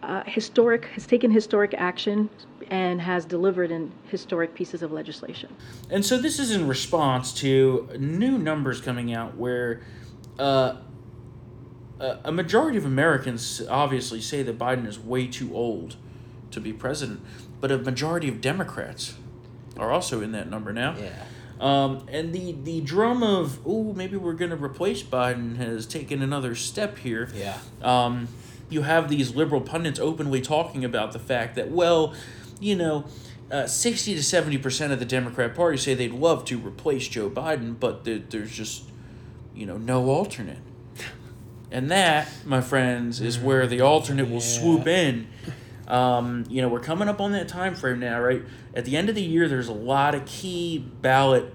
uh, 0.03 0.25
historic, 0.27 0.87
has 0.87 1.07
taken 1.07 1.31
historic 1.31 1.75
action 1.75 2.29
and 2.71 3.01
has 3.01 3.25
delivered 3.25 3.71
in 3.71 3.93
historic 4.09 4.55
pieces 4.55 4.83
of 4.83 4.93
legislation. 4.93 5.55
And 5.91 6.05
so 6.05 6.19
this 6.19 6.39
is 6.39 6.51
in 6.51 6.67
response 6.67 7.33
to 7.35 7.89
new 7.99 8.37
numbers 8.39 8.81
coming 8.81 9.13
out 9.13 9.37
where 9.37 9.83
uh, 10.39 10.77
a 12.01 12.19
a 12.25 12.33
majority 12.33 12.77
of 12.77 12.85
Americans 12.85 13.63
obviously 13.69 14.21
say 14.21 14.43
that 14.43 14.59
Biden 14.59 14.87
is 14.87 14.99
way 14.99 15.27
too 15.29 15.55
old 15.55 15.97
to 16.51 16.61
be 16.61 16.73
president, 16.73 17.21
but 17.61 17.71
a 17.71 17.79
majority 17.79 18.29
of 18.29 18.41
Democrats 18.41 19.15
are 19.77 19.93
also 19.93 20.21
in 20.21 20.33
that 20.33 20.49
number 20.49 20.73
now. 20.73 20.97
yeah. 20.99 21.25
Um, 21.61 22.09
and 22.11 22.33
the, 22.33 22.57
the 22.65 22.81
drum 22.81 23.23
of, 23.23 23.61
oh, 23.65 23.93
maybe 23.93 24.17
we're 24.17 24.33
going 24.33 24.51
to 24.51 24.57
replace 24.57 25.05
Biden 25.05 25.59
has 25.59 25.87
taken 25.87 26.21
another 26.21 26.57
step 26.57 26.99
here. 26.99 27.31
Yeah. 27.33 27.57
Um, 27.81 28.27
you 28.69 28.83
have 28.83 29.09
these 29.09 29.37
liberal 29.37 29.61
pundits 29.61 30.01
openly 30.01 30.41
talking 30.41 30.85
about 30.85 31.13
the 31.13 31.21
fact 31.21 31.55
that, 31.55 31.71
well, 31.71 32.15
you 32.59 32.75
know, 32.75 33.05
uh, 33.53 33.67
60 33.67 34.15
to 34.15 34.21
70% 34.21 34.91
of 34.91 34.99
the 34.99 35.05
Democrat 35.05 35.55
Party 35.55 35.77
say 35.77 35.95
they'd 35.95 36.13
love 36.13 36.45
to 36.47 36.59
replace 36.59 37.07
Joe 37.07 37.31
Biden, 37.31 37.79
but 37.79 38.05
there, 38.05 38.19
there's 38.19 38.51
just, 38.51 38.85
you 39.55 39.65
know, 39.65 39.77
no 39.77 40.09
alternate. 40.09 40.59
And 41.71 41.91
that, 41.91 42.29
my 42.45 42.61
friends, 42.61 43.21
is 43.21 43.39
where 43.39 43.67
the 43.67 43.81
alternate 43.81 44.29
will 44.29 44.41
swoop 44.41 44.87
in. 44.87 45.29
Um, 45.89 46.45
you 46.49 46.63
know, 46.63 46.69
we're 46.69 46.81
coming 46.81 47.09
up 47.09 47.21
on 47.21 47.33
that 47.33 47.49
time 47.49 47.75
frame 47.75 47.99
now, 48.01 48.21
right? 48.21 48.43
At 48.75 48.85
the 48.85 48.97
end 48.97 49.09
of 49.09 49.15
the 49.15 49.23
year, 49.23 49.49
there's 49.49 49.69
a 49.69 49.73
lot 49.75 50.15
of 50.15 50.25
key 50.25 50.79
ballot 50.79 51.53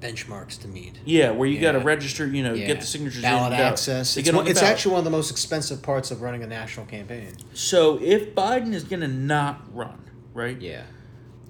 Benchmarks 0.00 0.60
to 0.60 0.68
meet. 0.68 0.98
yeah, 1.06 1.30
where 1.30 1.48
you 1.48 1.58
got 1.60 1.72
to 1.72 1.78
register, 1.78 2.26
you 2.26 2.42
know, 2.42 2.52
Yeah. 2.52 2.66
get 2.66 2.80
the 2.80 2.86
signatures 2.86 3.22
Ballot 3.22 3.54
in. 3.54 3.58
access. 3.60 4.16
It's, 4.18 4.30
one, 4.30 4.46
it's 4.46 4.60
ballot. 4.60 4.72
actually 4.74 4.92
one 4.92 4.98
of 4.98 5.04
the 5.04 5.10
most 5.10 5.30
expensive 5.30 5.80
parts 5.82 6.10
of 6.10 6.20
running 6.20 6.42
a 6.42 6.46
national 6.46 6.84
campaign. 6.86 7.32
So 7.54 7.98
if 8.02 8.34
Biden 8.34 8.74
is 8.74 8.84
going 8.84 9.00
to 9.00 9.08
not 9.08 9.62
run, 9.74 9.98
right? 10.34 10.60
Yeah. 10.60 10.82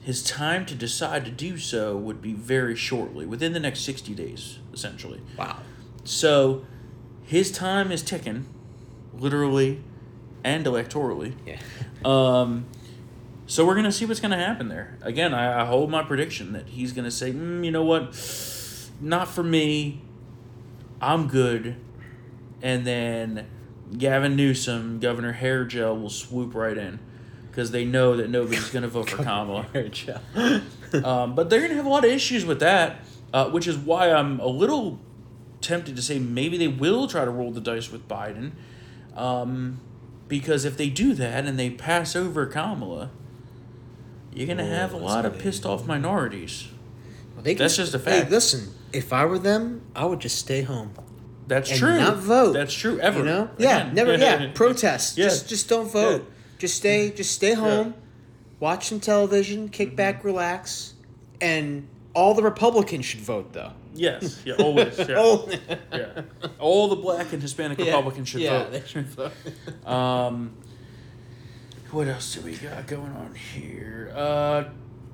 His 0.02 0.22
time 0.22 0.66
to 0.66 0.74
decide 0.76 1.24
to 1.24 1.30
do 1.32 1.58
so 1.58 1.96
would 1.96 2.22
be 2.22 2.32
very 2.32 2.76
shortly, 2.76 3.26
within 3.26 3.54
the 3.54 3.60
next 3.60 3.80
60 3.80 4.14
days, 4.14 4.58
essentially. 4.72 5.20
Wow. 5.37 5.56
So 6.04 6.64
his 7.24 7.50
time 7.50 7.90
is 7.90 8.02
ticking, 8.02 8.46
literally 9.18 9.82
and 10.44 10.64
electorally. 10.66 11.32
Yeah. 11.46 11.56
Um, 12.04 12.66
so 13.46 13.66
we're 13.66 13.74
gonna 13.74 13.92
see 13.92 14.07
what's 14.07 14.20
gonna 14.20 14.38
happen 14.38 14.68
there. 14.68 14.96
Again, 15.02 15.35
I, 15.35 15.62
I 15.62 15.64
hold 15.66 15.90
my 15.90 16.02
prediction 16.02 16.52
that 16.54 16.68
he's 16.68 16.92
gonna 16.92 17.11
say, 17.11 17.33
mm, 17.33 17.64
you 17.64 17.70
know 17.70 17.85
what, 17.85 18.14
not 19.00 19.28
for 19.28 19.42
me. 19.42 20.00
I'm 21.00 21.28
good, 21.28 21.76
and 22.62 22.87
then 22.87 23.46
Gavin 23.96 24.37
Newsom, 24.37 24.98
Governor 25.00 25.35
Hairgel 25.35 26.00
will 26.00 26.11
swoop 26.11 26.54
right 26.54 26.76
in 26.76 26.98
because 27.50 27.70
they 27.70 27.85
know 27.85 28.16
that 28.16 28.30
nobody's 28.30 28.70
gonna 28.70 28.88
vote 28.88 29.11
for 29.11 29.16
Kamala. 29.22 29.66
Um, 31.02 31.35
but 31.35 31.50
they're 31.50 31.61
gonna 31.61 31.74
have 31.74 31.87
a 31.87 31.88
lot 31.88 32.04
of 32.04 32.11
issues 32.12 32.44
with 32.44 32.61
that, 32.61 33.00
uh, 33.33 33.50
which 33.50 33.66
is 33.66 33.76
why 33.76 34.12
I'm 34.12 34.38
a 34.38 34.46
little 34.46 35.00
tempted 35.61 35.96
to 35.96 36.02
say 36.02 36.20
maybe 36.20 36.57
they 36.57 36.68
will 36.68 37.09
try 37.09 37.24
to 37.24 37.33
roll 37.33 37.50
the 37.50 37.61
dice 37.61 37.90
with 37.90 38.07
Biden. 38.07 38.52
Um, 39.16 39.80
because 40.28 40.64
if 40.64 40.76
they 40.76 40.88
do 40.90 41.14
that 41.14 41.44
and 41.46 41.58
they 41.58 41.70
pass 41.70 42.14
over 42.16 42.46
Kamala, 42.46 43.10
you're 44.32 44.46
gonna 44.46 44.64
have 44.64 44.90
a 44.90 44.94
that's 44.94 45.04
lot 45.04 45.24
of 45.26 45.38
pissed 45.38 45.64
off 45.64 45.87
minorities. 45.87 46.68
Well, 47.34 47.42
they 47.42 47.54
That's 47.54 47.76
just 47.76 47.94
a 47.94 47.98
fact. 47.98 48.24
Hey, 48.26 48.30
listen, 48.30 48.72
if 48.92 49.12
I 49.12 49.24
were 49.24 49.38
them, 49.38 49.82
I 49.94 50.04
would 50.06 50.20
just 50.20 50.38
stay 50.38 50.62
home. 50.62 50.92
That's 51.46 51.70
and 51.70 51.78
true. 51.78 51.98
not 51.98 52.16
vote. 52.16 52.52
That's 52.54 52.72
true. 52.72 52.98
Ever. 53.00 53.18
You 53.20 53.24
know? 53.26 53.50
Yeah, 53.58 53.82
Again. 53.82 53.94
never. 53.94 54.16
Yeah, 54.16 54.50
protest. 54.54 55.18
Yeah. 55.18 55.26
Just, 55.26 55.48
just 55.48 55.68
don't 55.68 55.90
vote. 55.90 56.22
Yeah. 56.22 56.34
Just 56.58 56.76
stay. 56.76 57.10
Just 57.10 57.32
stay 57.32 57.52
home. 57.54 57.94
Watch 58.60 58.88
some 58.88 59.00
television. 59.00 59.68
Kick 59.68 59.88
Mm-hmm. 59.88 59.96
back, 59.96 60.24
relax, 60.24 60.94
and 61.40 61.87
all 62.14 62.35
the 62.35 62.42
Republicans 62.42 63.05
should 63.05 63.20
vote 63.20 63.53
though. 63.53 63.72
Yes. 63.94 64.42
Yeah. 64.44 64.55
Always. 64.55 64.98
Yeah. 65.09 65.14
Oh, 65.18 65.48
yeah. 65.92 66.22
All 66.59 66.88
the 66.88 66.96
black 66.96 67.33
and 67.33 67.40
Hispanic 67.40 67.79
Yeah. 67.79 67.87
Republicans 67.87 68.29
should 68.29 68.40
yeah, 68.40 68.64
vote. 68.64 68.72
They 68.72 68.83
should 68.87 69.07
vote. 69.07 69.33
Um, 69.87 70.57
what 71.90 72.09
else 72.09 72.35
do 72.35 72.40
we 72.40 72.57
got 72.57 72.87
going 72.88 73.12
on 73.12 73.35
here? 73.35 74.12
Uh, 74.14 74.64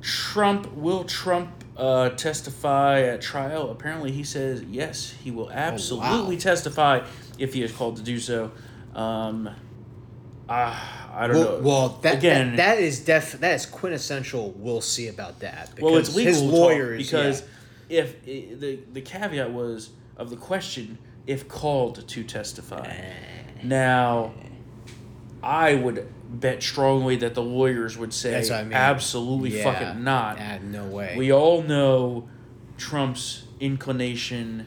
Trump 0.01 0.73
will 0.73 1.05
Trump 1.05 1.63
uh, 1.77 2.11
testify 2.11 3.03
at 3.03 3.21
trial? 3.21 3.71
Apparently, 3.71 4.13
he 4.13 4.25
says 4.25 4.63
yes, 4.63 5.15
he 5.23 5.31
will 5.31 5.51
absolutely 5.51 6.39
testify 6.39 7.05
if 7.39 7.53
he 7.53 7.63
is 7.63 7.73
called 7.73 7.97
to 7.97 8.03
do 8.03 8.19
so. 8.19 8.51
Um, 8.95 9.51
I 10.49 11.00
I 11.13 11.27
don't 11.27 11.37
well, 11.37 11.45
know. 11.45 11.67
well, 11.67 11.89
that, 12.03 12.19
again, 12.19 12.57
that, 12.57 12.77
that 12.77 12.79
is 12.79 13.01
def 13.01 13.33
that 13.33 13.55
is 13.55 13.67
quintessential. 13.67 14.53
We'll 14.57 14.81
see 14.81 15.09
about 15.09 15.41
that. 15.41 15.79
well, 15.81 15.97
it's 15.97 16.15
because 16.15 16.17
legal 16.17 16.33
His 16.33 16.43
lawyers, 16.43 17.03
because 17.07 17.43
yeah. 17.89 18.03
if 18.03 18.17
i 18.27 18.55
the 18.55 18.79
the 18.93 19.01
caveat 19.01 19.51
was 19.51 19.91
of 20.17 20.31
the 20.31 20.37
question 20.37 20.99
if 21.27 21.49
called 21.49 22.07
to 22.09 22.25
testify. 22.25 22.97
Now, 23.63 24.33
I 25.43 25.75
would 25.75 26.09
bet 26.29 26.63
strongly 26.63 27.17
that 27.17 27.35
the 27.35 27.43
lawyers 27.43 27.99
would 27.99 28.13
say 28.13 28.49
I 28.51 28.63
mean. 28.63 28.73
absolutely 28.73 29.59
Yeah. 29.59 29.65
fucking 29.65 30.05
not. 30.05 30.39
Ah, 30.41 30.59
no 30.63 30.87
way. 30.87 31.15
We 31.17 31.33
all 31.33 31.63
know 31.63 32.29
Trump's 32.79 33.45
inclination 33.59 34.67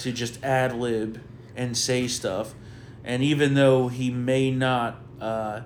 to 0.00 0.12
just 0.12 0.42
ad 0.44 0.74
lib 0.74 1.20
and 1.54 1.76
say 1.76 2.06
stuff, 2.06 2.54
and 3.04 3.22
even 3.22 3.54
though 3.54 3.88
he 3.88 4.10
may 4.10 4.50
not 4.50 5.00
uh, 5.20 5.62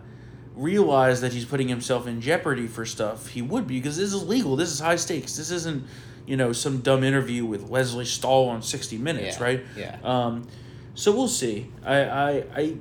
realize 0.61 1.21
that 1.23 1.33
he's 1.33 1.45
putting 1.45 1.69
himself 1.69 2.07
in 2.07 2.21
jeopardy 2.21 2.67
for 2.67 2.85
stuff, 2.85 3.29
he 3.29 3.43
would 3.43 3.67
be 3.67 3.79
because 3.79 3.97
this 3.97 4.13
is 4.13 4.27
legal. 4.27 4.57
This 4.57 4.71
is 4.71 4.81
high 4.81 4.97
stakes. 4.97 5.37
This 5.37 5.51
isn't 5.51 5.85
you 6.27 6.37
know 6.37 6.53
some 6.53 6.81
dumb 6.81 7.03
interview 7.03 7.45
with 7.45 7.71
Lesley 7.71 8.05
Stahl 8.05 8.49
on 8.49 8.63
sixty 8.63 8.99
Minutes, 8.99 9.39
Yeah, 9.39 9.45
right? 9.45 9.65
yeah. 9.77 9.99
Um, 10.05 10.47
so 10.95 11.13
we'll 11.13 11.29
see. 11.29 11.71
I, 11.85 12.03
I, 12.05 12.31
I, 12.55 12.77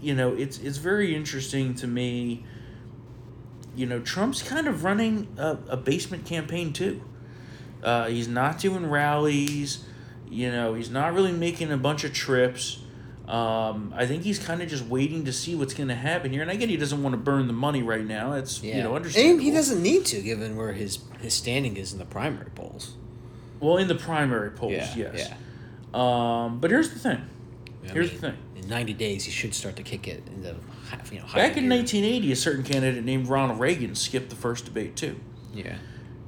you 0.00 0.14
know, 0.14 0.34
it's 0.34 0.58
it's 0.58 0.78
very 0.78 1.14
interesting 1.14 1.74
to 1.76 1.86
me. 1.86 2.44
You 3.76 3.86
know, 3.86 4.00
Trump's 4.00 4.42
kind 4.42 4.68
of 4.68 4.84
running 4.84 5.26
a, 5.36 5.58
a 5.70 5.76
basement 5.76 6.26
campaign 6.26 6.72
too. 6.72 7.02
Uh, 7.82 8.06
he's 8.06 8.28
not 8.28 8.58
doing 8.58 8.88
rallies. 8.88 9.84
You 10.30 10.50
know, 10.52 10.74
he's 10.74 10.90
not 10.90 11.12
really 11.14 11.32
making 11.32 11.70
a 11.72 11.76
bunch 11.76 12.04
of 12.04 12.12
trips. 12.12 12.80
Um, 13.28 13.94
I 13.96 14.04
think 14.06 14.22
he's 14.22 14.38
kind 14.38 14.60
of 14.60 14.68
just 14.68 14.84
waiting 14.84 15.24
to 15.24 15.32
see 15.32 15.54
what's 15.54 15.72
going 15.72 15.88
to 15.88 15.94
happen 15.94 16.30
here. 16.30 16.42
And 16.42 16.50
I 16.50 16.56
get 16.56 16.68
he 16.68 16.76
doesn't 16.76 17.02
want 17.02 17.14
to 17.14 17.16
burn 17.16 17.46
the 17.46 17.54
money 17.54 17.82
right 17.82 18.04
now. 18.04 18.32
It's 18.34 18.62
Yeah. 18.62 18.76
you 18.76 18.82
know 18.82 18.94
understandable. 18.96 19.34
and 19.36 19.42
he 19.42 19.50
doesn't 19.50 19.82
need 19.82 20.04
to, 20.06 20.20
given 20.20 20.56
where 20.56 20.72
his 20.72 20.98
his 21.20 21.32
standing 21.32 21.76
is 21.78 21.92
in 21.92 21.98
the 21.98 22.04
primary 22.04 22.50
polls. 22.54 22.96
Well, 23.60 23.78
in 23.78 23.88
the 23.88 23.94
primary 23.94 24.50
polls, 24.50 24.72
Yeah, 24.72 24.94
yes. 24.94 25.30
yeah. 25.30 25.34
Um, 25.94 26.58
but 26.60 26.70
here's 26.70 26.90
the 26.90 26.98
thing. 26.98 27.22
I 27.88 27.92
Here's 27.92 28.10
mean, 28.12 28.20
the 28.20 28.26
thing. 28.32 28.38
In 28.56 28.68
90 28.68 28.92
days, 28.94 29.24
he 29.24 29.30
should 29.30 29.54
start 29.54 29.76
to 29.76 29.82
kick 29.82 30.06
it 30.08 30.22
in 30.26 30.42
the 30.42 30.56
you 31.10 31.20
know 31.20 31.26
Back 31.34 31.56
in 31.56 31.64
gear. 31.64 31.70
1980, 31.78 32.32
a 32.32 32.36
certain 32.36 32.62
candidate 32.64 33.04
named 33.04 33.28
Ronald 33.28 33.58
Reagan 33.60 33.94
skipped 33.94 34.30
the 34.30 34.36
first 34.36 34.64
debate 34.66 34.96
too. 34.96 35.18
Yeah. 35.54 35.76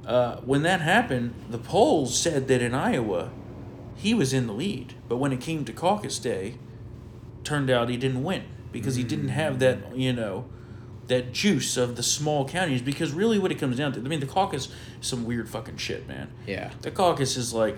Uh, 0.05 0.37
when 0.37 0.63
that 0.63 0.81
happened, 0.81 1.33
the 1.49 1.57
polls 1.57 2.17
said 2.17 2.47
that 2.47 2.61
in 2.61 2.73
Iowa, 2.73 3.29
he 3.95 4.13
was 4.13 4.33
in 4.33 4.47
the 4.47 4.53
lead. 4.53 4.93
But 5.09 5.17
when 5.17 5.31
it 5.33 5.41
came 5.41 5.65
to 5.65 5.73
caucus 5.73 6.17
day, 6.17 6.55
turned 7.47 7.69
out 7.69 7.89
he 7.89 7.97
didn't 7.97 8.23
win 8.23 8.43
because 8.71 8.95
he 8.95 9.03
didn't 9.03 9.29
have 9.29 9.59
that, 9.59 9.95
you 9.95 10.13
know, 10.13 10.45
that 11.07 11.31
juice 11.31 11.77
of 11.77 11.95
the 11.95 12.03
small 12.03 12.47
counties. 12.47 12.81
Because 12.81 13.11
really, 13.13 13.39
what 13.39 13.51
it 13.51 13.55
comes 13.55 13.77
down 13.77 13.93
to, 13.93 13.99
I 13.99 14.03
mean, 14.03 14.19
the 14.19 14.27
caucus 14.27 14.67
is 14.67 15.07
some 15.07 15.25
weird 15.25 15.49
fucking 15.49 15.77
shit, 15.77 16.07
man. 16.07 16.29
Yeah. 16.45 16.71
The 16.81 16.91
caucus 16.91 17.37
is 17.37 17.53
like, 17.53 17.77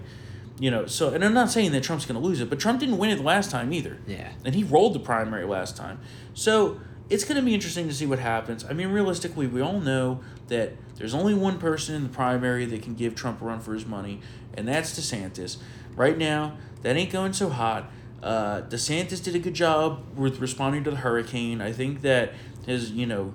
you 0.59 0.71
know, 0.71 0.87
so, 0.87 1.09
and 1.09 1.23
I'm 1.23 1.33
not 1.33 1.49
saying 1.49 1.71
that 1.71 1.83
Trump's 1.83 2.05
going 2.05 2.19
to 2.19 2.25
lose 2.25 2.41
it, 2.41 2.49
but 2.49 2.59
Trump 2.59 2.79
didn't 2.79 2.97
win 2.97 3.11
it 3.11 3.17
the 3.17 3.23
last 3.23 3.51
time 3.51 3.71
either. 3.71 3.99
Yeah. 4.07 4.31
And 4.43 4.55
he 4.55 4.63
rolled 4.63 4.95
the 4.95 4.99
primary 4.99 5.45
last 5.45 5.77
time. 5.77 5.99
So 6.33 6.81
it's 7.09 7.23
going 7.23 7.37
to 7.37 7.45
be 7.45 7.53
interesting 7.53 7.87
to 7.87 7.93
see 7.93 8.05
what 8.05 8.19
happens. 8.19 8.65
I 8.65 8.73
mean, 8.73 8.89
realistically, 8.89 9.47
we 9.47 9.61
all 9.61 9.79
know 9.79 10.21
that 10.47 10.73
there's 10.95 11.13
only 11.13 11.33
one 11.33 11.59
person 11.59 11.95
in 11.95 12.03
the 12.03 12.09
primary 12.09 12.65
that 12.65 12.81
can 12.81 12.95
give 12.95 13.15
Trump 13.15 13.41
a 13.41 13.45
run 13.45 13.59
for 13.61 13.73
his 13.73 13.85
money, 13.85 14.21
and 14.55 14.67
that's 14.67 14.99
DeSantis. 14.99 15.57
Right 15.95 16.17
now, 16.17 16.57
that 16.81 16.95
ain't 16.97 17.11
going 17.11 17.33
so 17.33 17.49
hot. 17.49 17.91
Uh, 18.21 18.61
DeSantis 18.61 19.23
did 19.23 19.35
a 19.35 19.39
good 19.39 19.53
job 19.53 20.03
with 20.15 20.39
responding 20.39 20.83
to 20.83 20.91
the 20.91 20.97
hurricane. 20.97 21.61
I 21.61 21.71
think 21.71 22.01
that 22.01 22.33
his, 22.65 22.91
you 22.91 23.05
know, 23.05 23.33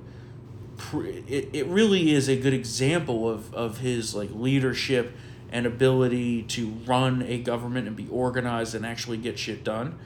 it, 0.93 1.49
it 1.53 1.67
really 1.67 2.13
is 2.13 2.29
a 2.29 2.37
good 2.37 2.53
example 2.53 3.29
of, 3.29 3.53
of 3.55 3.79
his 3.79 4.15
like 4.15 4.31
leadership 4.33 5.15
and 5.51 5.67
ability 5.67 6.43
to 6.43 6.69
run 6.85 7.23
a 7.23 7.39
government 7.39 7.87
and 7.87 7.97
be 7.97 8.09
organized 8.09 8.75
and 8.75 8.85
actually 8.85 9.17
get 9.17 9.39
shit 9.39 9.63
done. 9.65 9.99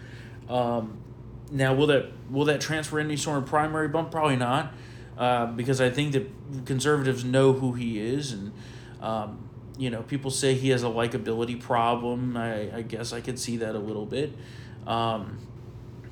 Um, 0.49 0.99
now, 1.51 1.75
will 1.75 1.87
that 1.87 2.13
will 2.31 2.45
that 2.45 2.61
transfer 2.61 2.99
any 3.01 3.17
sort 3.17 3.39
of 3.39 3.47
primary 3.47 3.89
bump? 3.89 4.11
Probably 4.11 4.37
not, 4.37 4.75
uh, 5.17 5.47
because 5.47 5.81
I 5.81 5.91
think 5.91 6.13
that 6.13 6.31
conservatives 6.67 7.25
know 7.25 7.55
who 7.55 7.73
he 7.73 7.99
is, 7.99 8.33
and 8.33 8.53
um, 9.01 9.49
you 9.79 9.89
know 9.89 10.03
people 10.03 10.31
say 10.31 10.55
he 10.55 10.69
has 10.69 10.83
a 10.83 10.89
likability 10.89 11.59
problem. 11.59 12.37
I, 12.37 12.77
I 12.77 12.83
guess 12.83 13.15
I 13.15 13.23
could 13.23 13.39
see 13.39 13.57
that 13.59 13.75
a 13.75 13.79
little 13.79 14.07
bit. 14.07 14.35
Um, 14.89 15.39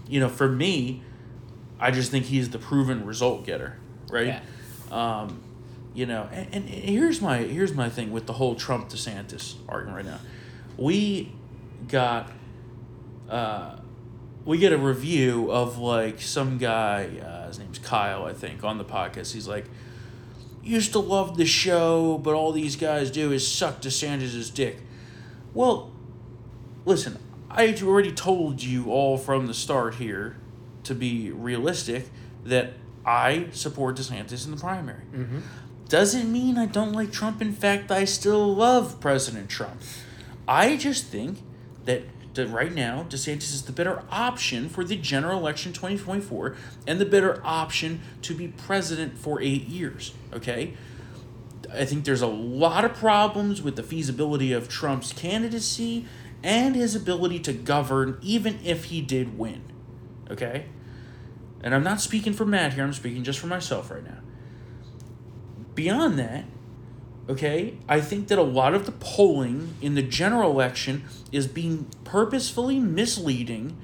you 0.09 0.21
know, 0.21 0.29
for 0.29 0.49
me, 0.49 1.03
I 1.81 1.91
just 1.91 2.11
think 2.13 2.27
he's 2.27 2.51
the 2.51 2.59
proven 2.59 3.05
result 3.05 3.45
getter, 3.45 3.79
right? 4.11 4.27
Yeah. 4.27 4.41
Um, 4.93 5.43
you 5.95 6.07
know, 6.07 6.29
and, 6.31 6.55
and 6.55 6.69
here's 6.69 7.21
my 7.21 7.39
here's 7.39 7.73
my 7.73 7.89
thing 7.89 8.13
with 8.13 8.27
the 8.27 8.35
whole 8.35 8.55
Trump 8.55 8.91
DeSantis 8.91 9.57
argument 9.69 9.97
right 9.97 10.05
now. 10.05 10.21
We 10.77 11.33
got 11.89 12.31
uh, 13.29 13.77
we 14.45 14.59
get 14.59 14.73
a 14.73 14.79
review 14.79 15.51
of 15.51 15.79
like 15.79 16.21
some 16.21 16.59
guy, 16.59 17.09
uh, 17.19 17.49
his 17.49 17.59
name's 17.59 17.79
Kyle, 17.79 18.25
I 18.25 18.33
think, 18.33 18.63
on 18.63 18.79
the 18.79 18.85
podcast. 18.85 19.33
He's 19.33 19.49
like, 19.49 19.65
used 20.63 20.93
to 20.93 21.01
love 21.01 21.37
the 21.37 21.47
show, 21.47 22.19
but 22.19 22.35
all 22.35 22.53
these 22.53 22.77
guys 22.77 23.11
do 23.11 23.33
is 23.33 23.47
suck 23.51 23.81
DeSantis' 23.81 24.53
dick. 24.55 24.79
Well, 25.53 25.91
listen, 26.85 27.19
I 27.57 27.75
already 27.83 28.13
told 28.13 28.63
you 28.63 28.91
all 28.91 29.17
from 29.17 29.47
the 29.47 29.55
start 29.55 29.95
here, 29.95 30.37
to 30.85 30.95
be 30.95 31.31
realistic, 31.31 32.11
that 32.45 32.75
I 33.05 33.47
support 33.53 33.97
DeSantis 33.97 34.45
in 34.45 34.51
the 34.51 34.59
primary. 34.59 35.03
Mm-hmm. 35.13 35.39
Doesn't 35.89 36.31
mean 36.31 36.59
I 36.59 36.67
don't 36.67 36.93
like 36.93 37.13
Trump. 37.13 37.41
In 37.41 37.55
fact, 37.55 37.91
I 37.91 38.05
still 38.05 38.55
love 38.55 39.01
President 39.01 39.49
Trump. 39.49 39.81
I 40.47 40.77
just 40.77 41.07
think 41.07 41.39
that, 41.87 42.03
that 42.35 42.49
right 42.49 42.75
now, 42.75 43.07
DeSantis 43.09 43.55
is 43.55 43.63
the 43.63 43.73
better 43.73 44.03
option 44.11 44.69
for 44.69 44.85
the 44.85 44.97
general 44.97 45.39
election 45.39 45.73
2024 45.73 46.57
and 46.87 47.01
the 47.01 47.07
better 47.07 47.41
option 47.43 48.03
to 48.23 48.35
be 48.35 48.49
president 48.49 49.17
for 49.17 49.41
eight 49.41 49.67
years. 49.67 50.13
Okay? 50.35 50.75
I 51.73 51.85
think 51.85 52.05
there's 52.05 52.23
a 52.23 52.27
lot 52.27 52.85
of 52.85 52.95
problems 52.95 53.63
with 53.63 53.77
the 53.77 53.83
feasibility 53.83 54.53
of 54.53 54.69
Trump's 54.69 55.13
candidacy 55.13 56.07
and 56.43 56.75
his 56.75 56.95
ability 56.95 57.41
to 57.41 57.53
govern, 57.53 58.19
even 58.23 58.59
if 58.65 58.85
he 58.85 59.01
did 59.01 59.39
win. 59.39 59.63
Okay? 60.31 60.67
And 61.63 61.75
I'm 61.75 61.83
not 61.83 62.01
speaking 62.01 62.33
for 62.33 62.45
Matt 62.45 62.75
here, 62.75 62.85
I'm 62.85 62.93
speaking 62.93 63.25
just 63.25 63.39
for 63.39 63.47
myself 63.47 63.91
right 63.91 64.05
now. 64.05 64.19
Beyond 65.75 66.19
that, 66.19 66.45
okay, 67.29 67.79
I 67.89 68.01
think 68.01 68.29
that 68.29 68.39
a 68.39 68.43
lot 68.43 68.75
of 68.75 68.87
the 68.87 68.93
polling 68.93 69.75
in 69.83 69.95
the 69.95 70.03
general 70.03 70.51
election 70.51 71.05
is 71.33 71.47
being 71.47 71.87
purposefully 72.05 72.79
misleading, 72.79 73.77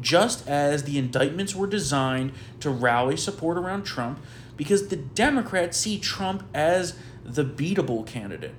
just 0.00 0.46
as 0.48 0.84
the 0.84 0.98
indictments 0.98 1.54
were 1.54 1.66
designed 1.66 2.32
to 2.60 2.70
rally 2.70 3.16
support 3.16 3.56
around 3.56 3.84
Trump, 3.84 4.20
because 4.56 4.88
the 4.88 4.96
Democrats 4.96 5.76
see 5.76 5.98
Trump 5.98 6.42
as 6.52 6.96
the 7.24 7.44
beatable 7.44 8.06
candidate. 8.06 8.54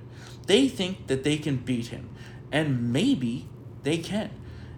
They 0.46 0.68
think 0.68 1.06
that 1.06 1.22
they 1.22 1.36
can 1.36 1.56
beat 1.56 1.88
him, 1.88 2.08
and 2.52 2.92
maybe 2.92 3.48
they 3.82 3.98
can. 3.98 4.30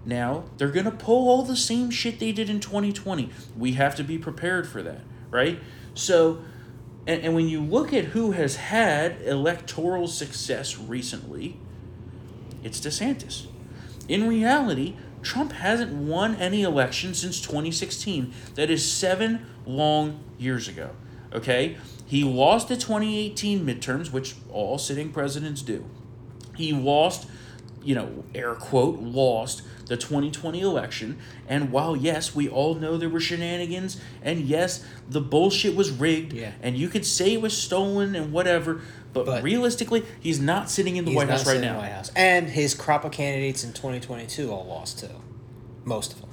Now, 0.04 0.44
they're 0.56 0.70
going 0.70 0.86
to 0.86 0.90
pull 0.90 1.28
all 1.28 1.42
the 1.42 1.56
same 1.56 1.90
shit 1.90 2.18
they 2.18 2.32
did 2.32 2.50
in 2.50 2.60
2020. 2.60 3.30
We 3.56 3.72
have 3.72 3.94
to 3.96 4.04
be 4.04 4.18
prepared 4.18 4.66
for 4.68 4.82
that, 4.82 5.02
right? 5.30 5.60
So, 5.94 6.42
and, 7.06 7.22
and 7.22 7.34
when 7.34 7.48
you 7.48 7.60
look 7.60 7.92
at 7.92 8.06
who 8.06 8.32
has 8.32 8.56
had 8.56 9.22
electoral 9.22 10.08
success 10.08 10.76
recently, 10.76 11.56
it's 12.64 12.80
DeSantis. 12.80 13.46
In 14.08 14.28
reality, 14.28 14.96
Trump 15.22 15.52
hasn't 15.52 15.92
won 15.92 16.34
any 16.36 16.62
election 16.62 17.14
since 17.14 17.40
2016. 17.40 18.32
That 18.56 18.70
is 18.70 18.90
seven 18.90 19.46
long 19.64 20.22
years 20.38 20.68
ago. 20.68 20.90
Okay? 21.32 21.76
He 22.06 22.24
lost 22.24 22.68
the 22.68 22.76
2018 22.76 23.64
midterms, 23.64 24.12
which 24.12 24.34
all 24.50 24.78
sitting 24.78 25.12
presidents 25.12 25.62
do. 25.62 25.88
He 26.56 26.72
lost, 26.72 27.28
you 27.84 27.94
know, 27.94 28.24
air 28.34 28.54
quote, 28.54 29.00
lost 29.00 29.62
the 29.86 29.96
2020 29.96 30.60
election. 30.60 31.18
And 31.48 31.70
while, 31.72 31.96
yes, 31.96 32.34
we 32.34 32.48
all 32.48 32.74
know 32.74 32.96
there 32.96 33.08
were 33.08 33.20
shenanigans, 33.20 34.00
and 34.22 34.40
yes, 34.40 34.84
the 35.08 35.20
bullshit 35.20 35.74
was 35.74 35.90
rigged, 35.90 36.32
Yeah. 36.32 36.52
and 36.62 36.76
you 36.76 36.88
could 36.88 37.04
say 37.04 37.32
it 37.34 37.42
was 37.42 37.56
stolen 37.56 38.14
and 38.14 38.32
whatever, 38.32 38.80
but, 39.12 39.26
But- 39.26 39.42
realistically, 39.42 40.04
he's 40.20 40.40
not 40.40 40.70
sitting 40.70 40.96
in 40.96 41.04
the 41.04 41.14
White 41.14 41.28
House 41.28 41.46
right 41.46 41.60
now. 41.60 41.78
White 41.78 41.92
House. 41.92 42.10
And 42.16 42.48
his 42.48 42.74
crop 42.74 43.04
of 43.04 43.12
candidates 43.12 43.64
in 43.64 43.72
2022 43.72 44.50
all 44.50 44.64
lost 44.66 45.00
too. 45.00 45.08
Most 45.84 46.12
of 46.12 46.20
them. 46.20 46.30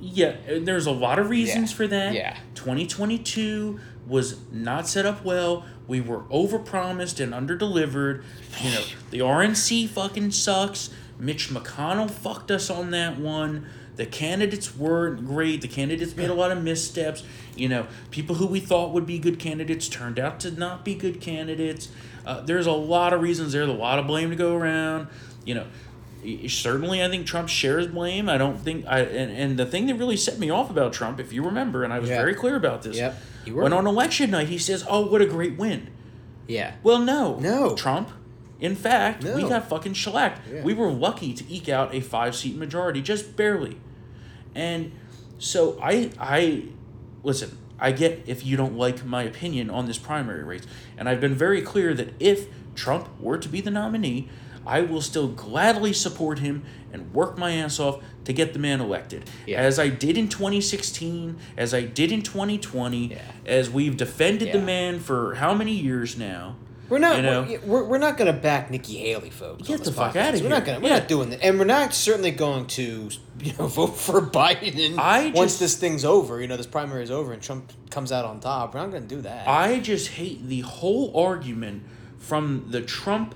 Yeah, 0.00 0.34
uh, 0.50 0.58
there's 0.60 0.86
a 0.86 0.90
lot 0.90 1.18
of 1.20 1.30
reasons 1.30 1.70
Yeah. 1.70 1.76
for 1.76 1.86
that. 1.86 2.12
Yeah. 2.14 2.36
2022 2.56 3.78
was 4.06 4.36
not 4.50 4.88
set 4.88 5.06
up 5.06 5.24
well. 5.24 5.64
We 5.88 6.00
were 6.00 6.20
overpromised 6.24 7.20
and 7.20 7.32
underdelivered. 7.32 8.22
You 8.62 8.70
know, 8.70 8.82
the 9.10 9.18
RNC 9.20 9.88
fucking 9.88 10.30
sucks. 10.30 10.90
Mitch 11.18 11.50
McConnell 11.50 12.10
fucked 12.10 12.50
us 12.50 12.70
on 12.70 12.90
that 12.92 13.18
one. 13.18 13.66
The 13.96 14.06
candidates 14.06 14.74
weren't 14.76 15.26
great. 15.26 15.60
The 15.60 15.68
candidates 15.68 16.16
made 16.16 16.30
a 16.30 16.34
lot 16.34 16.50
of 16.50 16.62
missteps. 16.62 17.24
You 17.54 17.68
know, 17.68 17.86
people 18.10 18.36
who 18.36 18.46
we 18.46 18.58
thought 18.60 18.92
would 18.92 19.06
be 19.06 19.18
good 19.18 19.38
candidates 19.38 19.88
turned 19.88 20.18
out 20.18 20.40
to 20.40 20.50
not 20.50 20.84
be 20.84 20.94
good 20.94 21.20
candidates. 21.20 21.88
Uh, 22.24 22.40
there's 22.40 22.66
a 22.66 22.72
lot 22.72 23.12
of 23.12 23.20
reasons. 23.20 23.52
There's 23.52 23.68
a 23.68 23.72
lot 23.72 23.98
of 23.98 24.06
blame 24.06 24.30
to 24.30 24.36
go 24.36 24.56
around. 24.56 25.08
You 25.44 25.56
know, 25.56 25.66
certainly 26.48 27.02
I 27.02 27.08
think 27.08 27.26
Trump 27.26 27.48
shares 27.48 27.86
blame. 27.86 28.28
I 28.28 28.38
don't 28.38 28.58
think 28.58 28.86
I 28.86 29.00
and, 29.00 29.30
and 29.32 29.58
the 29.58 29.66
thing 29.66 29.86
that 29.86 29.96
really 29.96 30.16
set 30.16 30.38
me 30.38 30.48
off 30.50 30.70
about 30.70 30.92
Trump, 30.92 31.20
if 31.20 31.32
you 31.32 31.42
remember, 31.44 31.84
and 31.84 31.92
I 31.92 31.98
was 31.98 32.08
Yeah. 32.10 32.16
very 32.16 32.34
clear 32.34 32.56
about 32.56 32.82
this. 32.82 32.96
Yep, 32.96 33.20
you 33.44 33.54
were. 33.54 33.62
When 33.62 33.72
on 33.72 33.86
election 33.86 34.30
night 34.30 34.48
he 34.48 34.58
says, 34.58 34.84
"Oh, 34.88 35.06
what 35.06 35.20
a 35.20 35.26
great 35.26 35.56
win." 35.58 35.88
Yeah. 36.46 36.74
Well, 36.82 36.98
no, 36.98 37.38
No. 37.38 37.74
Trump. 37.74 38.10
In 38.60 38.76
fact, 38.76 39.24
we 39.24 39.42
got 39.42 39.68
fucking 39.68 39.94
shellacked. 39.94 40.40
Yeah. 40.48 40.62
We 40.62 40.72
were 40.72 40.90
lucky 40.90 41.34
to 41.34 41.52
eke 41.52 41.68
out 41.68 41.92
a 41.94 42.00
five 42.00 42.36
seat 42.36 42.56
majority, 42.56 43.02
just 43.02 43.36
barely. 43.36 43.78
And 44.54 44.92
so 45.38 45.78
I 45.82 46.10
I 46.18 46.64
listen, 47.24 47.58
I 47.80 47.90
get 47.90 48.22
if 48.26 48.46
you 48.46 48.56
don't 48.56 48.76
like 48.76 49.04
my 49.04 49.24
opinion 49.24 49.68
on 49.68 49.86
this 49.86 49.98
primary 49.98 50.44
race. 50.44 50.62
And 50.96 51.08
I've 51.08 51.20
been 51.20 51.34
very 51.34 51.60
clear 51.62 51.92
that 51.94 52.14
if 52.20 52.46
Trump 52.76 53.08
were 53.20 53.38
to 53.38 53.48
be 53.48 53.60
the 53.60 53.70
nominee, 53.72 54.28
I 54.66 54.82
will 54.82 55.00
still 55.00 55.28
gladly 55.28 55.92
support 55.92 56.38
him 56.38 56.64
and 56.92 57.12
work 57.14 57.38
my 57.38 57.52
ass 57.52 57.80
off 57.80 58.02
to 58.24 58.32
get 58.32 58.52
the 58.52 58.58
man 58.58 58.80
elected. 58.80 59.28
Yeah. 59.46 59.60
As 59.60 59.78
I 59.78 59.88
did 59.88 60.16
in 60.16 60.28
2016, 60.28 61.36
as 61.56 61.74
I 61.74 61.82
did 61.82 62.12
in 62.12 62.22
2020, 62.22 63.06
Yeah. 63.08 63.18
as 63.46 63.70
we've 63.70 63.96
defended 63.96 64.52
the 64.52 64.60
man 64.60 65.00
for 65.00 65.34
how 65.36 65.54
many 65.54 65.72
years 65.72 66.16
now. 66.16 66.56
We're 66.88 66.98
not. 66.98 67.16
You 67.16 67.22
know? 67.22 67.58
we're, 67.64 67.84
we're, 67.84 67.98
not 67.98 68.18
going 68.18 68.26
to 68.32 68.38
back 68.38 68.70
Nikki 68.70 68.98
Haley, 68.98 69.30
folks. 69.30 69.66
Get 69.66 69.82
the 69.82 69.90
fuck 69.92 70.12
podcast. 70.12 70.34
outta 70.34 70.42
We're 70.42 70.50
not 70.50 70.66
going. 70.66 70.82
We're 70.82 70.90
Yeah. 70.90 70.98
not 70.98 71.08
doing 71.08 71.30
that, 71.30 71.42
and 71.42 71.58
we're 71.58 71.64
not 71.64 71.94
certainly 71.94 72.32
going 72.32 72.66
to 72.66 73.08
you 73.40 73.52
know 73.58 73.66
vote 73.66 73.96
for 73.96 74.20
Biden. 74.20 74.98
I 74.98 75.30
once 75.34 75.58
this 75.58 75.74
thing's 75.76 76.04
over, 76.04 76.38
you 76.38 76.48
know, 76.48 76.58
this 76.58 76.66
primary 76.66 77.02
is 77.02 77.10
over, 77.10 77.32
and 77.32 77.40
Trump 77.40 77.72
comes 77.88 78.12
out 78.12 78.26
on 78.26 78.40
top. 78.40 78.74
We're 78.74 78.80
not 78.80 78.90
going 78.90 79.04
to 79.04 79.08
do 79.08 79.22
that. 79.22 79.48
I 79.48 79.80
just 79.80 80.08
hate 80.08 80.46
the 80.46 80.60
whole 80.60 81.16
argument 81.16 81.84
from 82.18 82.66
the 82.68 82.82
Trump, 82.82 83.34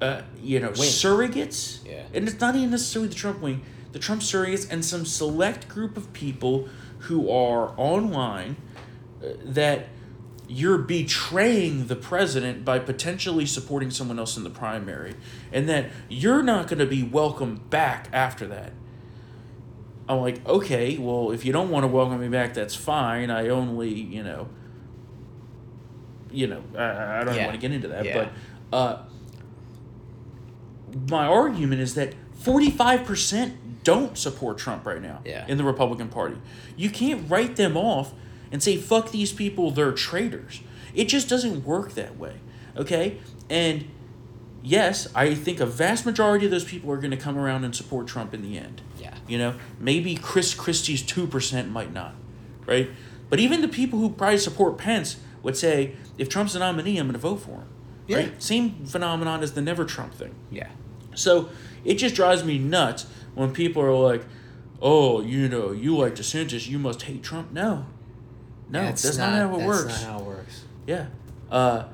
uh, 0.00 0.22
you 0.42 0.60
know, 0.60 0.70
surrogates. 0.70 1.84
Yeah. 1.86 2.02
And 2.14 2.28
it's 2.28 2.40
not 2.40 2.54
even 2.56 2.70
necessarily 2.70 3.08
the 3.08 3.14
Trump 3.14 3.40
wing, 3.40 3.62
the 3.92 3.98
Trump 3.98 4.22
surrogates 4.22 4.70
and 4.70 4.84
some 4.84 5.04
select 5.06 5.68
group 5.68 5.96
of 5.96 6.12
people 6.12 6.68
who 7.00 7.30
are 7.30 7.72
online 7.76 8.56
uh, 9.22 9.28
that 9.44 9.88
you're 10.48 10.78
betraying 10.78 11.86
the 11.88 11.96
president 11.96 12.64
by 12.64 12.78
potentially 12.78 13.46
supporting 13.46 13.90
someone 13.90 14.18
else 14.18 14.36
in 14.36 14.44
the 14.44 14.50
primary 14.50 15.14
and 15.52 15.68
that 15.68 15.90
you're 16.08 16.42
not 16.42 16.68
going 16.68 16.78
to 16.78 16.86
be 16.86 17.02
welcome 17.02 17.56
back 17.70 18.08
after 18.12 18.46
that. 18.46 18.72
I'm 20.08 20.20
like, 20.20 20.46
okay, 20.46 20.98
well, 20.98 21.32
if 21.32 21.44
you 21.44 21.52
don't 21.52 21.68
want 21.68 21.82
to 21.82 21.88
welcome 21.88 22.20
me 22.20 22.28
back, 22.28 22.54
that's 22.54 22.76
fine. 22.76 23.28
I 23.28 23.48
only, 23.48 23.92
you 23.92 24.22
know, 24.22 24.48
you 26.30 26.46
know, 26.46 26.62
I, 26.76 27.20
I 27.20 27.24
don't 27.24 27.34
Yeah. 27.34 27.46
want 27.46 27.54
to 27.54 27.60
get 27.60 27.72
into 27.72 27.88
that, 27.88 28.04
Yeah. 28.04 28.28
but 28.70 28.76
uh, 28.76 29.02
my 31.10 31.26
argument 31.26 31.80
is 31.80 31.94
that 31.94 32.14
45% 32.42 33.52
don't 33.84 34.16
support 34.18 34.58
Trump 34.58 34.84
right 34.86 35.00
now 35.00 35.20
Yeah. 35.24 35.44
in 35.46 35.58
the 35.58 35.64
Republican 35.64 36.08
Party. 36.08 36.36
You 36.76 36.90
can't 36.90 37.28
write 37.30 37.56
them 37.56 37.76
off 37.76 38.12
and 38.50 38.62
say, 38.62 38.76
fuck 38.76 39.10
these 39.10 39.32
people, 39.32 39.70
they're 39.70 39.92
traitors. 39.92 40.60
It 40.94 41.08
just 41.08 41.28
doesn't 41.28 41.64
work 41.64 41.92
that 41.94 42.16
way, 42.18 42.34
okay? 42.76 43.18
And 43.50 43.84
yes, 44.62 45.08
I 45.14 45.34
think 45.34 45.60
a 45.60 45.66
vast 45.66 46.06
majority 46.06 46.46
of 46.46 46.50
those 46.50 46.64
people 46.64 46.90
are 46.90 46.96
going 46.96 47.10
to 47.10 47.16
come 47.16 47.36
around 47.38 47.64
and 47.64 47.74
support 47.74 48.06
Trump 48.06 48.34
in 48.34 48.42
the 48.42 48.56
end. 48.58 48.82
Yeah. 49.00 49.14
You 49.28 49.38
know, 49.38 49.54
maybe 49.78 50.14
Chris 50.16 50.54
Christie's 50.54 51.02
2% 51.02 51.70
might 51.70 51.92
not, 51.92 52.14
right? 52.66 52.90
But 53.28 53.40
even 53.40 53.60
the 53.60 53.68
people 53.68 53.98
who 53.98 54.10
probably 54.10 54.38
support 54.38 54.78
Pence 54.78 55.16
would 55.42 55.56
say, 55.56 55.94
if 56.18 56.28
Trump's 56.28 56.54
a 56.54 56.58
nominee, 56.60 56.98
I'm 56.98 57.06
going 57.06 57.12
to 57.14 57.18
vote 57.18 57.36
for 57.40 57.50
him. 57.52 57.68
Yeah. 58.06 58.16
Right? 58.18 58.42
Same 58.42 58.84
phenomenon 58.86 59.42
as 59.42 59.52
the 59.52 59.60
never 59.62 59.84
Trump 59.84 60.14
thing. 60.14 60.34
yeah. 60.50 60.68
So 61.16 61.48
it 61.84 61.94
just 61.94 62.14
drives 62.14 62.44
me 62.44 62.58
nuts 62.58 63.06
when 63.34 63.52
people 63.52 63.82
are 63.82 63.92
like, 63.94 64.24
oh, 64.80 65.20
you 65.22 65.48
know, 65.48 65.72
you 65.72 65.96
like 65.96 66.14
DeSantis, 66.14 66.68
you 66.68 66.78
must 66.78 67.02
hate 67.02 67.22
Trump. 67.22 67.52
No. 67.52 67.86
No, 68.68 68.82
that's, 68.82 69.16
not, 69.16 69.32
how 69.32 69.54
it 69.54 69.58
that's 69.58 69.66
works. 69.66 70.02
not 70.02 70.10
how 70.10 70.18
it 70.18 70.24
works. 70.24 70.64
yeah. 70.86 71.06
Uh, 71.50 71.84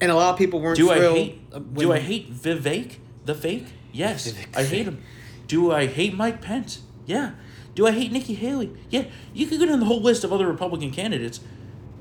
And 0.00 0.10
a 0.10 0.14
lot 0.14 0.32
of 0.32 0.38
people 0.38 0.60
weren't 0.60 0.76
do 0.76 0.90
I 0.90 0.98
hate 0.98 1.74
do 1.74 1.92
I 1.92 1.98
hate 1.98 2.32
Vivek 2.32 2.96
the 3.26 3.34
fake? 3.34 3.66
Yes. 3.92 4.32
Vivek 4.32 4.56
I 4.56 4.64
hate 4.64 4.86
him. 4.86 5.02
Do 5.46 5.70
I 5.70 5.86
hate 5.86 6.14
Mike 6.14 6.40
Pence? 6.40 6.80
Yeah. 7.04 7.32
Do 7.74 7.86
I 7.86 7.92
hate 7.92 8.10
Nikki 8.12 8.34
Haley? 8.34 8.72
Yeah. 8.88 9.04
You 9.34 9.46
could 9.46 9.58
go 9.60 9.66
down 9.66 9.80
the 9.80 9.86
whole 9.86 10.00
list 10.00 10.24
of 10.24 10.32
other 10.32 10.46
Republican 10.46 10.90
candidates. 10.90 11.40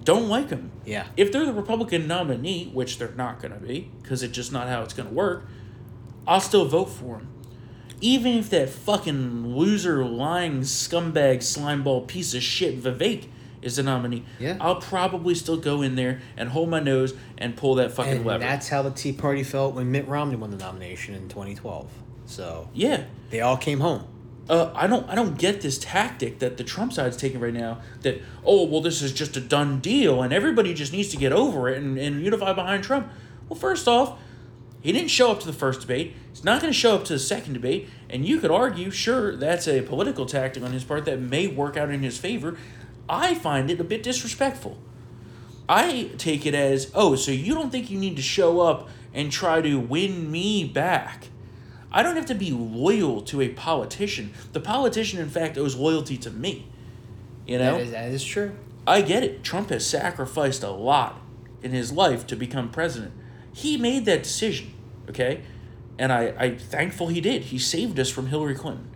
Don't 0.06 0.30
like 0.30 0.50
them. 0.50 0.72
Yeah. 0.86 1.08
If 1.18 1.32
they're 1.32 1.46
the 1.46 1.54
Republican 1.54 2.08
nominee, 2.08 2.70
which 2.74 2.98
they're 2.98 3.14
not 3.16 3.42
going 3.42 3.54
to 3.54 3.60
be, 3.60 3.92
because 4.02 4.24
it's 4.24 4.34
just 4.34 4.52
not 4.52 4.68
how 4.68 4.82
it's 4.82 4.94
going 4.94 5.10
to 5.10 5.14
work, 5.14 5.46
I'll 6.28 6.41
still 6.41 6.65
vote 6.65 6.86
for 6.89 7.17
him. 7.17 7.28
Even 7.99 8.34
if 8.34 8.49
that 8.49 8.69
fucking 8.69 9.55
loser, 9.55 10.03
lying, 10.05 10.61
scumbag, 10.61 11.38
slimeball 11.38 12.07
piece 12.07 12.34
of 12.34 12.41
shit 12.41 12.82
Vivek 12.82 13.28
is 13.61 13.76
the 13.76 13.84
nominee, 13.84 14.26
Yeah. 14.39 14.57
I'll 14.59 14.78
probably 14.82 15.36
still 15.36 15.57
go 15.57 15.84
in 15.84 15.95
there 15.95 16.19
and 16.36 16.49
hold 16.49 16.69
my 16.69 16.80
nose 16.80 17.13
and 17.38 17.55
pull 17.55 17.76
that 17.76 17.91
fucking 17.91 18.11
And 18.11 18.26
lever. 18.26 18.39
that's 18.43 18.69
how 18.69 18.82
the 18.82 18.89
Tea 18.89 19.11
Party 19.13 19.43
felt 19.43 19.76
when 19.76 19.91
Mitt 19.91 20.07
Romney 20.07 20.36
won 20.36 20.49
the 20.49 20.57
nomination 20.57 21.13
in 21.13 21.30
2012. 21.30 21.88
So 22.26 22.69
yeah. 22.74 23.03
they 23.30 23.41
all 23.41 23.57
came 23.57 23.80
home. 23.82 24.07
Uh, 24.49 24.72
I 24.74 24.88
don't 24.88 25.07
I 25.07 25.13
don't 25.13 25.38
get 25.38 25.61
this 25.61 25.78
tactic 25.78 26.39
that 26.39 26.57
the 26.57 26.63
Trump 26.63 26.91
side's 26.93 27.15
taking 27.15 27.39
right 27.39 27.53
now 27.53 27.80
that 28.01 28.19
oh 28.43 28.65
well 28.65 28.82
this 28.82 29.01
is 29.03 29.13
just 29.13 29.38
a 29.38 29.39
done 29.39 29.80
deal 29.80 30.24
and 30.24 30.34
everybody 30.34 30.74
just 30.74 30.91
needs 30.91 31.09
to 31.09 31.17
get 31.17 31.32
over 31.32 31.69
it 31.69 31.78
and, 31.78 31.97
and 31.99 32.24
unify 32.26 32.51
behind 32.51 32.84
Trump. 32.84 33.07
Well 33.47 33.59
first 33.59 33.88
off, 33.88 34.17
he 34.82 34.92
didn't 34.92 35.10
show 35.10 35.32
up 35.32 35.40
to 35.42 35.48
the 35.48 35.54
first 35.54 35.82
debate. 35.82 36.16
He's 36.30 36.44
not 36.44 36.62
going 36.62 36.74
to 36.74 36.78
show 36.78 36.96
up 36.96 37.06
to 37.06 37.14
the 37.14 37.20
second 37.20 37.54
debate, 37.54 37.88
and 38.10 38.26
you 38.26 38.40
could 38.40 38.52
argue, 38.52 38.90
sure, 38.90 39.36
that's 39.36 39.68
a 39.68 39.82
political 39.82 40.26
tactic 40.26 40.64
on 40.64 40.72
his 40.72 40.84
part 40.84 41.06
that 41.06 41.20
may 41.20 41.48
work 41.48 41.78
out 41.78 41.90
in 41.90 42.02
his 42.02 42.18
favor. 42.18 42.58
I 43.08 43.36
find 43.36 43.70
it 43.70 43.80
a 43.80 43.84
bit 43.84 44.04
disrespectful. 44.04 44.78
I 45.70 46.10
take 46.18 46.46
it 46.46 46.56
as, 46.56 46.92
oh, 46.96 47.16
so 47.16 47.32
you 47.32 47.54
don't 47.54 47.72
think 47.72 47.90
you 47.90 48.00
need 48.00 48.16
to 48.16 48.22
show 48.22 48.60
up 48.60 48.90
and 49.14 49.32
try 49.32 49.62
to 49.62 49.80
win 49.80 50.32
me 50.32 50.66
back. 50.66 51.28
I 51.92 52.04
don't 52.04 52.16
have 52.16 52.26
to 52.28 52.36
be 52.36 52.52
loyal 52.52 53.22
to 53.24 53.42
a 53.42 53.50
politician. 53.50 54.34
The 54.54 54.62
politician, 54.62 55.20
in 55.20 55.30
fact, 55.30 55.58
owes 55.58 55.76
loyalty 55.76 56.18
to 56.18 56.32
me. 56.32 56.68
You 57.46 57.60
know? 57.60 57.78
That 57.78 57.82
is, 57.82 57.92
that 57.92 58.12
is 58.12 58.24
true. 58.24 58.56
I 58.88 59.02
get 59.02 59.24
it. 59.24 59.44
Trump 59.44 59.70
has 59.70 59.86
sacrificed 59.86 60.64
a 60.64 60.72
lot 60.72 61.20
in 61.62 61.72
his 61.72 61.92
life 61.92 62.26
to 62.28 62.36
become 62.36 62.70
president. 62.70 63.14
He 63.54 63.78
made 63.78 64.06
that 64.06 64.24
decision, 64.24 64.74
okay? 65.10 65.41
And 65.97 66.12
I, 66.12 66.34
I'm 66.38 66.58
thankful 66.58 67.08
he 67.08 67.22
did. 67.22 67.43
He 67.43 67.60
saved 67.60 67.99
us 67.99 68.10
from 68.10 68.28
Hillary 68.28 68.56
Clinton. 68.56 68.89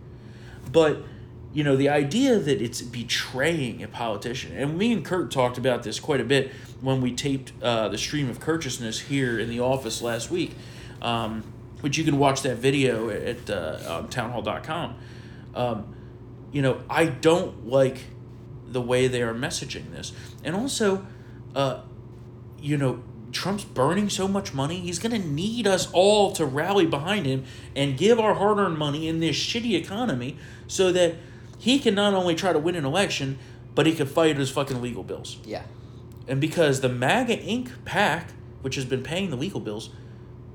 But, 0.72 1.02
you 1.52 1.62
know, 1.62 1.76
the 1.76 1.88
idea 1.88 2.38
that 2.38 2.60
it's 2.60 2.82
betraying 2.82 3.82
a 3.82 3.88
politician, 3.88 4.56
and 4.56 4.76
me 4.76 4.92
and 4.92 5.04
Kurt 5.04 5.30
talked 5.30 5.58
about 5.58 5.82
this 5.82 6.00
quite 6.00 6.20
a 6.20 6.24
bit 6.24 6.52
when 6.80 7.00
we 7.00 7.12
taped 7.12 7.52
uh, 7.62 7.88
the 7.88 7.98
stream 7.98 8.28
of 8.28 8.40
courteousness 8.40 9.00
here 9.00 9.38
in 9.38 9.48
the 9.48 9.60
office 9.60 10.02
last 10.02 10.30
week, 10.30 10.52
um, 11.02 11.44
which 11.80 11.96
you 11.98 12.04
can 12.04 12.18
watch 12.18 12.42
that 12.42 12.56
video 12.56 13.10
at 13.10 13.48
uh, 13.48 13.78
on 13.88 14.08
townhall.com. 14.08 14.96
Um, 15.54 15.94
you 16.52 16.62
know, 16.62 16.82
I 16.88 17.06
don't 17.06 17.66
like 17.66 17.98
the 18.66 18.80
way 18.80 19.08
they 19.08 19.22
are 19.22 19.34
messaging 19.34 19.92
this. 19.92 20.12
And 20.42 20.56
also, 20.56 21.06
uh, 21.54 21.82
you 22.60 22.76
know, 22.76 23.02
Trump's 23.32 23.64
burning 23.64 24.08
so 24.08 24.28
much 24.28 24.54
money, 24.54 24.80
he's 24.80 24.98
going 24.98 25.20
to 25.20 25.28
need 25.28 25.66
us 25.66 25.90
all 25.92 26.32
to 26.32 26.44
rally 26.44 26.86
behind 26.86 27.26
him 27.26 27.44
and 27.74 27.98
give 27.98 28.20
our 28.20 28.34
hard 28.34 28.58
earned 28.58 28.78
money 28.78 29.08
in 29.08 29.20
this 29.20 29.36
shitty 29.36 29.74
economy 29.74 30.36
so 30.66 30.92
that 30.92 31.16
he 31.58 31.78
can 31.78 31.94
not 31.94 32.14
only 32.14 32.34
try 32.34 32.52
to 32.52 32.58
win 32.58 32.76
an 32.76 32.84
election, 32.84 33.38
but 33.74 33.86
he 33.86 33.94
can 33.94 34.06
fight 34.06 34.36
his 34.36 34.50
fucking 34.50 34.80
legal 34.80 35.02
bills. 35.02 35.38
Yeah. 35.44 35.62
And 36.28 36.40
because 36.40 36.80
the 36.80 36.88
MAGA 36.88 37.36
Inc. 37.36 37.70
PAC, 37.84 38.30
which 38.62 38.74
has 38.74 38.84
been 38.84 39.02
paying 39.02 39.30
the 39.30 39.36
legal 39.36 39.60
bills, 39.60 39.90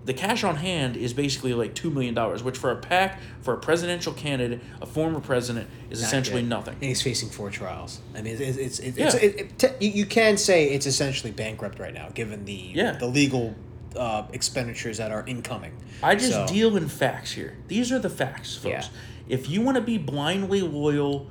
the 0.03 0.13
cash 0.13 0.43
on 0.43 0.55
hand 0.55 0.97
is 0.97 1.13
basically 1.13 1.53
like 1.53 1.75
$2 1.75 1.93
million, 1.93 2.15
which 2.43 2.57
for 2.57 2.71
a 2.71 2.75
PAC 2.75 3.19
for 3.41 3.53
a 3.53 3.57
presidential 3.57 4.13
candidate, 4.13 4.59
a 4.81 4.85
former 4.85 5.19
president, 5.19 5.69
is 5.91 6.01
Not 6.01 6.07
essentially 6.07 6.41
good. 6.41 6.49
nothing. 6.49 6.73
And 6.75 6.83
he's 6.83 7.01
facing 7.01 7.29
four 7.29 7.51
trials. 7.51 7.99
I 8.15 8.21
mean, 8.21 8.35
it's 8.39 8.57
it's 8.57 8.79
it's, 8.79 8.97
Yeah. 8.97 9.05
it's 9.05 9.15
it, 9.63 9.75
it, 9.79 9.93
you 9.95 10.05
can 10.07 10.37
say 10.37 10.69
it's 10.71 10.85
essentially 10.87 11.31
bankrupt 11.31 11.77
right 11.79 11.93
now, 11.93 12.09
given 12.13 12.45
the 12.45 12.71
Yeah. 12.73 12.93
the 12.93 13.05
legal 13.07 13.55
uh, 13.95 14.23
expenditures 14.33 14.97
that 14.97 15.11
are 15.11 15.23
incoming. 15.27 15.73
I 16.01 16.15
just 16.15 16.31
So- 16.31 16.47
deal 16.47 16.77
in 16.77 16.87
facts 16.87 17.33
here. 17.33 17.57
These 17.67 17.91
are 17.91 17.99
the 17.99 18.09
facts, 18.09 18.55
folks. 18.55 18.65
Yeah. 18.65 18.85
If 19.27 19.49
you 19.49 19.61
want 19.61 19.75
to 19.75 19.81
be 19.83 19.97
blindly 19.97 20.61
loyal 20.61 21.27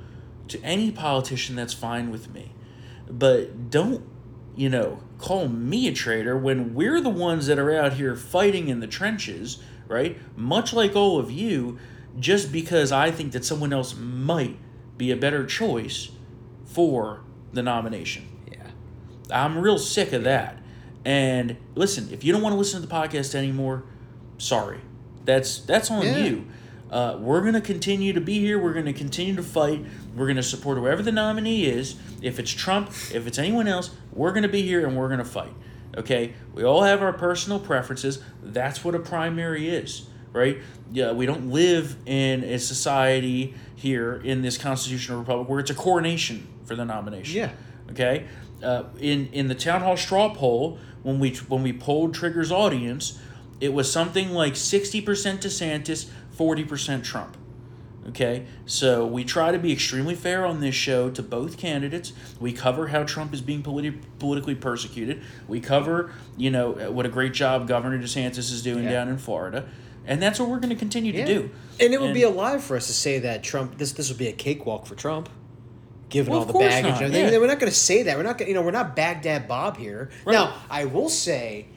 to 0.47 0.61
any 0.63 0.91
politician, 0.91 1.55
that's 1.55 1.73
fine 1.73 2.09
with 2.11 2.33
me. 2.33 2.51
But 3.09 3.69
don't, 3.69 4.03
you 4.55 4.69
know, 4.69 4.99
call 5.17 5.47
me 5.47 5.87
a 5.87 5.93
traitor 5.93 6.37
when 6.37 6.73
we're 6.73 6.99
the 7.01 7.09
ones 7.09 7.47
that 7.47 7.57
are 7.59 7.73
out 7.73 7.93
here 7.93 8.15
fighting 8.15 8.67
in 8.67 8.79
the 8.79 8.87
trenches, 8.87 9.61
right? 9.87 10.17
Much 10.37 10.73
like 10.73 10.95
all 10.95 11.19
of 11.19 11.31
you, 11.31 11.77
just 12.19 12.51
because 12.51 12.91
I 12.91 13.11
think 13.11 13.31
that 13.33 13.45
someone 13.45 13.71
else 13.71 13.95
might 13.95 14.57
be 14.97 15.11
a 15.11 15.15
better 15.15 15.45
choice 15.45 16.09
for 16.65 17.21
the 17.53 17.63
nomination. 17.63 18.27
Yeah. 18.51 18.67
I'm 19.33 19.57
real 19.57 19.77
sick 19.79 20.13
of 20.13 20.23
that. 20.23 20.57
And 21.05 21.57
listen, 21.75 22.09
if 22.11 22.23
you 22.23 22.31
don't 22.33 22.41
want 22.41 22.53
to 22.53 22.57
listen 22.59 22.81
to 22.81 22.87
the 22.87 22.93
podcast 22.93 23.33
anymore, 23.35 23.83
sorry. 24.37 24.79
That's 25.25 25.59
that's 25.59 25.89
on 25.91 26.03
Yeah. 26.03 26.17
you. 26.17 26.47
Uh, 26.91 27.17
we're 27.19 27.41
gonna 27.41 27.61
continue 27.61 28.11
to 28.11 28.21
be 28.21 28.39
here. 28.39 28.59
We're 28.59 28.73
gonna 28.73 28.91
continue 28.93 29.35
to 29.35 29.43
fight. 29.43 29.85
We're 30.15 30.27
gonna 30.27 30.43
support 30.43 30.77
whoever 30.77 31.01
the 31.01 31.11
nominee 31.11 31.65
is. 31.65 31.95
If 32.21 32.37
it's 32.37 32.51
Trump, 32.51 32.89
if 33.13 33.25
it's 33.27 33.39
anyone 33.39 33.67
else, 33.67 33.91
we're 34.11 34.33
gonna 34.33 34.49
be 34.49 34.61
here 34.61 34.85
and 34.85 34.97
we're 34.97 35.09
gonna 35.09 35.23
fight. 35.23 35.53
Okay, 35.97 36.33
we 36.53 36.63
all 36.63 36.83
have 36.83 37.01
our 37.01 37.13
personal 37.13 37.59
preferences. 37.59 38.21
That's 38.43 38.83
what 38.83 38.95
a 38.95 38.99
primary 38.99 39.69
is, 39.69 40.07
right? 40.33 40.57
Yeah, 40.91 41.13
we 41.13 41.25
don't 41.25 41.49
live 41.49 41.95
in 42.05 42.43
a 42.43 42.59
society 42.59 43.53
here 43.75 44.21
in 44.23 44.41
this 44.41 44.57
constitutional 44.57 45.19
republic 45.19 45.49
where 45.49 45.59
it's 45.59 45.71
a 45.71 45.75
coronation 45.75 46.47
for 46.65 46.75
the 46.75 46.85
nomination. 46.85 47.35
Yeah. 47.35 47.51
Okay. 47.89 48.25
Uh, 48.61 48.83
in 48.99 49.27
in 49.33 49.47
the 49.47 49.55
town 49.55 49.81
hall 49.81 49.97
straw 49.97 50.33
poll, 50.33 50.77
when 51.03 51.19
we 51.19 51.31
when 51.47 51.63
we 51.63 51.73
polled 51.73 52.13
Trigger's 52.13 52.51
audience, 52.51 53.19
it 53.59 53.73
was 53.73 53.91
something 53.91 54.31
like 54.31 54.55
sixty 54.55 55.01
percent 55.01 55.41
DeSantis, 55.41 56.09
forty 56.41 56.63
percent 56.65 57.05
Trump. 57.05 57.37
Okay, 58.09 58.47
so 58.65 59.05
we 59.05 59.23
try 59.23 59.51
to 59.51 59.59
be 59.59 59.71
extremely 59.71 60.15
fair 60.15 60.43
on 60.43 60.59
this 60.59 60.73
show 60.73 61.11
to 61.11 61.21
both 61.21 61.55
candidates. 61.59 62.13
We 62.39 62.51
cover 62.51 62.87
how 62.87 63.03
Trump 63.03 63.31
is 63.31 63.41
being 63.41 63.61
politi- 63.61 64.01
politically 64.17 64.55
persecuted. 64.55 65.21
We 65.47 65.59
cover, 65.59 66.11
you 66.35 66.49
know, 66.49 66.71
what 66.91 67.05
a 67.05 67.09
great 67.09 67.33
job 67.33 67.67
Governor 67.67 67.99
DeSantis 67.99 68.39
is 68.51 68.63
doing 68.63 68.85
Yeah. 68.85 68.91
down 68.93 69.07
in 69.09 69.19
Florida, 69.19 69.69
and 70.07 70.19
that's 70.19 70.39
what 70.39 70.49
we're 70.49 70.57
going 70.57 70.71
to 70.71 70.75
continue 70.75 71.11
to 71.11 71.23
do. 71.23 71.51
And 71.79 71.93
it 71.93 72.01
would 72.01 72.15
be 72.15 72.23
a 72.23 72.29
lie 72.31 72.57
for 72.57 72.75
us 72.75 72.87
to 72.87 72.93
say 72.93 73.19
that 73.19 73.43
Trump 73.43 73.77
this 73.77 73.91
this 73.91 74.09
would 74.09 74.17
be 74.17 74.27
a 74.29 74.33
cakewalk 74.33 74.87
for 74.87 74.95
Trump. 74.95 75.29
Given 76.09 76.31
Well, 76.31 76.39
all 76.41 76.45
the 76.47 76.53
baggage 76.53 76.83
not, 76.83 77.03
and 77.03 77.13
everything. 77.13 77.33
yeah. 77.33 77.39
We're 77.39 77.45
not 77.45 77.59
gonna 77.59 77.71
say 77.71 78.01
that. 78.01 78.17
We're 78.17 78.23
not 78.23 78.39
gonna 78.39 78.49
you 78.49 78.55
know, 78.55 78.63
we're 78.63 78.71
not 78.71 78.95
Baghdad 78.95 79.47
Bob 79.47 79.77
here. 79.77 80.09
Right. 80.25 80.33
Now, 80.33 80.55
I 80.71 80.85
will 80.85 81.07
say, 81.07 81.67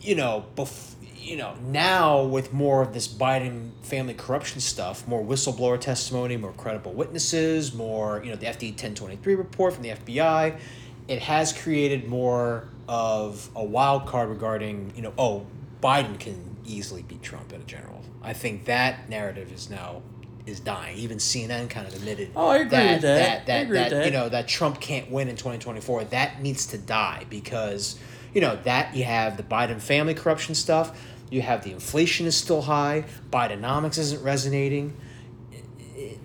you 0.00 0.14
know, 0.14 0.44
bef- 0.56 0.94
you 1.28 1.36
know, 1.36 1.54
now 1.66 2.22
with 2.22 2.52
more 2.54 2.80
of 2.80 2.94
this 2.94 3.06
Biden 3.06 3.70
family 3.82 4.14
corruption 4.14 4.60
stuff, 4.60 5.06
more 5.06 5.22
whistleblower 5.22 5.78
testimony, 5.78 6.36
more 6.38 6.52
credible 6.52 6.92
witnesses, 6.92 7.74
more, 7.74 8.22
you 8.24 8.30
know, 8.30 8.36
the 8.36 8.46
FD 8.46 8.70
1023 8.70 9.34
report 9.34 9.74
from 9.74 9.82
the 9.82 9.90
FBI, 9.90 10.58
it 11.06 11.20
has 11.20 11.52
created 11.52 12.08
more 12.08 12.68
of 12.88 13.50
a 13.54 13.62
wild 13.62 14.06
card 14.06 14.30
regarding, 14.30 14.92
you 14.96 15.02
know, 15.02 15.12
oh, 15.18 15.46
Biden 15.82 16.18
can 16.18 16.56
easily 16.64 17.02
beat 17.02 17.22
Trump 17.22 17.52
in 17.52 17.60
a 17.60 17.64
general. 17.64 18.02
I 18.22 18.32
think 18.32 18.64
that 18.64 19.08
narrative 19.08 19.52
is 19.52 19.68
now 19.68 20.02
is 20.46 20.60
dying. 20.60 20.96
Even 20.96 21.18
CNN 21.18 21.68
kind 21.68 21.86
of 21.86 21.94
admitted 21.94 22.30
Oh, 22.34 22.48
I 22.48 22.56
agree 22.56 22.70
that, 22.70 22.92
with 22.94 23.02
that. 23.02 23.46
that, 23.46 23.68
that, 23.68 23.72
that, 23.72 23.90
that. 23.90 24.04
you 24.06 24.10
know 24.10 24.30
that 24.30 24.48
Trump 24.48 24.80
can't 24.80 25.10
win 25.10 25.28
in 25.28 25.36
2024. 25.36 26.04
That 26.04 26.42
needs 26.42 26.66
to 26.68 26.78
die 26.78 27.26
because 27.28 27.98
you 28.34 28.40
know 28.40 28.58
that 28.64 28.96
you 28.96 29.04
have 29.04 29.36
the 29.36 29.42
Biden 29.42 29.80
family 29.80 30.14
corruption 30.14 30.54
stuff. 30.54 30.98
You 31.30 31.42
have 31.42 31.64
the 31.64 31.72
inflation 31.72 32.26
is 32.26 32.36
still 32.36 32.62
high. 32.62 33.04
Bidenomics 33.30 33.98
isn't 33.98 34.22
resonating. 34.22 34.96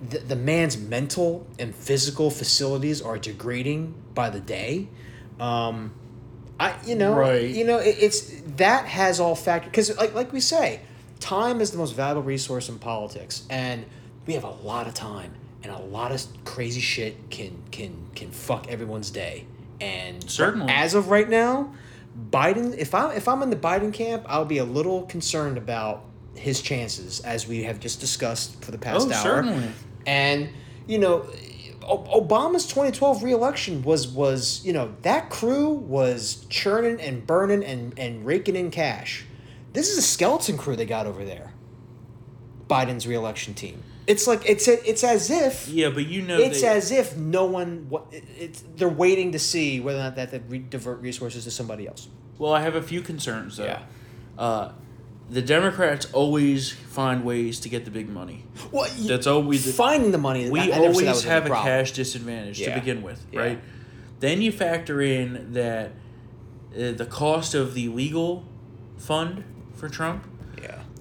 The, 0.09 0.19
the 0.19 0.35
man's 0.35 0.77
mental 0.77 1.47
and 1.57 1.73
physical 1.73 2.29
facilities 2.29 3.01
are 3.01 3.17
degrading 3.17 3.95
by 4.13 4.29
the 4.29 4.39
day. 4.39 4.87
Um, 5.39 5.93
I 6.59 6.75
you 6.85 6.95
know 6.95 7.15
Right. 7.15 7.49
you 7.49 7.63
know 7.65 7.79
it, 7.79 7.95
it's 7.99 8.41
that 8.57 8.85
has 8.85 9.19
all 9.19 9.35
factored 9.35 9.65
because 9.65 9.95
like 9.97 10.13
like 10.13 10.31
we 10.31 10.39
say, 10.39 10.81
time 11.19 11.59
is 11.61 11.71
the 11.71 11.77
most 11.77 11.95
valuable 11.95 12.21
resource 12.21 12.69
in 12.69 12.77
politics, 12.77 13.43
and 13.49 13.85
we 14.27 14.33
have 14.35 14.43
a 14.43 14.49
lot 14.51 14.87
of 14.87 14.93
time, 14.93 15.33
and 15.63 15.71
a 15.71 15.79
lot 15.79 16.11
of 16.11 16.21
crazy 16.45 16.81
shit 16.81 17.29
can 17.31 17.63
can 17.71 18.07
can 18.13 18.29
fuck 18.31 18.67
everyone's 18.69 19.09
day. 19.09 19.45
And 19.81 20.29
Certainly. 20.29 20.71
as 20.71 20.93
of 20.93 21.09
right 21.09 21.27
now, 21.27 21.73
Biden. 22.31 22.75
If 22.77 22.93
I'm 22.93 23.11
if 23.11 23.27
I'm 23.27 23.41
in 23.43 23.49
the 23.49 23.55
Biden 23.55 23.93
camp, 23.93 24.25
I'll 24.27 24.45
be 24.45 24.57
a 24.59 24.63
little 24.65 25.03
concerned 25.03 25.57
about 25.57 26.05
his 26.35 26.61
chances, 26.61 27.19
as 27.21 27.47
we 27.47 27.63
have 27.63 27.79
just 27.79 27.99
discussed 27.99 28.63
for 28.63 28.71
the 28.71 28.77
past 28.77 29.07
Oh, 29.07 29.11
hour. 29.13 29.21
certainly. 29.23 29.69
And 30.05 30.49
you 30.87 30.97
know, 30.99 31.25
Obama's 31.81 32.65
2012 32.65 33.23
reelection 33.23 33.83
was 33.83 34.07
was 34.07 34.61
you 34.65 34.73
know 34.73 34.93
that 35.03 35.29
crew 35.29 35.69
was 35.69 36.45
churning 36.49 36.99
and 37.01 37.25
burning 37.25 37.63
and 37.63 37.97
and 37.97 38.25
raking 38.25 38.55
in 38.55 38.71
cash. 38.71 39.25
This 39.73 39.89
is 39.89 39.97
a 39.97 40.01
skeleton 40.03 40.57
crew 40.57 40.75
they 40.75 40.85
got 40.85 41.07
over 41.07 41.25
there. 41.25 41.53
Biden's 42.69 43.05
reelection 43.07 43.53
team. 43.53 43.83
It's 44.05 44.27
like 44.27 44.43
it's 44.49 44.67
it's 44.67 45.03
as 45.03 45.29
if 45.29 45.67
Yeah, 45.69 45.89
but 45.89 46.07
you 46.07 46.21
know, 46.23 46.37
it's 46.37 46.61
they- 46.61 46.67
as 46.67 46.91
if 46.91 47.15
no 47.17 47.45
one 47.45 47.85
what 47.89 48.05
it's 48.11 48.63
they're 48.75 48.89
waiting 48.89 49.31
to 49.31 49.39
see 49.39 49.79
whether 49.79 49.99
or 49.99 50.03
not 50.03 50.15
that 50.17 50.31
they 50.31 50.39
re- 50.39 50.65
divert 50.69 50.99
resources 51.01 51.45
to 51.45 51.51
somebody 51.51 51.87
else. 51.87 52.07
Well, 52.37 52.51
I 52.53 52.61
have 52.61 52.75
a 52.75 52.81
few 52.81 53.01
concerns 53.01 53.57
though. 53.57 53.65
Yeah. 53.65 53.81
Uh, 54.37 54.71
the 55.29 55.41
Democrats 55.41 56.05
always 56.11 56.71
find 56.71 57.23
ways 57.23 57.61
to 57.61 57.69
get 57.69 57.85
the 57.85 57.91
big 57.91 58.09
money. 58.09 58.43
Well, 58.73 58.89
That's 58.99 59.25
always 59.25 59.73
finding 59.75 60.11
the 60.11 60.17
money. 60.17 60.49
We 60.49 60.59
I- 60.59 60.63
I 60.63 60.67
never 60.67 60.93
said 60.93 61.03
that 61.05 61.07
always 61.09 61.23
have 61.23 61.45
a 61.45 61.47
problem. 61.47 61.65
cash 61.67 61.91
disadvantage 61.93 62.59
Yeah. 62.59 62.73
to 62.73 62.79
begin 62.81 63.01
with, 63.03 63.25
Yeah. 63.31 63.39
right? 63.39 63.59
Then 64.19 64.41
you 64.41 64.51
factor 64.51 65.01
in 65.01 65.53
that 65.53 65.91
uh, 66.75 66.91
the 66.91 67.05
cost 67.05 67.53
of 67.53 67.73
the 67.73 67.87
legal 67.87 68.43
fund 68.97 69.43
for 69.75 69.87
Trump. 69.87 70.25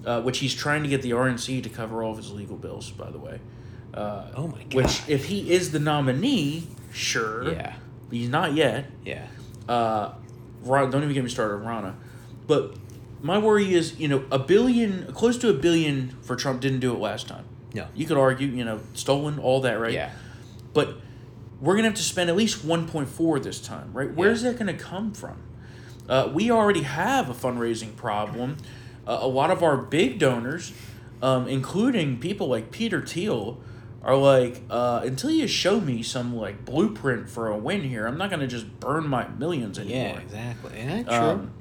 Uh, 0.05 0.21
which 0.21 0.39
he's 0.39 0.53
trying 0.53 0.83
to 0.83 0.89
get 0.89 1.01
the 1.01 1.11
RNC 1.11 1.63
to 1.63 1.69
cover 1.69 2.03
all 2.03 2.11
of 2.11 2.17
his 2.17 2.31
legal 2.31 2.57
bills, 2.57 2.91
by 2.91 3.09
the 3.09 3.17
way. 3.17 3.39
Uh, 3.93 4.25
Oh 4.35 4.47
my 4.47 4.63
god. 4.63 4.73
Which, 4.73 5.01
if 5.07 5.25
he 5.25 5.51
is 5.51 5.71
the 5.71 5.79
nominee, 5.79 6.67
sure. 6.91 7.51
Yeah. 7.51 7.75
He's 8.11 8.27
not 8.29 8.53
yet. 8.53 8.85
Yeah. 9.05 9.27
Uh, 9.67 10.13
Ron, 10.63 10.91
don't 10.91 11.03
even 11.03 11.13
get 11.13 11.23
me 11.23 11.29
started 11.29 11.55
on 11.55 11.63
Ronna. 11.63 11.93
But 12.47 12.75
my 13.21 13.37
worry 13.37 13.73
is, 13.73 13.97
you 13.97 14.07
know, 14.09 14.25
a 14.29 14.39
billion, 14.39 15.11
close 15.13 15.37
to 15.37 15.49
a 15.49 15.53
billion 15.53 16.09
for 16.21 16.35
Trump 16.35 16.59
didn't 16.61 16.81
do 16.81 16.93
it 16.93 16.99
last 16.99 17.27
time. 17.29 17.45
No. 17.73 17.87
You 17.95 18.05
could 18.05 18.17
argue, 18.17 18.47
you 18.47 18.65
know, 18.65 18.81
stolen, 18.93 19.39
all 19.39 19.61
that, 19.61 19.79
right? 19.79 19.93
Yeah. 19.93 20.11
But 20.73 20.97
we're 21.61 21.75
gonna 21.75 21.87
have 21.87 21.97
to 21.97 22.03
spend 22.03 22.29
at 22.29 22.35
least 22.35 22.65
1.4 22.67 23.41
this 23.41 23.59
time, 23.61 23.93
right? 23.93 24.13
Where's 24.13 24.41
that 24.41 24.59
gonna 24.59 24.73
come 24.73 25.13
from? 25.13 25.37
Uh, 26.09 26.29
we 26.33 26.51
already 26.51 26.81
have 26.81 27.29
a 27.29 27.33
fundraising 27.33 27.95
problem. 27.95 28.57
Uh, 29.07 29.19
a 29.21 29.27
lot 29.27 29.51
of 29.51 29.63
our 29.63 29.77
big 29.77 30.19
donors, 30.19 30.73
um, 31.21 31.47
including 31.47 32.19
people 32.19 32.47
like 32.47 32.71
Peter 32.71 33.05
Thiel, 33.05 33.59
are 34.01 34.15
like, 34.15 34.61
uh, 34.69 35.01
until 35.03 35.31
you 35.31 35.47
show 35.47 35.79
me 35.79 36.03
some 36.03 36.35
like 36.35 36.65
blueprint 36.65 37.29
for 37.29 37.47
a 37.47 37.57
win 37.57 37.81
here, 37.83 38.05
I'm 38.05 38.17
not 38.17 38.29
gonna 38.29 38.47
just 38.47 38.79
burn 38.79 39.07
my 39.07 39.27
millions 39.29 39.79
anymore. 39.79 40.15
Yeah. 40.15 40.19
Exactly. 40.19 40.71
Yeah. 40.77 41.03
True. 41.03 41.13
Um, 41.15 41.51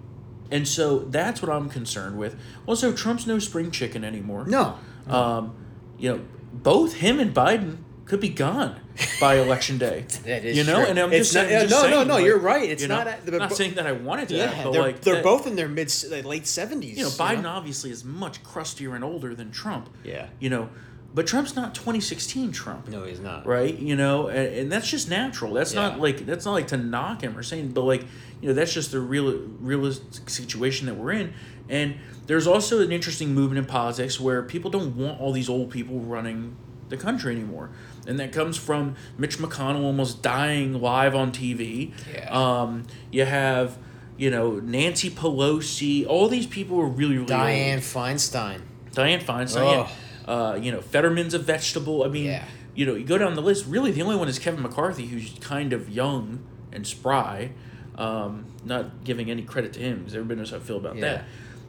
and 0.50 0.68
so 0.68 0.98
that's 1.00 1.40
what 1.40 1.50
I'm 1.50 1.68
concerned 1.70 2.18
with. 2.18 2.36
Also, 2.66 2.92
Trump's 2.92 3.26
no 3.26 3.38
spring 3.38 3.70
chicken 3.70 4.04
anymore. 4.04 4.44
no. 4.46 4.76
Um, 5.08 5.54
you 5.98 6.10
know, 6.12 6.20
both 6.52 6.94
him 6.94 7.18
and 7.18 7.34
Biden 7.34 7.78
could 8.04 8.20
be 8.20 8.28
gone 8.28 8.80
by 9.20 9.36
election 9.36 9.78
day. 9.78 10.04
That 10.24 10.44
is 10.44 10.56
you 10.56 10.64
know, 10.64 10.76
true. 10.80 10.86
and 10.90 10.98
I'm 10.98 11.12
It's 11.12 11.32
just 11.32 11.34
not- 11.34 11.40
saying, 11.48 11.52
yeah, 11.52 11.66
just 11.66 11.70
no, 11.70 11.82
no, 11.90 11.96
saying, 11.96 12.08
no, 12.08 12.14
like, 12.14 12.24
you're 12.24 12.38
right. 12.38 12.68
It's 12.68 12.82
you 12.82 12.88
know, 12.88 13.04
not 13.04 13.24
they're 13.24 13.38
not 13.38 13.48
bo- 13.50 13.54
saying 13.54 13.74
that 13.74 13.86
I 13.86 13.92
wanted 13.92 14.28
to, 14.30 14.36
Yeah. 14.36 14.46
happen, 14.48 14.64
but 14.64 14.72
They're 14.72 14.82
like 14.82 15.00
they're 15.00 15.14
that- 15.16 15.24
both 15.24 15.46
in 15.46 15.56
their 15.56 15.68
mid 15.68 15.92
like, 16.10 16.24
late 16.24 16.46
seventies. 16.46 16.98
You 16.98 17.04
know, 17.04 17.10
Biden 17.10 17.44
obviously 17.44 17.90
is 17.90 18.04
much 18.04 18.42
crustier 18.42 18.94
and 18.94 19.04
older 19.04 19.34
than 19.34 19.50
Trump. 19.50 19.88
Yeah. 20.04 20.26
You 20.40 20.50
know, 20.50 20.68
but 21.14 21.26
Trump's 21.26 21.54
not 21.54 21.74
2016 21.74 22.52
Trump. 22.52 22.88
No, 22.88 23.04
he's 23.04 23.20
not. 23.20 23.46
Right, 23.46 23.78
you 23.78 23.94
know, 23.96 24.28
and, 24.28 24.54
and 24.54 24.72
that's 24.72 24.88
just 24.90 25.08
natural. 25.10 25.52
That's 25.52 25.74
Yeah. 25.74 25.88
not 25.88 26.00
like 26.00 26.26
that's 26.26 26.44
not 26.44 26.52
like 26.52 26.68
to 26.68 26.76
knock 26.76 27.22
him 27.22 27.36
or 27.36 27.42
saying, 27.42 27.68
but 27.72 27.82
like 27.82 28.04
you 28.40 28.48
know, 28.48 28.54
that's 28.54 28.72
just 28.72 28.90
the 28.92 29.00
real 29.00 29.30
realistic 29.60 30.28
situation 30.28 30.86
that 30.86 30.94
we're 30.96 31.12
in. 31.12 31.32
And 31.68 31.94
there's 32.26 32.46
also 32.46 32.80
an 32.80 32.90
interesting 32.92 33.32
movement 33.34 33.58
in 33.58 33.64
politics 33.64 34.18
where 34.20 34.42
people 34.42 34.70
don't 34.70 34.96
want 34.96 35.20
all 35.20 35.32
these 35.32 35.48
old 35.48 35.70
people 35.70 36.00
running 36.00 36.56
the 36.88 36.96
country 36.98 37.34
anymore, 37.34 37.70
and 38.06 38.18
that 38.20 38.32
comes 38.32 38.56
from 38.56 38.96
Mitch 39.18 39.38
McConnell 39.38 39.82
almost 39.84 40.22
dying 40.22 40.80
live 40.80 41.14
on 41.14 41.32
TV. 41.32 41.92
Yeah. 42.12 42.28
Um, 42.30 42.84
you 43.10 43.24
have. 43.24 43.78
You 44.18 44.30
know 44.30 44.60
Nancy 44.60 45.10
Pelosi. 45.10 46.06
All 46.06 46.28
these 46.28 46.46
people 46.46 46.78
are 46.80 46.86
really, 46.86 47.14
really 47.14 47.26
Diane 47.26 47.76
old. 47.78 47.82
Feinstein. 47.82 48.60
Diane 48.92 49.20
Feinstein. 49.20 49.88
Yeah. 50.26 50.32
Uh, 50.32 50.54
you 50.54 50.70
know, 50.70 50.80
Fetterman's 50.80 51.34
a 51.34 51.38
vegetable. 51.38 52.04
I 52.04 52.08
mean, 52.08 52.26
Yeah. 52.26 52.44
you 52.74 52.86
know, 52.86 52.94
you 52.94 53.04
go 53.04 53.18
down 53.18 53.34
the 53.34 53.42
list. 53.42 53.66
Really, 53.66 53.90
the 53.90 54.02
only 54.02 54.14
one 54.16 54.28
is 54.28 54.38
Kevin 54.38 54.62
McCarthy, 54.62 55.06
who's 55.06 55.34
kind 55.40 55.72
of 55.72 55.88
young 55.88 56.40
and 56.70 56.86
spry. 56.86 57.52
Um, 57.96 58.44
not 58.64 59.02
giving 59.02 59.30
any 59.30 59.42
credit 59.42 59.72
to 59.74 59.80
him 59.80 60.00
because 60.00 60.14
everybody 60.14 60.38
knows 60.38 60.50
how 60.50 60.58
I 60.58 60.60
feel 60.60 60.76
about 60.76 60.96
Yeah. 60.96 61.22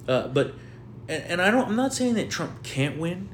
that. 0.06 0.12
Uh, 0.12 0.28
but 0.28 0.54
and, 1.08 1.24
and 1.24 1.42
I 1.42 1.50
don't. 1.50 1.68
I'm 1.70 1.76
not 1.78 1.94
saying 1.94 2.14
that 2.16 2.30
Trump 2.30 2.62
can't 2.62 3.00
win. 3.00 3.30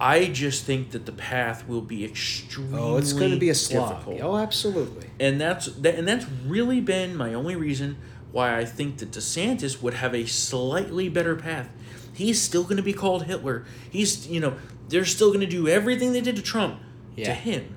I 0.00 0.26
just 0.26 0.64
think 0.64 0.90
that 0.92 1.06
the 1.06 1.12
path 1.12 1.66
will 1.66 1.80
be 1.80 2.04
extremely. 2.04 2.78
Oh, 2.78 2.96
it's 2.98 3.12
going 3.12 3.32
to 3.32 3.36
be 3.38 3.48
a 3.50 3.54
slog. 3.54 4.04
difficult 4.04 4.20
Oh, 4.22 4.36
absolutely. 4.36 5.10
and 5.18 5.40
that's 5.40 5.66
that, 5.66 5.96
and 5.96 6.06
that's 6.06 6.26
really 6.46 6.80
been 6.80 7.16
my 7.16 7.34
only 7.34 7.56
reason 7.56 7.96
why 8.30 8.56
I 8.58 8.64
think 8.64 8.98
that 8.98 9.10
DeSantis 9.10 9.82
would 9.82 9.94
have 9.94 10.14
a 10.14 10.26
slightly 10.26 11.08
better 11.08 11.34
path. 11.34 11.68
He's 12.12 12.40
still 12.40 12.62
going 12.62 12.76
to 12.76 12.82
be 12.82 12.92
called 12.92 13.24
Hitler. 13.24 13.64
He's 13.90 14.26
you 14.28 14.40
know 14.40 14.56
they're 14.88 15.04
still 15.04 15.28
going 15.28 15.40
to 15.40 15.46
do 15.46 15.66
everything 15.68 16.12
they 16.12 16.20
did 16.20 16.36
to 16.36 16.42
Trump 16.42 16.80
to 17.24 17.34
him, 17.34 17.76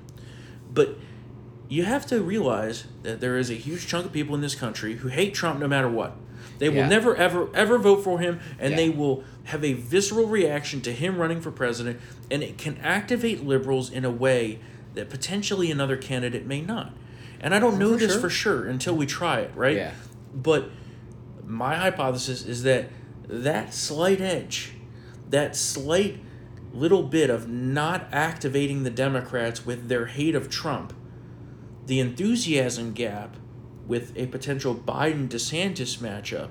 but 0.72 0.96
you 1.72 1.84
have 1.84 2.04
to 2.04 2.20
realize 2.20 2.84
that 3.02 3.18
there 3.22 3.38
is 3.38 3.48
a 3.48 3.54
huge 3.54 3.86
chunk 3.86 4.04
of 4.04 4.12
people 4.12 4.34
in 4.34 4.42
this 4.42 4.54
country 4.54 4.96
who 4.96 5.08
hate 5.08 5.32
Trump 5.32 5.58
no 5.58 5.66
matter 5.66 5.88
what. 5.88 6.14
They 6.58 6.68
will 6.68 6.76
Yeah. 6.76 6.88
never 6.88 7.16
ever 7.16 7.48
ever 7.54 7.78
vote 7.78 8.04
for 8.04 8.20
him, 8.20 8.40
and 8.58 8.72
Yeah. 8.72 8.76
they 8.76 8.90
will 8.90 9.24
have 9.44 9.64
a 9.64 9.72
visceral 9.72 10.26
reaction 10.26 10.82
to 10.82 10.92
him 10.92 11.16
running 11.16 11.40
for 11.40 11.50
president, 11.50 11.98
and 12.30 12.42
it 12.42 12.58
can 12.58 12.76
activate 12.82 13.46
liberals 13.46 13.90
in 13.90 14.04
a 14.04 14.10
way 14.10 14.58
that 14.94 15.08
potentially 15.08 15.70
another 15.70 15.96
candidate 15.96 16.46
may 16.46 16.60
not. 16.60 16.92
And 17.40 17.54
I 17.54 17.58
don't 17.58 17.76
oh, 17.76 17.78
know 17.78 17.92
for 17.94 18.00
this 18.00 18.12
sure. 18.12 18.20
for 18.20 18.30
sure 18.30 18.64
until 18.66 18.94
we 18.94 19.06
try 19.06 19.40
it, 19.40 19.50
right? 19.56 19.76
Yeah. 19.76 19.92
But 20.34 20.68
my 21.46 21.76
hypothesis 21.76 22.44
is 22.44 22.64
that 22.64 22.90
that 23.26 23.72
slight 23.72 24.20
edge, 24.20 24.72
that 25.30 25.56
slight 25.56 26.18
little 26.74 27.02
bit 27.02 27.30
of 27.30 27.48
not 27.48 28.08
activating 28.12 28.82
the 28.82 28.90
Democrats 28.90 29.64
with 29.64 29.88
their 29.88 30.04
hate 30.04 30.34
of 30.34 30.50
Trump, 30.50 30.92
the 31.86 32.00
enthusiasm 32.00 32.92
gap 32.92 33.36
with 33.86 34.12
a 34.16 34.26
potential 34.26 34.74
Biden 34.74 35.28
DeSantis 35.28 35.98
matchup 35.98 36.50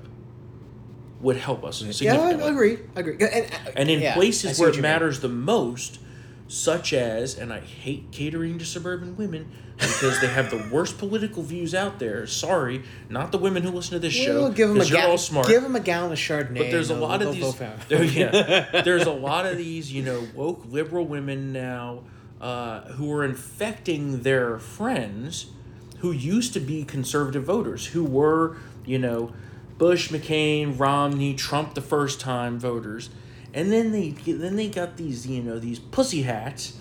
would 1.20 1.36
help 1.36 1.64
us 1.64 1.80
Yeah, 2.00 2.18
I 2.20 2.30
agree. 2.32 2.78
I 2.96 3.00
agree. 3.00 3.14
And, 3.20 3.46
uh, 3.52 3.70
And 3.76 3.88
in 3.88 4.00
yeah, 4.00 4.14
places 4.14 4.58
where 4.58 4.68
it 4.68 4.76
you 4.76 4.82
mean. 4.82 4.90
matters 4.90 5.20
the 5.20 5.28
most, 5.28 6.00
such 6.48 6.92
as, 6.92 7.38
and 7.38 7.52
I 7.52 7.60
hate 7.60 8.10
catering 8.10 8.58
to 8.58 8.64
suburban 8.64 9.16
women 9.16 9.50
because 9.78 10.20
they 10.20 10.26
have 10.26 10.50
the 10.50 10.68
worst 10.70 10.98
political 10.98 11.42
views 11.42 11.74
out 11.74 11.98
there. 12.00 12.26
Sorry, 12.26 12.82
not 13.08 13.30
the 13.32 13.38
women 13.38 13.62
who 13.62 13.70
listen 13.70 13.92
to 13.92 13.98
this 14.00 14.12
show. 14.12 14.50
Give 14.50 14.68
them 14.68 14.76
a 14.76 14.80
'cause 14.80 14.90
you're 14.90 14.98
all 14.98 15.04
gallon. 15.06 15.18
smart. 15.18 15.46
Give 15.46 15.62
them 15.62 15.76
a 15.76 15.80
gallon 15.80 16.12
of 16.12 16.18
Chardonnay. 16.18 16.58
But 16.58 16.70
there's 16.70 16.90
a 16.90 16.94
lot 16.96 17.22
of 17.22 17.32
these. 17.34 17.54
there- 17.88 18.04
yeah, 18.04 18.82
there's 18.84 19.06
a 19.06 19.12
lot 19.12 19.46
of 19.46 19.56
these, 19.56 19.92
you 19.92 20.02
know, 20.02 20.26
woke 20.34 20.64
liberal 20.68 21.06
women 21.06 21.52
now 21.52 22.02
uh, 22.42 22.80
who 22.92 23.10
are 23.12 23.24
infecting 23.24 24.22
their 24.22 24.58
friends, 24.58 25.46
who 26.00 26.10
used 26.12 26.52
to 26.52 26.60
be 26.60 26.84
conservative 26.84 27.44
voters, 27.44 27.86
who 27.86 28.04
were, 28.04 28.56
you 28.84 28.98
know, 28.98 29.32
Bush, 29.78 30.10
McCain, 30.10 30.78
Romney, 30.78 31.34
Trump 31.34 31.74
the 31.74 31.80
first 31.80 32.20
time 32.20 32.58
voters, 32.58 33.10
and 33.54 33.72
then 33.72 33.92
they 33.92 34.10
then 34.10 34.56
they 34.56 34.68
got 34.68 34.96
these, 34.96 35.26
you 35.26 35.42
know, 35.42 35.58
these 35.58 35.78
pussy 35.78 36.22
hats. 36.22 36.76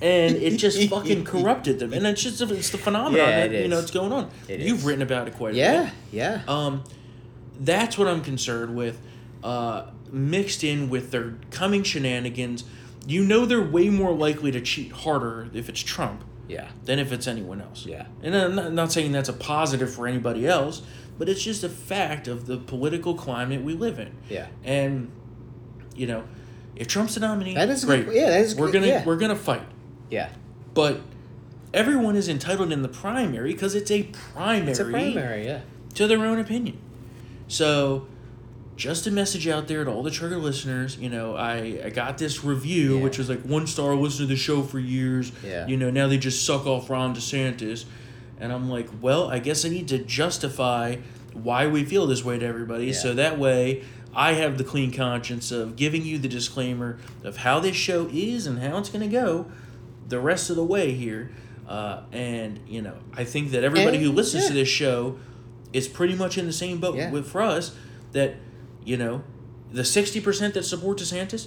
And 0.00 0.34
it 0.34 0.56
just 0.56 0.82
fucking 0.90 1.24
corrupted 1.24 1.78
them, 1.78 1.92
and 1.92 2.04
it's 2.06 2.22
just 2.22 2.40
it's 2.40 2.70
the 2.70 2.78
phenomenon 2.78 3.28
Yeah, 3.28 3.46
that 3.46 3.62
you 3.62 3.68
know 3.68 3.78
it's 3.78 3.92
going 3.92 4.12
on. 4.12 4.30
It 4.48 4.58
You've 4.60 4.78
is. 4.78 4.84
written 4.84 5.02
about 5.02 5.28
it 5.28 5.34
quite 5.34 5.50
a 5.50 5.52
bit. 5.52 5.58
Yeah, 5.58 5.90
yeah. 6.10 6.42
Um, 6.48 6.82
that's 7.60 7.96
what 7.96 8.08
I'm 8.08 8.22
concerned 8.22 8.74
with. 8.74 8.98
Uh, 9.44 9.90
mixed 10.10 10.64
in 10.64 10.90
with 10.90 11.10
their 11.12 11.34
coming 11.50 11.82
shenanigans, 11.84 12.64
you 13.06 13.24
know 13.24 13.44
they're 13.46 13.62
way 13.62 13.88
more 13.90 14.12
likely 14.14 14.50
to 14.52 14.60
cheat 14.60 14.92
harder 14.92 15.48
if 15.52 15.68
it's 15.68 15.80
Trump 15.80 16.24
yeah. 16.48 16.68
than 16.84 16.98
if 16.98 17.12
it's 17.12 17.26
anyone 17.26 17.60
else. 17.60 17.86
Yeah. 17.86 18.06
And 18.22 18.34
I'm 18.34 18.54
not, 18.54 18.72
not 18.72 18.92
saying 18.92 19.12
that's 19.12 19.28
a 19.28 19.32
positive 19.32 19.92
for 19.92 20.06
anybody 20.06 20.46
else, 20.46 20.82
but 21.18 21.28
it's 21.28 21.42
just 21.42 21.64
a 21.64 21.68
fact 21.68 22.28
of 22.28 22.46
the 22.46 22.58
political 22.58 23.14
climate 23.14 23.62
we 23.62 23.74
live 23.74 23.98
in. 23.98 24.14
Yeah. 24.28 24.46
And, 24.64 25.10
you 25.96 26.06
know, 26.06 26.24
if 26.76 26.86
Trump's 26.88 27.14
the 27.14 27.20
nominee, 27.20 27.54
That 27.54 27.68
is 27.70 27.84
great. 27.84 28.06
good- 28.06 28.14
yeah, 28.14 28.30
that 28.30 28.40
is 28.40 28.54
we're 28.54 28.72
gonna 28.72 28.86
yeah. 28.86 29.04
we're 29.04 29.16
gonna 29.18 29.36
fight, 29.36 29.66
Yeah. 30.10 30.30
but 30.74 31.00
everyone 31.74 32.16
is 32.16 32.28
entitled 32.28 32.72
in 32.72 32.82
the 32.82 32.88
primary 32.88 33.52
because 33.52 33.74
it's 33.74 33.90
a 33.90 34.04
primary 34.04 34.70
It's 34.70 34.80
a 34.80 34.84
primary, 34.84 35.44
yeah. 35.44 35.60
to 35.94 36.06
their 36.06 36.24
own 36.24 36.38
opinion. 36.38 36.78
So, 37.48 38.06
just 38.82 39.06
a 39.06 39.10
message 39.12 39.46
out 39.46 39.68
there 39.68 39.84
to 39.84 39.90
all 39.90 40.02
the 40.02 40.10
trigger 40.10 40.38
listeners. 40.38 40.96
You 40.98 41.08
know, 41.08 41.36
I, 41.36 41.80
I 41.84 41.90
got 41.90 42.18
this 42.18 42.42
review, 42.42 42.96
Yeah. 42.96 43.02
which 43.04 43.16
was 43.18 43.28
like 43.28 43.42
one 43.42 43.66
star, 43.68 43.94
listened 43.94 44.28
to 44.28 44.34
the 44.34 44.36
show 44.40 44.62
for 44.62 44.78
years. 44.80 45.30
Yeah. 45.44 45.66
You 45.68 45.76
know, 45.76 45.90
now 45.90 46.08
they 46.08 46.18
just 46.18 46.44
suck 46.44 46.66
off 46.66 46.90
Ron 46.90 47.14
DeSantis. 47.14 47.84
And 48.40 48.52
I'm 48.52 48.68
like, 48.68 48.88
well, 49.00 49.28
I 49.30 49.38
guess 49.38 49.64
I 49.64 49.68
need 49.68 49.86
to 49.88 49.98
justify 49.98 50.96
why 51.32 51.66
we 51.68 51.84
feel 51.84 52.06
this 52.08 52.24
way 52.24 52.38
to 52.40 52.44
everybody. 52.44 52.86
Yeah. 52.86 52.92
So 52.94 53.14
that 53.14 53.38
way 53.38 53.84
I 54.14 54.32
have 54.32 54.58
the 54.58 54.64
clean 54.64 54.92
conscience 54.92 55.52
of 55.52 55.76
giving 55.76 56.02
you 56.04 56.18
the 56.18 56.28
disclaimer 56.28 56.98
of 57.22 57.36
how 57.38 57.60
this 57.60 57.76
show 57.76 58.08
is 58.12 58.46
and 58.48 58.58
how 58.58 58.78
it's 58.78 58.88
going 58.88 59.08
to 59.08 59.12
go 59.16 59.46
the 60.08 60.18
rest 60.18 60.50
of 60.50 60.56
the 60.56 60.64
way 60.64 60.92
here. 60.92 61.30
Uh, 61.68 62.02
and, 62.10 62.58
you 62.66 62.82
know, 62.82 62.96
I 63.14 63.22
think 63.24 63.52
that 63.52 63.62
everybody 63.62 63.98
And- 63.98 64.06
who 64.06 64.12
listens 64.12 64.48
to 64.48 64.52
this 64.52 64.68
show 64.68 65.18
is 65.72 65.86
pretty 65.88 66.14
much 66.16 66.36
in 66.36 66.46
the 66.46 66.52
same 66.52 66.78
boat 66.80 66.96
Yeah. 66.96 67.10
with 67.10 67.26
for 67.28 67.40
us 67.40 67.74
that, 68.10 68.34
you 68.84 68.96
know, 68.96 69.22
the 69.70 69.82
60% 69.82 70.52
that 70.54 70.64
support 70.64 70.98
DeSantis, 70.98 71.46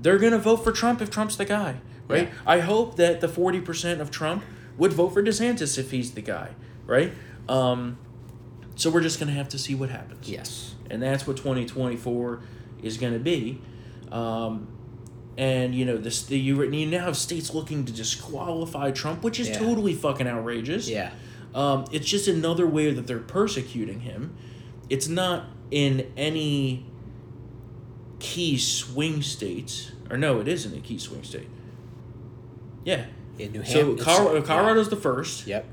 they're 0.00 0.18
going 0.18 0.32
to 0.32 0.38
vote 0.38 0.58
for 0.58 0.72
Trump 0.72 1.00
if 1.00 1.10
Trump's 1.10 1.36
the 1.36 1.44
guy, 1.44 1.76
right? 2.08 2.28
Yeah. 2.28 2.34
I 2.46 2.60
hope 2.60 2.96
that 2.96 3.20
the 3.20 3.28
40% 3.28 4.00
of 4.00 4.10
Trump 4.10 4.42
would 4.78 4.92
vote 4.92 5.10
for 5.10 5.22
DeSantis 5.22 5.78
if 5.78 5.90
he's 5.90 6.12
the 6.12 6.22
guy, 6.22 6.50
right? 6.86 7.12
Um, 7.48 7.98
so 8.74 8.90
we're 8.90 9.02
just 9.02 9.18
going 9.18 9.28
to 9.28 9.34
have 9.34 9.48
to 9.50 9.58
see 9.58 9.74
what 9.74 9.90
happens 9.90 10.28
Yes. 10.28 10.74
and 10.90 11.02
that's 11.02 11.26
what 11.26 11.36
2024 11.36 12.40
is 12.82 12.96
going 12.96 13.12
to 13.12 13.18
be. 13.18 13.60
Um, 14.10 14.68
and 15.38 15.74
you 15.74 15.84
know 15.86 15.96
this, 15.96 16.24
the, 16.24 16.38
you, 16.38 16.62
you 16.62 16.86
now 16.86 17.06
have 17.06 17.16
states 17.16 17.54
looking 17.54 17.84
to 17.86 17.92
disqualify 17.92 18.90
Trump, 18.90 19.22
which 19.24 19.40
is 19.40 19.48
Yeah. 19.48 19.58
totally 19.58 19.94
fucking 19.94 20.26
outrageous. 20.26 20.88
Yeah. 20.88 21.10
Um, 21.54 21.84
it's 21.92 22.06
just 22.06 22.28
another 22.28 22.66
way 22.66 22.92
that 22.92 23.06
they're 23.06 23.18
persecuting 23.18 24.00
him. 24.00 24.34
It's 24.90 25.08
not 25.08 25.44
in 25.72 26.06
any 26.18 26.84
key 28.20 28.58
swing 28.58 29.22
states, 29.22 29.90
or 30.10 30.16
no, 30.18 30.38
it 30.38 30.46
isn't 30.46 30.76
a 30.76 30.80
key 30.80 30.98
swing 30.98 31.24
state. 31.24 31.48
Yeah. 32.84 33.06
In 33.38 33.52
New 33.52 33.60
Hampshire. 33.62 33.72
So 33.72 33.86
Hampshire. 33.86 34.04
Col- 34.04 34.42
Colorado's 34.42 34.90
the 34.90 34.96
first. 34.96 35.46
Yep. 35.46 35.66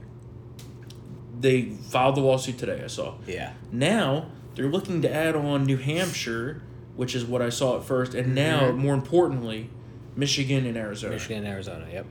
They 1.39 1.63
filed 1.63 2.15
the 2.15 2.21
lawsuit 2.21 2.57
today. 2.57 2.81
I 2.83 2.87
saw. 2.87 3.15
Yeah. 3.27 3.53
Now 3.71 4.27
they're 4.55 4.69
looking 4.69 5.01
to 5.03 5.13
add 5.13 5.35
on 5.35 5.65
New 5.65 5.77
Hampshire, 5.77 6.61
which 6.95 7.13
is 7.13 7.25
what 7.25 7.41
I 7.41 7.49
saw 7.49 7.77
at 7.77 7.83
first, 7.83 8.13
and 8.15 8.33
now 8.33 8.71
Mhm. 8.71 8.77
more 8.77 8.93
importantly, 8.93 9.69
Michigan 10.15 10.65
and 10.65 10.77
Arizona. 10.77 11.13
Michigan 11.13 11.39
and 11.39 11.47
Arizona. 11.47 11.87
Yep. 11.91 12.05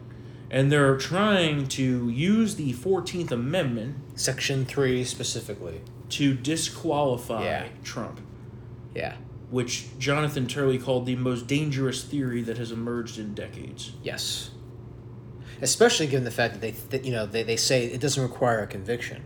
And 0.51 0.71
they're 0.73 0.97
trying 0.97 1.67
to 1.69 2.09
use 2.11 2.55
the 2.57 2.73
Fourteenth 2.73 3.31
Amendment 3.33 3.97
Section 4.15 4.65
three 4.67 5.05
specifically. 5.05 5.81
To 6.11 6.35
disqualify 6.35 7.45
Yeah. 7.45 7.67
Trump, 7.85 8.21
Yeah. 8.95 9.17
which 9.51 9.87
Jonathan 9.99 10.47
Turley 10.47 10.79
called 10.79 11.07
the 11.07 11.17
most 11.17 11.47
dangerous 11.47 12.03
theory 12.05 12.43
that 12.43 12.59
has 12.59 12.71
emerged 12.73 13.19
in 13.19 13.35
decades. 13.35 13.93
Yes. 14.03 14.51
Especially 15.61 16.07
given 16.07 16.25
the 16.25 16.31
fact 16.31 16.55
that 16.55 16.61
they, 16.61 16.71
that, 16.91 17.05
you 17.05 17.13
know, 17.13 17.27
they, 17.27 17.43
they 17.43 17.57
say 17.57 17.85
it 17.87 18.01
doesn't 18.01 18.23
require 18.23 18.61
a 18.63 18.67
conviction. 18.67 19.23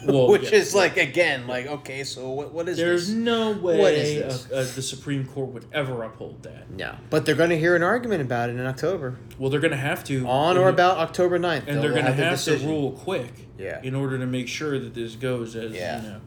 Well, 0.06 0.28
Which 0.28 0.44
yeah, 0.52 0.58
is 0.58 0.74
like 0.74 0.96
again, 0.96 1.46
like 1.46 1.66
okay, 1.66 2.04
so 2.04 2.30
what, 2.30 2.52
what 2.52 2.68
is 2.68 2.76
this 2.76 2.84
There's 2.84 3.06
this? 3.08 3.16
no 3.16 3.50
way 3.52 3.78
What 3.78 3.92
is 3.94 4.50
uh, 4.50 4.54
uh, 4.54 4.58
the 4.74 4.80
Supreme 4.82 5.26
Court 5.26 5.48
would 5.50 5.66
ever 5.72 6.02
uphold 6.04 6.44
that. 6.44 6.70
No, 6.70 6.94
but 7.10 7.26
they're 7.26 7.34
going 7.34 7.50
to 7.50 7.58
hear 7.58 7.74
an 7.74 7.82
argument 7.82 8.22
about 8.22 8.48
it 8.48 8.56
in 8.56 8.64
October, 8.64 9.18
Well, 9.38 9.50
they're 9.50 9.60
going 9.60 9.72
to 9.72 9.76
have 9.76 10.04
to 10.04 10.24
on 10.26 10.56
or 10.56 10.68
about 10.68 10.98
October 10.98 11.38
9th. 11.38 11.66
and 11.66 11.82
they're 11.82 11.92
going 11.92 12.06
to 12.06 12.12
their 12.12 12.30
have 12.30 12.44
to 12.44 12.58
rule 12.58 12.92
quick. 12.92 13.32
Yeah. 13.58 13.80
In 13.82 13.94
order 13.96 14.18
to 14.18 14.26
make 14.26 14.46
sure 14.46 14.78
that 14.78 14.94
this 14.94 15.16
goes 15.16 15.56
as 15.56 15.72
Yeah. 15.72 16.00
you 16.02 16.08
know. 16.08 16.20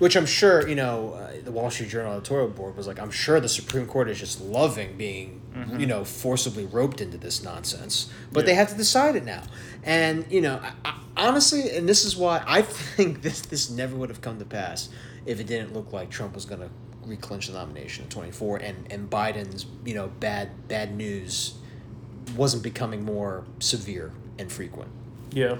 Which 0.00 0.16
I'm 0.16 0.26
sure, 0.26 0.68
you 0.68 0.74
know, 0.74 1.14
uh, 1.14 1.32
the 1.42 1.52
Wall 1.52 1.70
Street 1.70 1.88
Journal 1.88 2.12
editorial 2.14 2.48
board 2.48 2.76
was 2.76 2.86
like, 2.86 2.98
I'm 2.98 3.12
sure 3.12 3.38
the 3.40 3.48
Supreme 3.48 3.86
Court 3.86 4.10
is 4.10 4.18
just 4.18 4.40
loving 4.40 4.96
being, 4.96 5.40
you 5.78 5.86
know, 5.86 6.04
forcibly 6.04 6.66
roped 6.66 7.00
into 7.00 7.16
this 7.16 7.42
nonsense. 7.42 8.10
But 8.32 8.40
Yeah. 8.40 8.46
they 8.46 8.54
have 8.54 8.70
to 8.70 8.74
decide 8.76 9.14
it 9.16 9.24
now. 9.24 9.42
And, 9.84 10.24
you 10.30 10.40
know, 10.40 10.60
I, 10.62 10.72
I, 10.90 10.98
honestly, 11.16 11.76
and 11.76 11.88
this 11.88 12.04
is 12.04 12.16
why 12.16 12.42
I 12.46 12.62
think 12.96 13.22
this 13.22 13.40
this 13.42 13.70
never 13.70 13.94
would 13.96 14.08
have 14.08 14.20
come 14.20 14.38
to 14.38 14.44
pass 14.44 14.88
if 15.26 15.38
it 15.40 15.46
didn't 15.46 15.72
look 15.72 15.92
like 15.92 16.10
Trump 16.10 16.34
was 16.34 16.44
going 16.44 16.60
to 16.60 16.70
reclinch 17.06 17.46
the 17.46 17.52
nomination 17.52 18.04
in 18.04 18.10
24 18.10 18.56
and, 18.58 18.90
and 18.90 19.08
Biden's, 19.10 19.66
you 19.84 19.94
know, 19.94 20.08
bad 20.20 20.66
bad 20.68 20.96
news 20.96 21.54
wasn't 22.36 22.62
becoming 22.62 23.04
more 23.04 23.44
severe 23.60 24.10
and 24.38 24.50
frequent. 24.50 24.90
Yeah. 25.32 25.56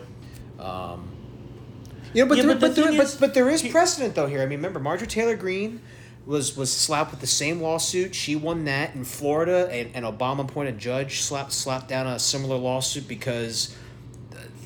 Um, 0.58 1.10
You 2.14 2.22
know, 2.24 2.28
but 2.28 2.38
Yeah, 2.38 2.44
there, 2.46 2.54
but 2.54 2.60
the 2.60 2.66
but, 2.68 2.74
there, 2.76 2.96
but, 2.96 3.16
but 3.20 3.34
there 3.34 3.48
is 3.50 3.62
precedent 3.62 4.14
though 4.14 4.26
here. 4.26 4.40
I 4.40 4.46
mean, 4.46 4.58
remember 4.58 4.80
Marjorie 4.80 5.06
Taylor 5.06 5.36
Greene 5.36 5.80
was 6.26 6.56
was 6.56 6.72
slapped 6.72 7.10
with 7.10 7.20
the 7.20 7.26
same 7.26 7.60
lawsuit. 7.60 8.14
She 8.14 8.34
won 8.36 8.64
that 8.64 8.94
in 8.94 9.04
Florida, 9.04 9.68
and 9.70 9.94
an 9.94 10.02
Obama 10.10 10.40
appointed 10.40 10.78
judge 10.78 11.20
slapped 11.22 11.52
slapped 11.52 11.88
down 11.88 12.06
a 12.06 12.18
similar 12.18 12.56
lawsuit 12.56 13.06
because. 13.08 13.76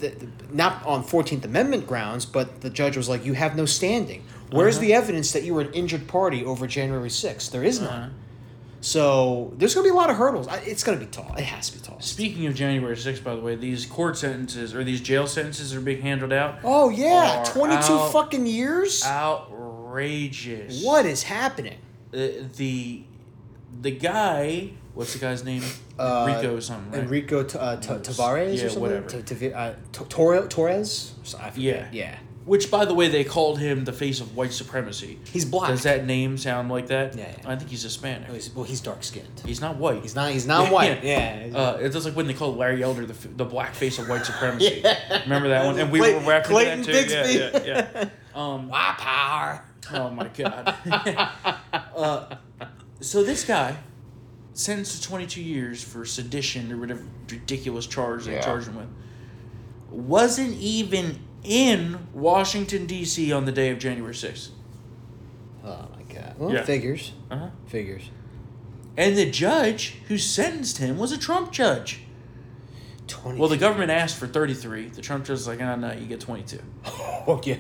The, 0.01 0.11
the, 0.11 0.29
not 0.53 0.87
on 0.87 1.03
Fourteenth 1.03 1.45
Amendment 1.45 1.89
grounds, 1.89 2.25
but 2.25 2.61
the 2.61 2.71
judge 2.71 2.97
was 2.97 3.09
like, 3.09 3.25
"You 3.25 3.33
have 3.33 3.57
no 3.57 3.67
standing. 3.67 4.23
Where's 4.53 4.77
Uh-huh. 4.77 4.83
the 4.87 4.95
evidence 4.95 5.33
that 5.33 5.43
you 5.43 5.55
were 5.55 5.63
an 5.63 5.73
injured 5.73 6.07
party 6.07 6.45
over 6.45 6.69
January 6.69 7.09
6th? 7.11 7.51
There 7.51 7.65
is 7.65 7.81
none. 7.81 7.91
Uh-huh. 7.91 8.09
So 8.81 9.53
there's 9.57 9.75
going 9.75 9.85
to 9.85 9.91
be 9.91 9.93
a 9.93 9.97
lot 9.97 10.09
of 10.09 10.17
hurdles. 10.17 10.47
It's 10.65 10.85
going 10.85 10.97
to 10.99 11.05
be 11.05 11.11
tall. 11.11 11.35
It 11.37 11.43
has 11.45 11.69
to 11.71 11.79
be 11.79 11.85
tall. 11.85 12.01
Speaking 12.01 12.47
of 12.47 12.55
January 12.55 12.95
6th, 12.95 13.25
by 13.25 13.35
the 13.35 13.41
way, 13.41 13.57
these 13.57 13.87
court 13.87 14.17
sentences 14.17 14.73
or 14.73 14.85
these 14.85 15.01
jail 15.01 15.27
sentences 15.27 15.75
are 15.75 15.81
being 15.81 16.01
handled 16.01 16.33
out. 16.33 16.61
Oh 16.63 16.89
yeah, 16.91 17.43
22 17.49 17.93
out- 17.93 18.13
fucking 18.13 18.47
years. 18.47 19.03
Outrageous. 19.99 20.85
What 20.85 21.07
is 21.07 21.23
happening? 21.23 21.79
Uh, 22.13 22.29
the 22.57 23.03
the 23.81 23.91
guy, 23.91 24.71
what's 24.95 25.13
the 25.15 25.19
guy's 25.19 25.45
name? 25.45 25.63
Uh, 25.99 26.25
Rico 26.37 26.57
or 26.57 26.61
something, 26.61 26.93
right? 26.93 27.03
Enrico 27.03 27.43
T- 27.43 27.59
uh, 27.59 27.77
T- 27.77 27.89
Tavares 27.89 28.57
Yeah, 28.59 28.65
or 28.65 28.69
something? 28.69 28.81
whatever. 28.83 29.09
T- 29.23 29.35
T- 29.35 29.53
uh, 29.53 29.73
T- 29.93 30.05
Torre- 30.09 30.47
Torres? 30.49 31.15
I. 31.41 31.53
Yeah. 31.57 31.89
Yeah. 31.93 32.17
Which, 32.45 32.71
by 32.71 32.87
the 32.87 32.95
way, 32.95 33.09
they 33.09 33.25
called 33.25 33.59
him 33.59 33.85
the 33.85 33.93
face 33.93 34.23
of 34.23 34.35
white 34.35 34.53
supremacy. 34.55 35.19
He's 35.31 35.45
black. 35.45 35.69
Does 35.69 35.83
that 35.83 36.07
name 36.07 36.39
sound 36.39 36.71
like 36.71 36.87
that? 36.87 37.15
Yeah, 37.15 37.31
yeah. 37.39 37.51
I 37.51 37.57
think 37.57 37.69
he's 37.69 37.83
Hispanic. 37.83 38.29
Oh, 38.31 38.33
he's, 38.33 38.55
well, 38.55 38.65
he's 38.65 38.81
dark 38.81 39.05
skinned. 39.05 39.43
He's 39.45 39.61
not 39.61 39.77
white. 39.77 40.01
He's 40.01 40.15
not. 40.15 40.31
He's 40.33 40.47
not 40.47 40.73
white. 40.73 41.05
Yeah. 41.05 41.49
Uh, 41.55 41.77
it's 41.81 41.95
just 41.95 42.07
like 42.07 42.17
when 42.17 42.27
they 42.27 42.33
called 42.33 42.57
Larry 42.57 42.83
Elder 42.83 43.05
the, 43.05 43.29
the 43.29 43.45
black 43.45 43.75
face 43.75 43.99
of 43.99 44.09
white 44.09 44.25
supremacy. 44.25 44.83
Remember 45.25 45.49
that 45.49 45.67
one? 45.67 45.79
And 45.79 45.91
we 45.93 45.99
Clay- 45.99 46.15
were 46.15 46.21
rapping 46.21 46.51
Clayton 46.53 46.83
that 46.83 46.87
too. 46.87 46.93
Bigsby. 46.93 47.35
Yeah, 47.35 47.61
yeah, 47.65 47.89
yeah. 47.95 48.09
Um, 48.39 48.69
Why 48.69 48.95
power? 48.97 49.65
Oh 49.93 50.11
my 50.11 50.29
god. 50.29 50.75
uh, 51.97 52.37
so 53.01 53.23
this 53.23 53.45
guy 53.45 53.77
sentenced 54.55 55.03
to 55.03 55.09
22 55.09 55.43
years 55.43 55.83
for 55.85 56.05
sedition 56.05 56.73
or 56.73 56.79
whatever 56.79 57.05
ridiculous 57.31 57.87
charge 57.87 58.25
they 58.25 58.33
Yeah. 58.35 58.41
charged 58.43 58.69
him 58.69 58.77
with. 58.77 58.89
Wasn't 59.91 60.55
even 60.59 61.21
in 61.45 62.09
Washington 62.13 62.87
D.C. 62.87 63.33
on 63.33 63.45
the 63.45 63.53
day 63.53 63.71
of 63.71 63.79
January 63.79 64.15
6th. 64.15 64.49
Oh 65.65 65.89
my 65.97 66.03
god. 66.15 66.35
Well, 66.39 66.53
Yeah. 66.53 66.65
figures. 66.65 67.13
Uh 67.31 67.37
huh. 67.39 67.49
Figures. 67.67 68.11
And 68.97 69.17
the 69.17 69.31
judge 69.31 69.95
who 70.09 70.19
sentenced 70.19 70.79
him 70.79 70.99
was 70.99 71.13
a 71.13 71.19
Trump 71.19 71.53
judge. 71.53 72.01
20. 73.07 73.39
Well, 73.39 73.49
the 73.49 73.57
government 73.57 73.91
asked 73.91 74.17
for 74.19 74.27
33. 74.27 74.89
The 74.89 75.01
Trump 75.01 75.25
judge 75.25 75.31
was 75.31 75.47
like, 75.47 75.61
oh, 75.63 75.77
no, 75.77 75.93
you 75.93 76.07
get 76.07 76.21
22. 76.21 76.59
Oh, 76.85 77.41
yeah. 77.45 77.57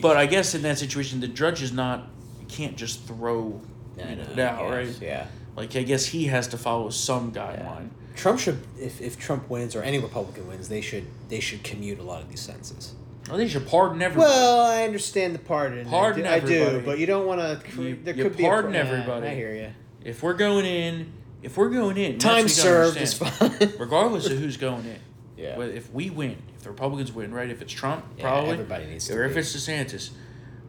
But 0.00 0.16
I 0.16 0.26
guess 0.26 0.54
in 0.54 0.62
that 0.62 0.78
situation, 0.78 1.20
the 1.20 1.28
judge 1.28 1.62
is 1.62 1.72
not, 1.72 2.06
can't 2.48 2.76
just 2.76 3.04
throw 3.06 3.60
it 3.96 4.38
out, 4.38 4.70
right? 4.70 4.98
Yeah. 5.00 5.26
Like, 5.56 5.76
I 5.76 5.82
guess 5.82 6.06
he 6.06 6.26
has 6.26 6.48
to 6.48 6.58
follow 6.58 6.90
some 6.90 7.32
guideline. 7.32 7.90
Trump 8.16 8.38
should, 8.38 8.58
if, 8.78 9.00
if 9.00 9.18
Trump 9.18 9.48
wins 9.48 9.74
or 9.76 9.82
any 9.82 9.98
Republican 9.98 10.46
wins, 10.48 10.68
they 10.68 10.80
should 10.80 11.06
they 11.28 11.40
should 11.40 11.62
commute 11.62 11.98
a 11.98 12.02
lot 12.02 12.22
of 12.22 12.28
these 12.28 12.40
sentences. 12.40 12.94
Well, 13.28 13.38
they 13.38 13.48
should 13.48 13.66
pardon 13.66 14.02
everybody. 14.02 14.28
Well, 14.30 14.60
I 14.66 14.84
understand 14.84 15.34
the 15.34 15.38
pardon. 15.38 15.86
Pardon 15.88 16.26
I 16.26 16.40
do, 16.40 16.46
I 16.46 16.70
do, 16.70 16.82
but 16.84 16.98
you 16.98 17.06
don't 17.06 17.26
want 17.26 17.40
to. 17.40 17.82
You- 17.82 17.98
There 18.02 18.14
you 18.14 18.24
could 18.24 18.38
pardon 18.38 18.72
be 18.72 18.78
a, 18.78 18.80
everybody. 18.84 19.28
I 19.28 19.34
hear 19.34 19.54
you. 19.54 19.70
if 20.04 20.22
we're 20.22 20.34
going 20.34 20.66
in, 20.66 21.12
if 21.42 21.56
we're 21.56 21.70
going 21.70 21.96
in, 21.96 22.18
Time 22.18 22.48
served 22.48 22.96
is 22.96 23.14
fine. 23.14 23.52
regardless 23.78 24.26
of 24.26 24.38
who's 24.38 24.56
going 24.56 24.84
in. 24.84 24.98
Yeah. 25.40 25.56
But 25.56 25.70
if 25.70 25.92
we 25.92 26.10
win, 26.10 26.36
if 26.56 26.62
the 26.64 26.70
Republicans 26.70 27.12
win, 27.12 27.32
right? 27.32 27.48
If 27.48 27.62
it's 27.62 27.72
Trump, 27.72 28.04
Yeah, 28.16 28.22
probably, 28.24 28.52
everybody 28.52 28.86
needs 28.86 29.06
to 29.08 29.14
or 29.16 29.24
if 29.24 29.34
be. 29.34 29.40
it's 29.40 29.56
DeSantis, 29.56 30.10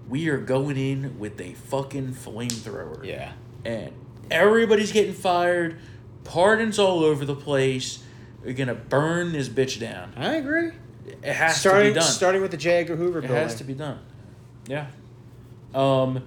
we 0.07 0.29
are 0.29 0.37
going 0.37 0.77
in 0.77 1.19
with 1.19 1.39
a 1.41 1.53
fucking 1.53 2.13
flamethrower. 2.13 3.03
Yeah. 3.05 3.33
And 3.65 3.91
everybody's 4.29 4.91
getting 4.91 5.13
fired. 5.13 5.77
Pardons 6.23 6.79
all 6.79 7.03
over 7.03 7.25
the 7.25 7.35
place. 7.35 8.03
We're 8.43 8.53
gonna 8.53 8.75
burn 8.75 9.33
this 9.33 9.49
bitch 9.49 9.79
down. 9.79 10.13
I 10.15 10.35
agree. 10.35 10.71
It 11.23 11.33
has 11.33 11.59
starting 11.59 11.89
to 11.89 11.93
be 11.95 11.99
done. 11.99 12.09
starting 12.09 12.41
with 12.41 12.51
the 12.51 12.57
J. 12.57 12.77
Edgar 12.81 12.95
Hoover 12.95 13.21
bill. 13.21 13.25
It 13.25 13.33
building. 13.33 13.43
has 13.43 13.55
to 13.55 13.63
be 13.63 13.73
done. 13.73 13.99
Yeah. 14.67 14.87
Um. 15.75 16.23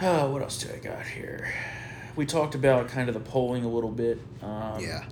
Oh, 0.00 0.30
what 0.30 0.42
else 0.42 0.58
do 0.62 0.68
I 0.74 0.78
got 0.78 1.06
here? 1.06 1.52
We 2.16 2.26
talked 2.26 2.54
about 2.54 2.88
kind 2.88 3.08
of 3.08 3.14
the 3.14 3.20
polling 3.20 3.64
a 3.64 3.68
little 3.68 3.90
bit. 3.90 4.20
Um, 4.42 4.80
Yeah. 4.80 5.04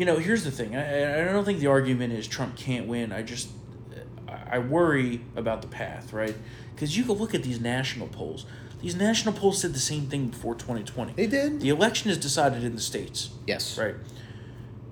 You 0.00 0.06
know, 0.06 0.16
here's 0.16 0.44
the 0.44 0.50
thing. 0.50 0.74
I, 0.74 1.28
I 1.28 1.30
don't 1.30 1.44
think 1.44 1.58
the 1.58 1.66
argument 1.66 2.14
is 2.14 2.26
Trump 2.26 2.56
can't 2.56 2.86
win. 2.86 3.12
I 3.12 3.20
just 3.20 3.50
I 4.50 4.58
worry 4.58 5.20
about 5.36 5.60
the 5.60 5.68
path, 5.68 6.14
right? 6.14 6.34
Because 6.74 6.96
you 6.96 7.04
can 7.04 7.16
look 7.16 7.34
at 7.34 7.42
these 7.42 7.60
national 7.60 8.06
polls. 8.08 8.46
These 8.80 8.96
national 8.96 9.34
polls 9.34 9.60
said 9.60 9.74
the 9.74 9.78
same 9.78 10.06
thing 10.06 10.28
before 10.28 10.54
2020. 10.54 11.12
They 11.12 11.26
did. 11.26 11.60
The 11.60 11.68
election 11.68 12.10
is 12.10 12.16
decided 12.16 12.64
in 12.64 12.76
the 12.76 12.80
states. 12.80 13.28
Yes. 13.46 13.76
Right. 13.76 13.94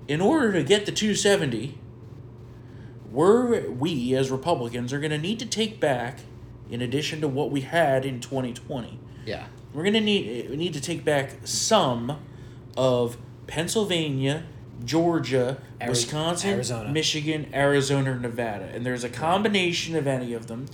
In 0.07 0.21
order 0.21 0.53
to 0.53 0.63
get 0.63 0.85
the 0.85 0.91
270, 0.91 1.79
we're, 3.11 3.67
we 3.67 4.13
as 4.13 4.29
Republicans 4.29 4.93
are 4.93 4.99
going 4.99 5.09
to 5.09 5.17
need 5.17 5.39
to 5.39 5.45
take 5.47 5.79
back, 5.79 6.19
in 6.69 6.83
addition 6.83 7.19
to 7.21 7.27
what 7.27 7.49
we 7.49 7.61
had 7.61 8.05
in 8.05 8.19
2020, 8.19 8.99
Yeah. 9.25 9.45
we're 9.73 9.81
going 9.81 9.93
to 9.95 10.01
need 10.01 10.51
we 10.51 10.55
need 10.55 10.73
to 10.75 10.81
take 10.81 11.03
back 11.03 11.37
some 11.45 12.19
of 12.77 13.17
Pennsylvania, 13.47 14.43
Georgia, 14.83 15.57
Ari- 15.81 15.89
Wisconsin, 15.89 16.51
Arizona. 16.51 16.89
Michigan, 16.89 17.49
Arizona, 17.53 18.15
Nevada, 18.15 18.69
and 18.73 18.85
there's 18.85 19.03
a 19.03 19.09
combination 19.09 19.95
of 19.95 20.07
any 20.07 20.33
of 20.33 20.47
them. 20.47 20.67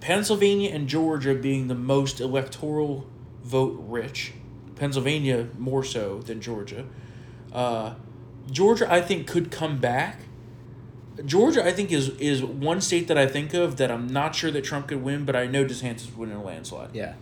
Pennsylvania 0.00 0.70
and 0.70 0.88
Georgia 0.88 1.34
being 1.34 1.68
the 1.68 1.74
most 1.74 2.20
electoral 2.20 3.06
vote 3.42 3.82
rich. 3.86 4.32
Pennsylvania 4.76 5.48
more 5.58 5.84
so 5.84 6.18
than 6.18 6.40
Georgia. 6.40 6.84
Uh, 7.52 7.94
Georgia, 8.50 8.92
I 8.92 9.00
think, 9.00 9.26
could 9.26 9.50
come 9.50 9.78
back. 9.78 10.20
Georgia, 11.24 11.64
I 11.64 11.72
think, 11.72 11.92
is 11.92 12.08
is 12.18 12.42
one 12.42 12.80
state 12.80 13.06
that 13.08 13.16
I 13.16 13.26
think 13.26 13.54
of 13.54 13.76
that 13.76 13.90
I'm 13.90 14.08
not 14.08 14.34
sure 14.34 14.50
that 14.50 14.62
Trump 14.64 14.88
could 14.88 15.02
win, 15.02 15.24
but 15.24 15.36
I 15.36 15.46
know 15.46 15.64
DeSantis 15.64 16.06
would 16.06 16.16
win 16.18 16.30
in 16.32 16.36
a 16.36 16.42
landslide. 16.42 16.90
Yeah. 16.92 17.14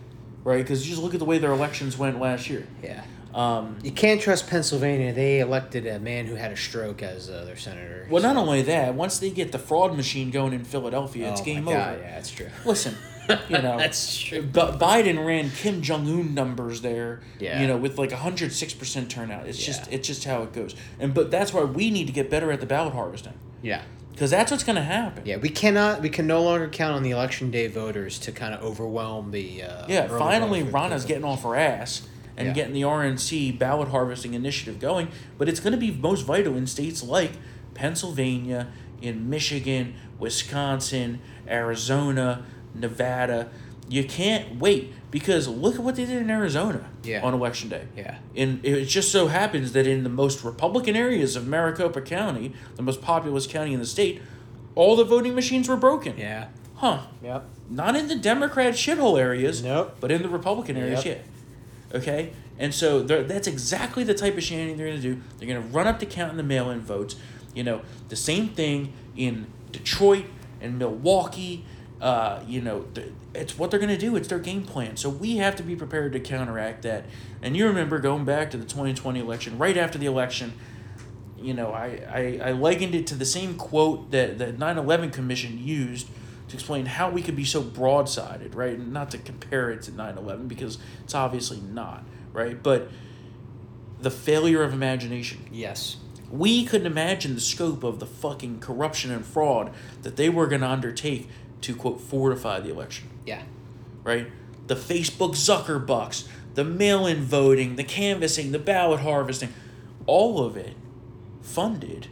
Right? 0.43 0.63
Because 0.63 0.85
you 0.85 0.91
just 0.91 1.03
look 1.03 1.13
at 1.13 1.19
the 1.19 1.25
way 1.25 1.37
their 1.37 1.51
elections 1.51 1.97
went 1.97 2.19
last 2.19 2.49
year. 2.49 2.67
Yeah. 2.81 3.03
Um, 3.35 3.77
You 3.83 3.91
can't 3.91 4.21
trust 4.21 4.47
Pennsylvania. 4.49 5.13
They 5.13 5.39
elected 5.39 5.85
a 5.87 5.99
man 5.99 6.25
who 6.27 6.35
had 6.35 6.51
a 6.51 6.57
stroke 6.57 7.01
as 7.01 7.29
uh, 7.29 7.45
their 7.45 7.55
senator. 7.57 8.07
well, 8.09 8.21
not 8.21 8.35
only 8.37 8.61
that, 8.63 8.93
once 8.95 9.17
they 9.19 9.29
get 9.31 9.51
the 9.51 9.59
fraud 9.59 9.95
machine 9.95 10.29
going 10.31 10.53
in 10.53 10.63
Philadelphia, 10.63 11.31
it's 11.31 11.41
Oh, 11.41 11.43
game 11.45 11.63
my 11.65 11.73
God, 11.73 11.89
over. 11.93 11.97
Yeah, 12.01 12.07
yeah, 12.09 12.15
that's 12.15 12.31
true. 12.31 12.49
Listen, 12.65 12.95
you 13.49 13.61
know, 13.61 13.77
That's 13.77 14.19
true. 14.19 14.41
But 14.43 14.79
Biden 14.79 15.25
ran 15.25 15.49
Kim 15.49 15.81
Jong 15.81 16.07
Un 16.07 16.33
numbers 16.33 16.81
there. 16.81 17.21
Yeah. 17.39 17.61
You 17.61 17.67
know, 17.67 17.77
with 17.77 17.97
like 17.97 18.11
hundred 18.11 18.51
six 18.51 18.73
percent 18.73 19.09
turnout. 19.09 19.47
It's 19.47 19.57
just 19.63 19.91
it's 19.91 20.05
just 20.07 20.25
how 20.25 20.43
it 20.43 20.51
goes. 20.53 20.75
And 20.99 21.13
but 21.13 21.31
that's 21.31 21.53
why 21.53 21.63
we 21.63 21.89
need 21.89 22.07
to 22.07 22.13
get 22.13 22.29
better 22.29 22.51
at 22.51 22.59
the 22.59 22.65
ballot 22.65 22.93
harvesting 22.93 23.33
Yeah. 23.61 23.81
because 24.11 24.29
that's 24.29 24.51
what's 24.51 24.65
going 24.65 24.75
to 24.75 24.83
happen. 24.83 25.23
Yeah, 25.25 25.37
we 25.37 25.47
cannot. 25.49 26.01
We 26.01 26.09
can 26.09 26.27
no 26.27 26.43
longer 26.43 26.67
count 26.67 26.95
on 26.97 27.01
the 27.03 27.11
election 27.11 27.49
day 27.49 27.67
voters 27.67 28.19
to 28.19 28.31
kind 28.33 28.53
of 28.53 28.61
overwhelm 28.61 29.31
the. 29.31 29.63
Uh, 29.63 29.85
Yeah, 29.87 30.07
finally, 30.07 30.61
Ronna's 30.63 31.05
getting 31.05 31.23
off 31.23 31.43
her 31.43 31.55
ass 31.55 32.05
and 32.37 32.47
Yeah. 32.47 32.53
getting 32.53 32.73
the 32.73 32.83
RNC 32.83 33.51
ballot 33.51 33.89
harvesting 33.89 34.33
initiative 34.33 34.79
going. 34.79 35.07
But 35.37 35.47
it's 35.49 35.59
going 35.59 35.73
to 35.73 35.79
be 35.79 35.91
most 35.91 36.21
vital 36.25 36.55
in 36.55 36.67
states 36.67 37.03
like 37.03 37.31
Pennsylvania, 37.73 38.67
in 39.01 39.29
Michigan, 39.29 39.93
Wisconsin, 40.19 41.19
Arizona, 41.49 42.43
Nevada. 42.73 43.49
You 43.89 44.03
can't 44.05 44.59
wait 44.59 44.93
because 45.11 45.47
look 45.47 45.75
at 45.75 45.81
what 45.81 45.95
they 45.95 46.05
did 46.05 46.17
in 46.21 46.29
Arizona 46.29 46.85
Yeah. 47.03 47.21
on 47.21 47.33
election 47.33 47.69
day. 47.69 47.83
Yeah. 47.97 48.15
And 48.35 48.61
it 48.65 48.85
just 48.85 49.11
so 49.11 49.27
happens 49.27 49.73
that 49.73 49.85
in 49.85 50.03
the 50.03 50.09
most 50.09 50.43
Republican 50.43 50.95
areas 50.95 51.35
of 51.35 51.45
Maricopa 51.45 52.01
County, 52.01 52.53
the 52.77 52.81
most 52.81 53.01
populous 53.01 53.45
county 53.45 53.73
in 53.73 53.79
the 53.79 53.85
state, 53.85 54.21
all 54.75 54.95
the 54.95 55.03
voting 55.03 55.35
machines 55.35 55.67
were 55.67 55.75
broken. 55.75 56.13
Yeah. 56.17 56.45
Huh. 56.75 56.99
Yep. 57.21 57.45
Not 57.69 57.95
in 57.95 58.07
the 58.07 58.15
Democrat 58.15 58.73
shithole 58.73 59.19
areas, 59.19 59.61
Nope. 59.63 59.97
but 59.99 60.11
in 60.11 60.21
the 60.23 60.29
Republican 60.29 60.77
areas, 60.77 61.05
Yep. 61.05 61.17
yeah. 61.17 61.23
Okay? 61.93 62.33
And 62.57 62.73
so 62.73 63.01
that's 63.01 63.47
exactly 63.47 64.03
the 64.03 64.13
type 64.13 64.37
of 64.37 64.43
shenanigans 64.43 64.77
they're 64.77 64.87
going 64.87 65.01
to 65.01 65.15
do. 65.15 65.21
They're 65.37 65.47
going 65.47 65.61
to 65.61 65.67
run 65.69 65.87
up 65.87 65.99
to 65.99 66.05
counting 66.05 66.37
the 66.37 66.43
mail 66.43 66.69
in 66.69 66.81
votes. 66.81 67.15
You 67.53 67.63
know, 67.63 67.81
the 68.09 68.15
same 68.15 68.49
thing 68.49 68.93
in 69.15 69.47
Detroit 69.71 70.25
and 70.61 70.79
Milwaukee. 70.79 71.65
Uh, 72.01 72.43
you 72.47 72.61
know, 72.61 72.85
it's 73.33 73.57
what 73.57 73.71
they're 73.71 73.79
going 73.79 73.89
to 73.89 73.97
do. 73.97 74.15
It's 74.15 74.27
their 74.27 74.39
game 74.39 74.63
plan. 74.63 74.97
So 74.97 75.09
we 75.09 75.37
have 75.37 75.55
to 75.55 75.63
be 75.63 75.75
prepared 75.75 76.13
to 76.13 76.19
counteract 76.19 76.81
that. 76.83 77.05
And 77.41 77.55
you 77.55 77.65
remember 77.65 77.99
going 77.99 78.25
back 78.25 78.51
to 78.51 78.57
the 78.57 78.65
2020 78.65 79.19
election, 79.19 79.57
right 79.57 79.77
after 79.77 79.97
the 79.97 80.05
election, 80.05 80.53
you 81.39 81.53
know, 81.53 81.71
I, 81.71 82.01
I, 82.09 82.49
I 82.49 82.51
likened 82.51 82.95
it 82.95 83.07
to 83.07 83.15
the 83.15 83.25
same 83.25 83.55
quote 83.55 84.11
that 84.11 84.37
the 84.37 84.53
9 84.53 84.77
11 84.77 85.11
Commission 85.11 85.57
used 85.57 86.07
to 86.53 86.57
explain 86.57 86.85
how 86.85 87.09
we 87.09 87.21
could 87.23 87.35
be 87.35 87.43
so 87.45 87.61
broadsided, 87.63 88.55
right? 88.55 88.77
And 88.77 88.93
not 88.93 89.11
to 89.11 89.17
compare 89.17 89.71
it 89.71 89.81
to 89.83 89.91
9 89.91 90.17
11 90.17 90.47
because 90.47 90.77
it's 91.03 91.15
obviously 91.15 91.59
not, 91.59 92.03
right? 92.31 92.61
But 92.61 92.89
the 93.99 94.11
failure 94.11 94.63
of 94.63 94.71
imagination. 94.73 95.45
Yes. 95.51 95.97
We 96.29 96.65
couldn't 96.65 96.87
imagine 96.87 97.35
the 97.35 97.41
scope 97.41 97.83
of 97.83 97.99
the 97.99 98.05
fucking 98.05 98.59
corruption 98.59 99.11
and 99.11 99.25
fraud 99.25 99.71
that 100.03 100.15
they 100.15 100.29
were 100.29 100.47
going 100.47 100.61
to 100.61 100.69
undertake 100.69 101.29
to, 101.61 101.75
quote, 101.75 102.01
fortify 102.01 102.59
the 102.59 102.69
election 102.69 103.09
Yeah. 103.25 103.43
right? 104.03 104.27
The 104.67 104.75
Facebook 104.75 105.31
Zucker 105.31 105.85
bucks, 105.85 106.27
the 106.55 106.63
mail-in 106.63 107.23
voting, 107.23 107.75
the 107.77 107.83
canvassing, 107.83 108.51
the 108.51 108.59
ballot 108.59 108.99
harvesting, 109.01 109.53
all 110.05 110.43
of 110.43 110.55
it 110.57 110.75
funded 111.41 112.07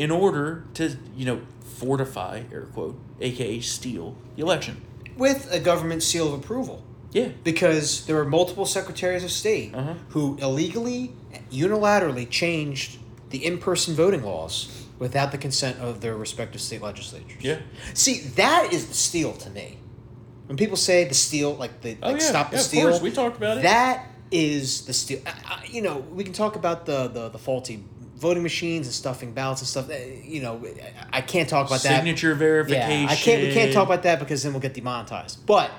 in 0.00 0.10
order 0.10 0.64
to, 0.72 0.96
you 1.14 1.26
know, 1.26 1.40
fortify, 1.76 2.42
air 2.50 2.62
quote, 2.72 2.98
aka 3.20 3.60
steal 3.60 4.16
the 4.34 4.42
election. 4.42 4.80
With 5.18 5.52
a 5.52 5.60
government 5.60 6.02
seal 6.02 6.26
of 6.32 6.40
approval. 6.40 6.82
Yeah. 7.12 7.28
Because 7.44 8.06
there 8.06 8.16
were 8.16 8.24
multiple 8.24 8.64
secretaries 8.64 9.22
of 9.24 9.30
state 9.30 9.74
Uh-huh. 9.74 9.94
who 10.14 10.38
illegally, 10.40 11.12
unilaterally 11.52 12.26
changed 12.30 12.98
the 13.28 13.44
in 13.44 13.58
person 13.58 13.94
voting 13.94 14.22
laws 14.22 14.86
without 14.98 15.32
the 15.32 15.38
consent 15.38 15.78
of 15.78 16.00
their 16.00 16.16
respective 16.16 16.60
state 16.62 16.80
legislatures. 16.80 17.42
Yeah. 17.42 17.58
See, 17.92 18.20
that 18.36 18.72
is 18.72 18.86
the 18.86 18.94
steal 18.94 19.32
to 19.34 19.50
me. 19.50 19.78
When 20.46 20.56
people 20.56 20.76
say 20.78 21.04
the 21.04 21.14
steal, 21.14 21.54
like 21.54 21.82
the 21.82 21.96
Oh, 22.02 22.12
like 22.12 22.20
yeah. 22.22 22.26
stop 22.28 22.50
the 22.50 22.56
Yeah, 22.56 22.60
of 22.62 22.66
steal, 22.66 22.88
course. 22.88 23.02
We 23.02 23.10
talked 23.10 23.36
about 23.36 23.58
it. 23.58 23.62
That 23.64 24.06
is 24.30 24.86
the 24.86 24.92
steal. 24.94 25.20
I, 25.26 25.30
I, 25.54 25.64
you 25.66 25.82
know, 25.82 25.98
we 26.16 26.24
can 26.24 26.32
talk 26.32 26.56
about 26.56 26.86
the, 26.86 27.08
the 27.08 27.28
the 27.28 27.38
faulty 27.38 27.76
voting 28.20 28.42
machines 28.42 28.86
and 28.86 28.94
stuffing 28.94 29.32
ballots 29.32 29.60
and 29.62 29.68
stuff. 29.68 29.90
Uh, 29.90 29.94
You 30.22 30.42
know, 30.42 30.60
I, 31.12 31.22
can't 31.22 31.48
talk 31.48 31.66
about 31.66 31.82
that. 31.82 31.96
Signature 31.96 32.34
verification. 32.34 33.02
Yeah, 33.02 33.08
I 33.10 33.16
can't. 33.16 33.42
We 33.42 33.52
can't 33.52 33.72
talk 33.72 33.86
about 33.86 34.02
that 34.04 34.18
because 34.20 34.42
then 34.42 34.52
we'll 34.52 34.60
get 34.60 34.74
demonetized. 34.74 35.44
But 35.46 35.70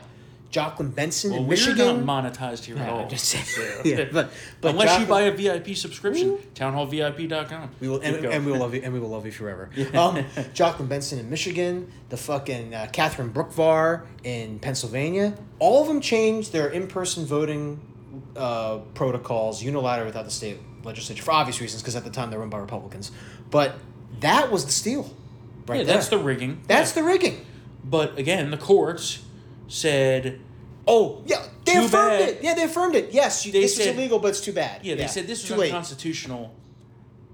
Jocelyn 0.50 0.90
Benson 0.90 1.32
Well, 1.32 1.40
in 1.42 1.46
we're 1.46 1.52
Michigan. 1.52 2.06
not 2.06 2.24
monetized 2.34 2.66
here 2.66 2.78
at 2.78 2.90
all. 2.90 3.04
I'm 3.04 3.10
just 3.10 3.26
saying. 3.26 3.46
So- 3.46 3.82
Yeah, 3.86 4.06
but- 4.12 4.32
but 4.60 4.72
unless 4.72 5.00
you 5.00 5.06
buy 5.06 5.22
a 5.22 5.32
VIP 5.32 5.76
subscription, 5.78 6.38
townhallvip.com. 6.56 7.70
we 7.80 7.88
will, 7.88 8.02
and, 8.02 8.26
and 8.26 8.46
we 8.46 8.52
will 8.52 8.60
love 8.60 8.74
you, 8.76 8.82
and 8.84 8.92
we 8.94 9.00
will 9.00 9.10
love 9.10 9.26
you 9.26 9.32
forever. 9.32 9.70
Um, 9.94 10.26
Jocelyn 10.54 10.88
Benson 10.90 11.20
in 11.20 11.30
Michigan, 11.30 11.92
the 12.10 12.18
fucking 12.18 12.74
uh, 12.74 12.88
Catherine 12.92 13.32
Boockvar 13.32 14.06
in 14.24 14.60
Pennsylvania. 14.60 15.36
All 15.60 15.82
of 15.82 15.88
them 15.88 16.02
changed 16.02 16.52
their 16.52 16.70
in-person 16.70 17.26
voting 17.26 17.80
uh, 18.36 18.80
protocols 18.94 19.62
unilaterally 19.64 20.06
without 20.08 20.26
the 20.26 20.32
state 20.32 20.58
legislature 20.84 21.24
for 21.24 21.32
obvious 21.32 21.60
reasons, 21.62 21.82
because 21.82 21.96
at 21.96 22.04
the 22.04 22.10
time 22.10 22.30
they 22.30 22.36
were 22.38 22.42
run 22.42 22.50
by 22.50 22.58
Republicans. 22.60 23.12
But 23.50 23.76
that 24.20 24.52
was 24.52 24.66
the 24.66 24.72
steal, 24.72 25.14
right 25.68 25.80
yeah, 25.80 25.84
there. 25.84 25.96
that's 25.96 26.10
the 26.10 26.18
rigging. 26.18 26.62
that's 26.68 26.96
Yeah. 26.96 27.02
the 27.02 27.08
rigging. 27.08 27.46
But 27.84 28.18
again, 28.18 28.52
the 28.52 28.58
courts 28.58 29.20
said 29.68 30.40
Oh 30.88 31.22
yeah, 31.28 31.44
They 31.64 31.76
affirmed 31.78 31.92
bad. 31.92 32.22
it. 32.30 32.40
Yeah, 32.44 32.56
they 32.56 32.64
affirmed 32.64 32.96
it. 32.96 33.10
Yes, 33.12 33.46
you, 33.46 33.52
They 33.52 33.62
this 33.62 33.76
said- 33.78 33.88
was 33.88 33.96
illegal, 33.98 34.18
but 34.20 34.30
it's 34.30 34.42
too 34.42 34.52
bad. 34.54 34.84
Yeah, 34.84 34.96
they 34.96 35.06
said 35.08 35.28
this 35.28 35.44
is 35.44 35.48
too 35.48 35.56
was 35.56 35.66
unconstitutional. 35.70 36.52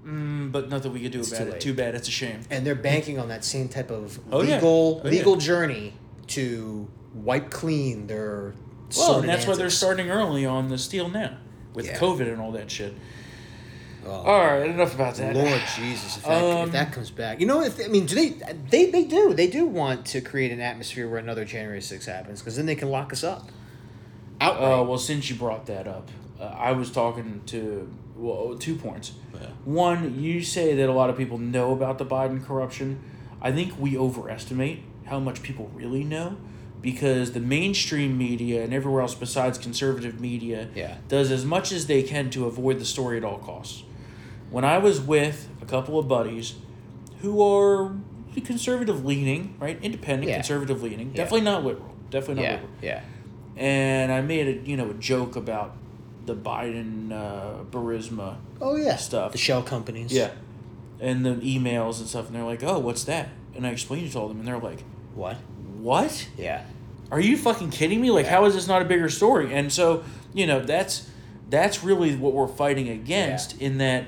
Mm, 0.06 0.52
but 0.52 0.68
nothing 0.68 0.92
we 0.92 1.00
could 1.00 1.12
do 1.12 1.20
It's 1.20 1.28
about 1.32 1.38
too 1.38 1.48
it. 1.48 1.52
late. 1.52 1.60
Too 1.60 1.74
bad. 1.74 1.94
It's 1.94 2.08
a 2.08 2.10
shame. 2.12 2.40
and 2.50 2.66
they're 2.66 2.74
banking 2.74 3.18
on 3.18 3.28
that 3.28 3.44
same 3.44 3.68
type 3.68 3.90
of 3.90 4.18
Oh, 4.30 4.42
yeah. 4.42 4.54
legal 4.56 5.00
Oh, 5.02 5.06
yeah. 5.06 5.10
legal 5.10 5.36
journey 5.36 5.94
to 6.28 6.88
wipe 7.14 7.50
clean 7.50 8.06
their. 8.06 8.54
Well, 8.96 9.20
and 9.20 9.28
that's 9.28 9.46
why 9.46 9.54
they're 9.54 9.68
starting 9.70 10.10
early 10.10 10.46
on 10.46 10.68
the 10.68 10.78
steal 10.78 11.08
now, 11.10 11.36
with 11.74 11.86
Yeah. 11.86 11.98
COVID 11.98 12.30
and 12.32 12.40
all 12.40 12.52
that 12.52 12.70
shit. 12.70 12.94
Oh. 14.08 14.12
All 14.12 14.46
right, 14.46 14.68
enough 14.70 14.94
about 14.94 15.14
that. 15.16 15.34
Lord 15.36 15.60
Jesus, 15.76 16.16
if 16.16 16.24
that, 16.24 16.42
Um, 16.42 16.66
if 16.68 16.72
that 16.72 16.92
comes 16.92 17.10
back, 17.10 17.40
you 17.40 17.46
know, 17.46 17.62
if 17.62 17.78
I 17.84 17.88
mean, 17.88 18.06
do 18.06 18.14
they? 18.14 18.30
They 18.70 18.90
they 18.90 19.04
do. 19.04 19.34
They 19.34 19.46
do 19.48 19.66
want 19.66 20.06
to 20.06 20.20
create 20.20 20.50
an 20.52 20.60
atmosphere 20.60 21.08
where 21.08 21.18
another 21.18 21.44
January 21.44 21.80
6th 21.80 22.06
happens, 22.06 22.40
because 22.40 22.56
then 22.56 22.66
they 22.66 22.74
can 22.74 22.90
lock 22.90 23.12
us 23.12 23.22
up. 23.22 23.48
Outright. 24.40 24.80
Uh, 24.80 24.82
well, 24.84 24.98
since 24.98 25.28
you 25.28 25.36
brought 25.36 25.66
that 25.66 25.86
up, 25.86 26.08
uh, 26.40 26.44
I 26.44 26.72
was 26.72 26.90
talking 26.90 27.42
to 27.46 27.92
well 28.16 28.56
two 28.58 28.76
points. 28.76 29.12
One, 29.64 30.18
you 30.20 30.42
say 30.42 30.74
that 30.74 30.88
a 30.88 30.92
lot 30.92 31.10
of 31.10 31.16
people 31.16 31.38
know 31.38 31.72
about 31.72 31.98
the 31.98 32.06
Biden 32.06 32.44
corruption. 32.44 33.00
I 33.42 33.52
think 33.52 33.78
we 33.78 33.96
overestimate 33.96 34.80
how 35.04 35.18
much 35.20 35.42
people 35.42 35.70
really 35.74 36.02
know 36.04 36.36
because 36.80 37.32
the 37.32 37.40
mainstream 37.40 38.16
media 38.16 38.62
and 38.62 38.72
everywhere 38.72 39.02
else 39.02 39.14
besides 39.14 39.58
conservative 39.58 40.20
media 40.20 40.68
Yeah. 40.74 40.96
does 41.08 41.30
as 41.30 41.44
much 41.44 41.72
as 41.72 41.86
they 41.86 42.02
can 42.02 42.30
to 42.30 42.46
avoid 42.46 42.78
the 42.78 42.84
story 42.84 43.16
at 43.16 43.24
all 43.24 43.38
costs. 43.38 43.82
When 44.50 44.64
I 44.64 44.78
was 44.78 45.00
with 45.00 45.48
a 45.60 45.66
couple 45.66 45.98
of 45.98 46.08
buddies 46.08 46.54
who 47.20 47.42
are 47.42 47.92
conservative 48.44 49.04
leaning, 49.04 49.56
right? 49.58 49.78
Independent, 49.82 50.28
Yeah. 50.28 50.36
conservative 50.36 50.82
leaning, 50.82 51.08
Yeah. 51.10 51.16
definitely 51.16 51.40
not 51.42 51.64
liberal. 51.64 51.90
Definitely 52.10 52.36
not 52.36 52.42
yeah, 52.48 52.52
liberal 52.54 52.70
yeah. 52.80 53.00
and 53.56 54.12
I 54.12 54.20
made 54.20 54.46
a 54.48 54.68
you 54.68 54.76
know 54.76 54.90
a 54.90 54.94
joke 54.94 55.34
about 55.36 55.72
the 56.24 56.34
Biden 56.36 57.10
uh, 57.12 57.64
Burisma 57.70 58.36
Oh 58.60 58.76
yeah, 58.76 58.96
Stuff. 58.96 59.32
The 59.32 59.38
shell 59.38 59.62
companies. 59.62 60.12
yeah, 60.12 60.30
and 61.00 61.24
the 61.26 61.34
emails 61.36 61.98
and 61.98 62.08
stuff, 62.08 62.26
and 62.28 62.36
they're 62.36 62.44
like, 62.44 62.62
"Oh, 62.62 62.78
what's 62.78 63.04
that?" 63.04 63.28
And 63.56 63.66
I 63.66 63.70
explained 63.70 64.06
it 64.06 64.12
to 64.12 64.18
all 64.20 64.28
them, 64.28 64.38
and 64.38 64.46
they're 64.46 64.58
like, 64.58 64.84
What? 65.14 65.36
"What? 65.78 66.28
Yeah. 66.38 66.62
Are 67.10 67.20
you 67.20 67.36
fucking 67.36 67.70
kidding 67.70 68.00
me? 68.00 68.10
Like, 68.10 68.26
how 68.26 68.44
is 68.44 68.54
this 68.54 68.68
not 68.68 68.80
a 68.82 68.84
bigger 68.84 69.08
story?" 69.08 69.52
And 69.52 69.72
so 69.72 70.04
you 70.32 70.46
know 70.46 70.60
that's 70.60 71.08
that's 71.50 71.82
really 71.82 72.14
what 72.14 72.32
we're 72.34 72.46
fighting 72.48 72.88
against 72.88 73.60
in 73.60 73.78
that 73.78 74.04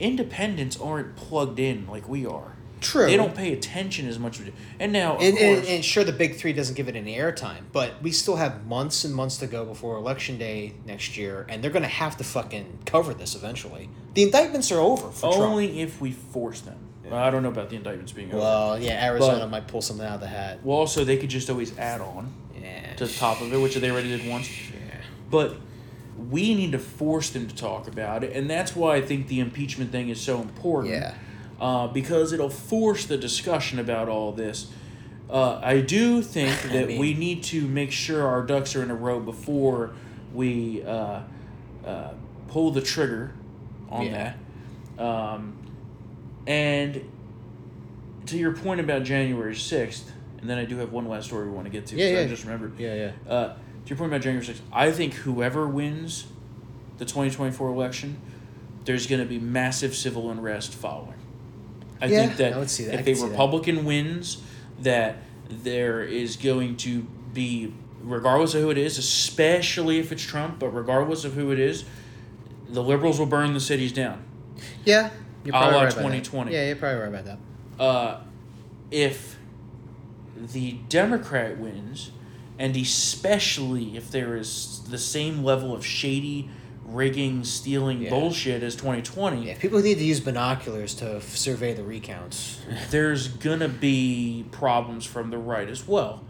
independents 0.00 0.78
aren't 0.80 1.16
plugged 1.16 1.58
in 1.58 1.86
like 1.86 2.08
we 2.08 2.26
are. 2.26 2.52
True. 2.80 3.06
They 3.06 3.16
don't 3.16 3.34
pay 3.34 3.52
attention 3.54 4.06
as 4.06 4.18
much. 4.18 4.34
as 4.38 4.44
we 4.46 4.50
do. 4.50 4.56
And 4.78 4.92
now, 4.92 5.16
of 5.16 5.22
And, 5.22 5.38
and, 5.38 5.56
course, 5.56 5.68
and 5.70 5.84
sure, 5.84 6.04
the 6.04 6.12
big 6.12 6.36
three 6.36 6.52
doesn't 6.52 6.74
give 6.74 6.88
it 6.88 6.94
any 6.96 7.16
airtime, 7.16 7.62
but 7.72 8.00
we 8.02 8.12
still 8.12 8.36
have 8.36 8.66
months 8.66 9.04
and 9.04 9.14
months 9.14 9.38
to 9.38 9.46
go 9.46 9.64
before 9.64 9.96
election 9.96 10.36
day 10.38 10.74
next 10.84 11.16
year, 11.16 11.46
and 11.48 11.64
they're 11.64 11.70
going 11.70 11.82
to 11.82 11.88
have 11.88 12.18
to 12.18 12.24
fucking 12.24 12.80
cover 12.84 13.14
this 13.14 13.34
eventually. 13.34 13.88
The 14.14 14.24
indictments 14.24 14.70
are 14.70 14.78
over 14.78 15.10
for 15.10 15.32
Trump. 15.32 15.36
only 15.52 15.80
if 15.80 16.00
we 16.00 16.12
force 16.12 16.60
them. 16.60 16.78
I 17.10 17.30
don't 17.30 17.42
know 17.44 17.50
about 17.50 17.70
the 17.70 17.76
indictments 17.76 18.12
being 18.12 18.28
over. 18.30 18.38
Well, 18.38 18.78
yeah, 18.80 19.06
Arizona 19.06 19.38
But- 19.40 19.50
might 19.50 19.68
pull 19.68 19.80
something 19.80 20.04
out 20.04 20.16
of 20.16 20.20
the 20.20 20.26
hat. 20.26 20.58
Well, 20.64 20.76
also 20.76 21.04
they 21.04 21.16
could 21.16 21.30
just 21.30 21.48
always 21.48 21.76
add 21.78 22.00
on 22.00 22.32
Yeah. 22.60 22.94
to 22.94 23.06
the 23.06 23.12
top 23.12 23.40
of 23.40 23.52
it, 23.52 23.58
which 23.58 23.76
they 23.76 23.90
already 23.90 24.08
did 24.08 24.28
once. 24.28 24.48
Yeah. 24.50 24.96
But 25.30 25.56
we 26.30 26.54
need 26.54 26.72
to 26.72 26.78
force 26.78 27.30
them 27.30 27.46
to 27.46 27.54
talk 27.54 27.88
about 27.88 28.24
it, 28.24 28.32
and 28.34 28.48
that's 28.48 28.74
why 28.74 28.96
I 28.96 29.02
think 29.02 29.28
the 29.28 29.40
impeachment 29.40 29.92
thing 29.92 30.08
is 30.08 30.20
so 30.20 30.40
important. 30.40 30.94
Yeah. 30.94 31.14
Uh, 31.60 31.86
because 31.88 32.32
it'll 32.32 32.50
force 32.50 33.06
the 33.06 33.16
discussion 33.16 33.78
about 33.78 34.08
all 34.08 34.32
this. 34.32 34.70
Uh, 35.30 35.58
I 35.62 35.80
do 35.80 36.22
think 36.22 36.60
that 36.72 36.88
mean- 36.88 36.98
we 37.00 37.14
need 37.14 37.42
to 37.44 37.66
make 37.66 37.92
sure 37.92 38.26
our 38.26 38.42
ducks 38.42 38.76
are 38.76 38.82
in 38.82 38.90
a 38.90 38.94
row 38.94 39.20
before 39.20 39.94
we 40.34 40.82
uh, 40.84 41.20
uh, 41.84 42.10
pull 42.48 42.70
the 42.72 42.82
trigger 42.82 43.32
on 43.90 44.06
Yeah. 44.06 44.34
that. 44.98 45.02
Um, 45.02 45.56
and 46.46 47.02
to 48.26 48.36
your 48.38 48.52
point 48.52 48.80
about 48.80 49.04
January 49.04 49.54
6th, 49.54 50.10
and 50.40 50.48
then 50.50 50.58
I 50.58 50.64
do 50.64 50.76
have 50.78 50.92
one 50.92 51.08
last 51.08 51.26
story 51.26 51.46
we 51.46 51.52
want 51.52 51.64
to 51.66 51.70
get 51.70 51.86
to. 51.86 51.96
Yeah, 51.96 52.16
so 52.16 52.22
I 52.22 52.26
just 52.26 52.44
remembered. 52.44 52.78
Yeah, 52.78 53.12
yeah. 53.28 53.52
To 53.86 53.90
your 53.90 53.98
point 53.98 54.10
about 54.12 54.20
January 54.22 54.44
6th, 54.44 54.60
I 54.72 54.90
think 54.90 55.14
whoever 55.14 55.66
wins 55.66 56.26
the 56.98 57.04
2024 57.04 57.68
election, 57.70 58.20
there's 58.84 59.06
going 59.06 59.20
to 59.20 59.26
be 59.26 59.38
massive 59.38 59.94
civil 59.94 60.30
unrest 60.30 60.74
following. 60.74 61.14
I 62.00 62.06
Yeah, 62.06 62.26
think 62.26 62.36
that 62.38 62.52
I 62.54 62.58
that. 62.84 62.94
If 63.00 63.06
a 63.06 63.14
see 63.14 63.22
that. 63.22 63.30
Republican 63.30 63.84
wins, 63.84 64.42
that 64.80 65.16
there 65.48 66.02
is 66.02 66.36
going 66.36 66.76
to 66.78 67.02
be, 67.32 67.72
regardless 68.02 68.54
of 68.54 68.62
who 68.62 68.70
it 68.70 68.78
is, 68.78 68.98
especially 68.98 69.98
if 70.00 70.10
it's 70.10 70.22
Trump, 70.22 70.58
but 70.58 70.70
regardless 70.70 71.24
of 71.24 71.34
who 71.34 71.52
it 71.52 71.60
is, 71.60 71.84
the 72.68 72.82
liberals 72.82 73.18
will 73.20 73.26
burn 73.26 73.54
the 73.54 73.60
cities 73.60 73.92
down. 73.92 74.22
Yeah. 74.84 75.10
You're 75.44 75.54
A 75.54 75.58
probably 75.58 75.74
la 75.76 75.82
right 75.84 75.92
about 75.92 75.94
that. 75.94 76.00
2020. 76.24 76.52
Yeah, 76.52 76.66
you're 76.66 76.76
probably 76.76 76.98
right 77.00 77.08
about 77.08 77.24
that. 77.24 77.38
uh, 77.82 78.20
if 78.90 79.36
the 80.52 80.72
Democrat 80.88 81.58
wins, 81.58 82.10
and 82.58 82.76
especially 82.76 83.96
if 83.96 84.10
there 84.10 84.36
is 84.36 84.80
the 84.90 84.98
same 84.98 85.44
level 85.44 85.74
of 85.74 85.84
shady 85.84 86.48
rigging, 86.84 87.42
stealing 87.44 88.02
Yeah. 88.02 88.10
bullshit 88.10 88.62
as 88.62 88.76
2020, 88.76 89.48
Yeah, 89.48 89.54
people 89.58 89.80
need 89.80 89.98
to 89.98 90.04
use 90.04 90.20
binoculars 90.20 90.94
to 90.94 91.16
f- 91.16 91.36
survey 91.36 91.74
the 91.74 91.82
recounts. 91.82 92.58
there's 92.90 93.26
gonna 93.28 93.68
be 93.68 94.44
problems 94.52 95.04
from 95.04 95.30
the 95.30 95.38
right 95.38 95.68
as 95.68 95.86
well. 95.88 96.22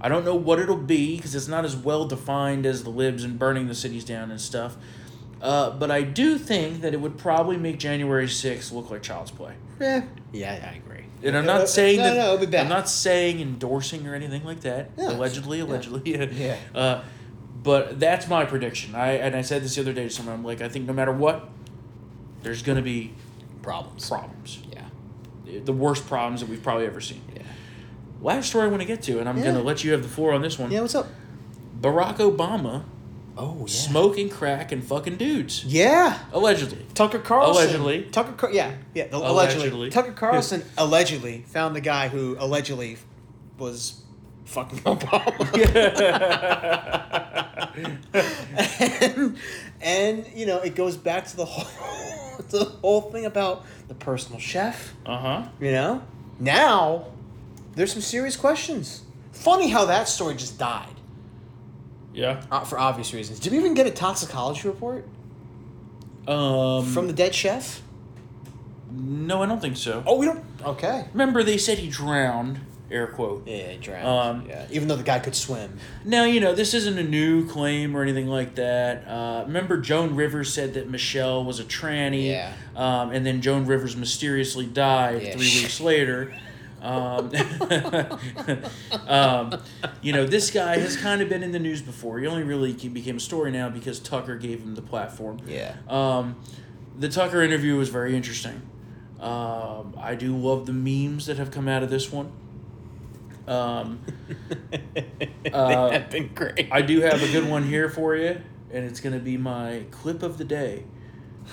I 0.00 0.08
don't 0.08 0.24
know 0.24 0.34
what 0.36 0.58
it'll 0.60 0.76
be 0.76 1.16
because 1.16 1.34
it's 1.34 1.48
not 1.48 1.64
as 1.64 1.74
well 1.74 2.04
defined 2.06 2.66
as 2.66 2.84
the 2.84 2.90
libs 2.90 3.24
and 3.24 3.38
burning 3.38 3.66
the 3.66 3.74
cities 3.74 4.04
down 4.04 4.30
and 4.30 4.40
stuff. 4.40 4.76
Uh, 5.42 5.70
but 5.70 5.90
I 5.90 6.02
do 6.02 6.38
think 6.38 6.80
that 6.82 6.94
it 6.94 7.00
would 7.00 7.18
probably 7.18 7.56
make 7.56 7.78
January 7.78 8.26
6th 8.28 8.72
look 8.72 8.90
like 8.90 9.02
child's 9.02 9.30
play. 9.32 9.54
Yeah. 9.80 10.02
Yeah, 10.32 10.52
I 10.72 10.76
agree. 10.76 10.95
And 11.22 11.36
I'm 11.36 11.46
not 11.46 11.68
saying 11.68 11.98
no, 11.98 12.04
that. 12.04 12.16
no, 12.16 12.34
it'll 12.34 12.46
be. 12.46 12.56
I'm 12.58 12.68
not 12.68 12.88
saying 12.88 13.40
endorsing 13.40 14.06
or 14.06 14.14
anything 14.14 14.44
like 14.44 14.60
that. 14.60 14.96
No, 14.96 15.10
allegedly, 15.10 15.60
allegedly. 15.60 16.02
Yeah. 16.32 16.56
Uh, 16.74 17.02
but 17.62 17.98
that's 17.98 18.28
my 18.28 18.44
prediction. 18.44 18.94
I 18.94 19.12
and 19.12 19.34
I 19.34 19.42
said 19.42 19.62
this 19.62 19.74
the 19.74 19.80
other 19.80 19.92
day 19.92 20.04
to 20.04 20.10
someone. 20.10 20.34
I'm 20.34 20.44
like, 20.44 20.60
I 20.60 20.68
think 20.68 20.86
no 20.86 20.92
matter 20.92 21.12
what, 21.12 21.48
there's 22.42 22.62
gonna 22.62 22.82
be 22.82 23.12
Problems. 23.62 24.08
problems. 24.08 24.58
Yeah. 24.72 25.60
The 25.64 25.72
worst 25.72 26.06
problems 26.06 26.40
that 26.40 26.48
we've 26.48 26.62
probably 26.62 26.86
ever 26.86 27.00
seen. 27.00 27.22
Yeah. 27.34 27.42
Last 28.20 28.50
story 28.50 28.66
I 28.66 28.68
want 28.68 28.82
to 28.82 28.86
get 28.86 29.02
to, 29.02 29.18
and 29.18 29.28
I'm 29.28 29.38
Yeah. 29.38 29.44
gonna 29.46 29.62
let 29.62 29.82
you 29.82 29.92
have 29.92 30.02
the 30.02 30.08
floor 30.08 30.32
on 30.32 30.42
this 30.42 30.58
one. 30.58 30.70
Yeah, 30.70 30.82
what's 30.82 30.94
up? 30.94 31.08
Barack 31.80 32.18
Obama 32.18 32.84
Oh, 33.38 33.58
yeah. 33.60 33.66
smoking 33.66 34.30
crack 34.30 34.72
and 34.72 34.82
fucking 34.82 35.16
dudes. 35.16 35.64
Yeah. 35.64 36.18
Allegedly. 36.32 36.86
Tucker 36.94 37.18
Carlson. 37.18 37.64
Allegedly. 37.64 38.02
Tucker, 38.04 38.32
Car- 38.32 38.52
yeah, 38.52 38.72
yeah, 38.94 39.08
allegedly. 39.12 39.68
Allegedly. 39.68 39.90
Tucker 39.90 40.12
Carlson 40.12 40.64
allegedly 40.78 41.44
found 41.48 41.76
the 41.76 41.82
guy 41.82 42.08
who 42.08 42.36
allegedly 42.38 42.96
was 43.58 44.02
fucking 44.46 44.78
Obama. 44.80 45.36
and, 49.02 49.36
and 49.82 50.26
you 50.34 50.46
know, 50.46 50.58
it 50.60 50.74
goes 50.74 50.96
back 50.96 51.26
to 51.26 51.36
the 51.36 51.44
whole, 51.44 52.38
to 52.48 52.58
the 52.58 52.64
whole 52.64 53.02
thing 53.02 53.26
about 53.26 53.66
the 53.88 53.94
personal 53.94 54.38
chef. 54.40 54.94
Uh 55.04 55.18
huh. 55.18 55.48
You 55.60 55.72
know, 55.72 56.02
now 56.40 57.06
there's 57.74 57.92
some 57.92 58.02
serious 58.02 58.36
questions. 58.36 59.02
Funny 59.32 59.68
how 59.68 59.84
that 59.84 60.08
story 60.08 60.34
just 60.36 60.58
died 60.58 60.95
Yeah. 62.16 62.42
uh, 62.50 62.64
for 62.64 62.78
obvious 62.78 63.12
reasons. 63.14 63.38
Did 63.38 63.52
we 63.52 63.58
even 63.58 63.74
get 63.74 63.86
a 63.86 63.90
toxicology 63.90 64.66
report 64.68 65.06
Um. 66.26 66.84
from 66.86 67.06
the 67.06 67.12
dead 67.12 67.34
chef? 67.34 67.82
no, 68.90 69.42
I 69.42 69.46
don't 69.46 69.60
think 69.60 69.76
so. 69.76 70.02
Oh, 70.06 70.16
we 70.16 70.26
don't. 70.26 70.42
Okay. 70.64 71.06
Remember, 71.12 71.42
they 71.42 71.58
said 71.58 71.78
he 71.78 71.88
drowned. 71.88 72.60
Air 72.90 73.08
quote. 73.08 73.46
Yeah, 73.46 73.70
he 73.72 73.78
drowned. 73.78 74.06
Um, 74.06 74.48
yeah, 74.48 74.64
even 74.70 74.86
though 74.88 74.94
the 74.96 75.02
guy 75.02 75.18
could 75.18 75.34
swim. 75.34 75.76
Now, 76.04 76.24
you 76.24 76.38
know, 76.40 76.54
this 76.54 76.72
isn't 76.72 76.96
a 76.96 77.02
new 77.02 77.46
claim 77.48 77.96
or 77.96 78.02
anything 78.02 78.28
like 78.28 78.54
that. 78.54 79.06
Uh, 79.08 79.42
remember, 79.44 79.76
Joan 79.78 80.14
Rivers 80.14 80.54
said 80.54 80.74
that 80.74 80.88
Michelle 80.88 81.44
was 81.44 81.58
a 81.58 81.64
tranny. 81.64 82.28
Yeah. 82.28 82.52
Um, 82.76 83.10
and 83.10 83.26
then 83.26 83.42
Joan 83.42 83.66
Rivers 83.66 83.96
mysteriously 83.96 84.66
died 84.66 85.20
Yeah, 85.22 85.32
three 85.32 85.62
weeks 85.62 85.80
later. 85.80 86.32
Um, 86.86 87.32
um, 89.08 89.60
you 90.02 90.12
know, 90.12 90.24
this 90.24 90.52
guy 90.52 90.78
has 90.78 90.96
kind 90.96 91.20
of 91.20 91.28
been 91.28 91.42
in 91.42 91.50
the 91.50 91.58
news 91.58 91.82
before. 91.82 92.20
He 92.20 92.26
only 92.28 92.44
really 92.44 92.72
became 92.72 93.16
a 93.16 93.20
story 93.20 93.50
now 93.50 93.68
because 93.68 93.98
Tucker 93.98 94.36
gave 94.36 94.62
him 94.62 94.76
the 94.76 94.82
platform. 94.82 95.40
Yeah. 95.46 95.74
Um, 95.88 96.36
the 96.96 97.08
Tucker 97.08 97.42
interview 97.42 97.76
was 97.76 97.88
very 97.88 98.14
interesting. 98.14 98.62
Um, 99.18 99.96
I 99.98 100.14
do 100.14 100.36
love 100.36 100.66
the 100.66 100.72
memes 100.72 101.26
that 101.26 101.38
have 101.38 101.50
come 101.50 101.66
out 101.66 101.82
of 101.82 101.90
this 101.90 102.12
one. 102.12 102.30
Um, 103.48 104.00
uh, 105.52 105.88
They've 105.88 106.10
been 106.10 106.34
great. 106.34 106.68
I 106.70 106.82
do 106.82 107.00
have 107.00 107.20
a 107.20 107.32
good 107.32 107.48
one 107.48 107.64
here 107.64 107.88
for 107.88 108.14
you, 108.14 108.40
and 108.70 108.84
it's 108.84 109.00
going 109.00 109.14
to 109.14 109.20
be 109.20 109.36
my 109.36 109.86
clip 109.90 110.22
of 110.22 110.38
the 110.38 110.44
day. 110.44 110.84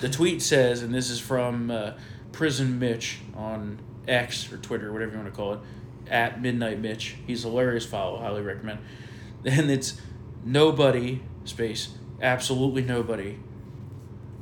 The 0.00 0.08
tweet 0.08 0.42
says, 0.42 0.82
and 0.82 0.94
this 0.94 1.10
is 1.10 1.18
from 1.18 1.72
uh, 1.72 1.92
Prison 2.30 2.78
Mitch 2.78 3.18
on 3.34 3.78
X 4.06 4.52
or 4.52 4.58
Twitter, 4.58 4.92
whatever 4.92 5.12
you 5.12 5.18
want 5.18 5.30
to 5.30 5.36
call 5.36 5.54
it, 5.54 5.60
at 6.08 6.40
Midnight 6.40 6.80
Mitch. 6.80 7.16
He's 7.26 7.42
hilarious 7.42 7.86
follow, 7.86 8.18
highly 8.18 8.42
recommend. 8.42 8.80
And 9.46 9.70
it's 9.70 10.00
nobody, 10.42 11.20
space, 11.44 11.90
absolutely 12.22 12.80
nobody, 12.80 13.38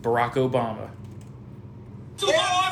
Barack 0.00 0.34
Obama. 0.34 0.90
All 2.24 2.62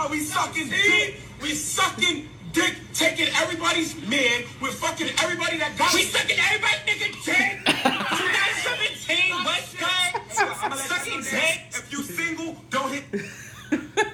summer 0.00 0.10
we 0.10 0.20
sucking 0.20 0.68
dick. 0.68 1.20
We 1.42 1.54
sucking 1.54 2.28
dick, 2.52 2.76
taking 2.94 3.28
everybody's 3.34 3.94
man. 4.08 4.44
We're 4.60 4.70
fucking 4.70 5.08
everybody 5.22 5.58
that 5.58 5.76
got. 5.76 5.94
We 5.94 6.02
sucking 6.02 6.38
everybody 6.38 6.76
nigga 6.86 7.24
dick. 7.24 7.64
2017, 7.66 9.44
what's 9.44 9.74
good? 9.74 9.86
I'm 10.62 10.76
sucking 10.76 11.22
dick. 11.22 11.60
If 11.70 11.88
you 11.92 12.02
single, 12.02 12.56
don't 12.70 12.92
hit. 12.92 14.06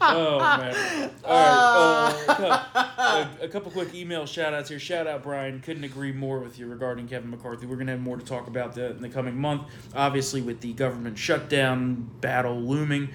Oh 0.00 0.38
man! 0.38 1.10
All 1.24 1.30
right, 1.30 2.28
uh, 2.28 2.72
a, 2.98 3.42
a, 3.42 3.44
a 3.44 3.48
couple 3.48 3.70
quick 3.70 3.94
email 3.94 4.26
shout 4.26 4.54
outs 4.54 4.68
here. 4.68 4.78
Shout 4.78 5.06
out 5.06 5.22
Brian. 5.22 5.60
Couldn't 5.60 5.84
agree 5.84 6.12
more 6.12 6.38
with 6.38 6.58
you 6.58 6.66
regarding 6.66 7.06
Kevin 7.06 7.30
McCarthy. 7.30 7.66
We're 7.66 7.76
gonna 7.76 7.92
have 7.92 8.00
more 8.00 8.16
to 8.16 8.24
talk 8.24 8.46
about 8.46 8.74
that 8.74 8.92
in 8.92 9.02
the 9.02 9.08
coming 9.08 9.38
month. 9.38 9.62
Obviously, 9.94 10.40
with 10.42 10.60
the 10.60 10.72
government 10.72 11.18
shutdown 11.18 12.08
battle 12.20 12.60
looming. 12.60 13.10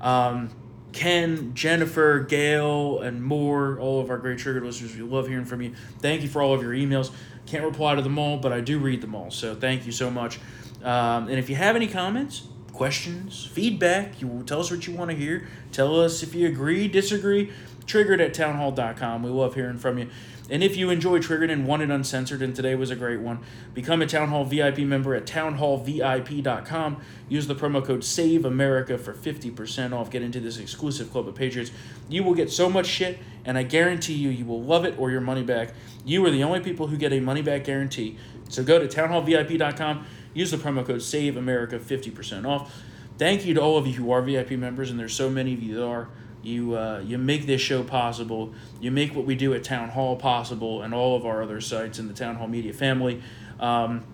Um, 0.00 0.50
Ken, 0.92 1.52
Jennifer, 1.54 2.20
Gail, 2.20 3.00
and 3.00 3.22
more, 3.22 3.78
all 3.78 4.00
of 4.00 4.10
our 4.10 4.18
great 4.18 4.38
triggered 4.38 4.62
listeners, 4.62 4.96
we 4.96 5.02
love 5.02 5.28
hearing 5.28 5.44
from 5.44 5.60
you. 5.60 5.74
Thank 5.98 6.22
you 6.22 6.28
for 6.28 6.42
all 6.42 6.54
of 6.54 6.62
your 6.62 6.72
emails. 6.72 7.10
Can't 7.46 7.64
reply 7.64 7.94
to 7.94 8.02
them 8.02 8.18
all, 8.18 8.38
but 8.38 8.52
I 8.52 8.60
do 8.60 8.78
read 8.78 9.00
them 9.00 9.14
all. 9.14 9.30
So 9.30 9.54
thank 9.54 9.86
you 9.86 9.92
so 9.92 10.10
much. 10.10 10.38
Um, 10.82 11.28
and 11.28 11.38
if 11.38 11.50
you 11.50 11.56
have 11.56 11.76
any 11.76 11.88
comments, 11.88 12.48
questions, 12.78 13.44
feedback, 13.44 14.22
you 14.22 14.44
tell 14.46 14.60
us 14.60 14.70
what 14.70 14.86
you 14.86 14.94
want 14.94 15.10
to 15.10 15.16
hear. 15.16 15.48
Tell 15.72 16.00
us 16.00 16.22
if 16.22 16.32
you 16.32 16.46
agree, 16.46 16.86
disagree. 16.86 17.50
Triggered 17.86 18.20
at 18.20 18.32
townhall.com. 18.34 19.24
We 19.24 19.30
love 19.30 19.56
hearing 19.56 19.78
from 19.78 19.98
you. 19.98 20.08
And 20.48 20.62
if 20.62 20.76
you 20.76 20.88
enjoy 20.88 21.18
Triggered 21.18 21.50
and 21.50 21.66
want 21.66 21.82
it 21.82 21.90
uncensored, 21.90 22.40
and 22.40 22.54
today 22.54 22.76
was 22.76 22.90
a 22.90 22.96
great 22.96 23.18
one, 23.18 23.40
become 23.74 24.00
a 24.00 24.06
Town 24.06 24.28
Hall 24.28 24.44
VIP 24.44 24.78
member 24.78 25.16
at 25.16 25.26
townhallvip.com. 25.26 27.02
Use 27.28 27.48
the 27.48 27.56
promo 27.56 27.84
code 27.84 28.00
SAVEAMERICA 28.00 29.00
for 29.00 29.12
50% 29.12 29.92
off. 29.92 30.08
Get 30.08 30.22
into 30.22 30.38
this 30.38 30.58
exclusive 30.58 31.10
club 31.10 31.26
of 31.26 31.34
patriots. 31.34 31.72
You 32.08 32.22
will 32.22 32.34
get 32.34 32.48
so 32.48 32.70
much 32.70 32.86
shit, 32.86 33.18
and 33.44 33.58
I 33.58 33.64
guarantee 33.64 34.14
you, 34.14 34.28
you 34.28 34.44
will 34.44 34.62
love 34.62 34.84
it 34.84 34.96
or 35.00 35.10
your 35.10 35.20
money 35.20 35.42
back. 35.42 35.74
You 36.04 36.24
are 36.26 36.30
the 36.30 36.44
only 36.44 36.60
people 36.60 36.86
who 36.86 36.96
get 36.96 37.12
a 37.12 37.18
money 37.18 37.42
back 37.42 37.64
guarantee. 37.64 38.18
So 38.48 38.62
go 38.62 38.78
to 38.78 38.86
townhallvip.com. 38.86 40.06
Use 40.34 40.50
the 40.50 40.56
promo 40.56 40.86
code 40.86 41.02
Save 41.02 41.36
America 41.36 41.78
50% 41.78 42.46
off. 42.46 42.74
Thank 43.18 43.44
you 43.44 43.54
to 43.54 43.60
all 43.60 43.76
of 43.76 43.86
you 43.86 43.94
who 43.94 44.12
are 44.12 44.22
VIP 44.22 44.52
members, 44.52 44.90
and 44.90 44.98
there's 44.98 45.14
so 45.14 45.28
many 45.28 45.54
of 45.54 45.62
you 45.62 45.74
that 45.76 45.84
are. 45.84 46.08
You 46.40 46.76
uh, 46.76 47.02
you 47.04 47.18
make 47.18 47.46
this 47.46 47.60
show 47.60 47.82
possible. 47.82 48.54
You 48.80 48.92
make 48.92 49.12
what 49.12 49.26
we 49.26 49.34
do 49.34 49.54
at 49.54 49.64
Town 49.64 49.88
Hall 49.88 50.14
possible, 50.14 50.82
and 50.82 50.94
all 50.94 51.16
of 51.16 51.26
our 51.26 51.42
other 51.42 51.60
sites 51.60 51.98
in 51.98 52.06
the 52.06 52.14
Town 52.14 52.36
Hall 52.36 52.46
Media 52.46 52.72
family. 52.72 53.20
Um, 53.58 54.04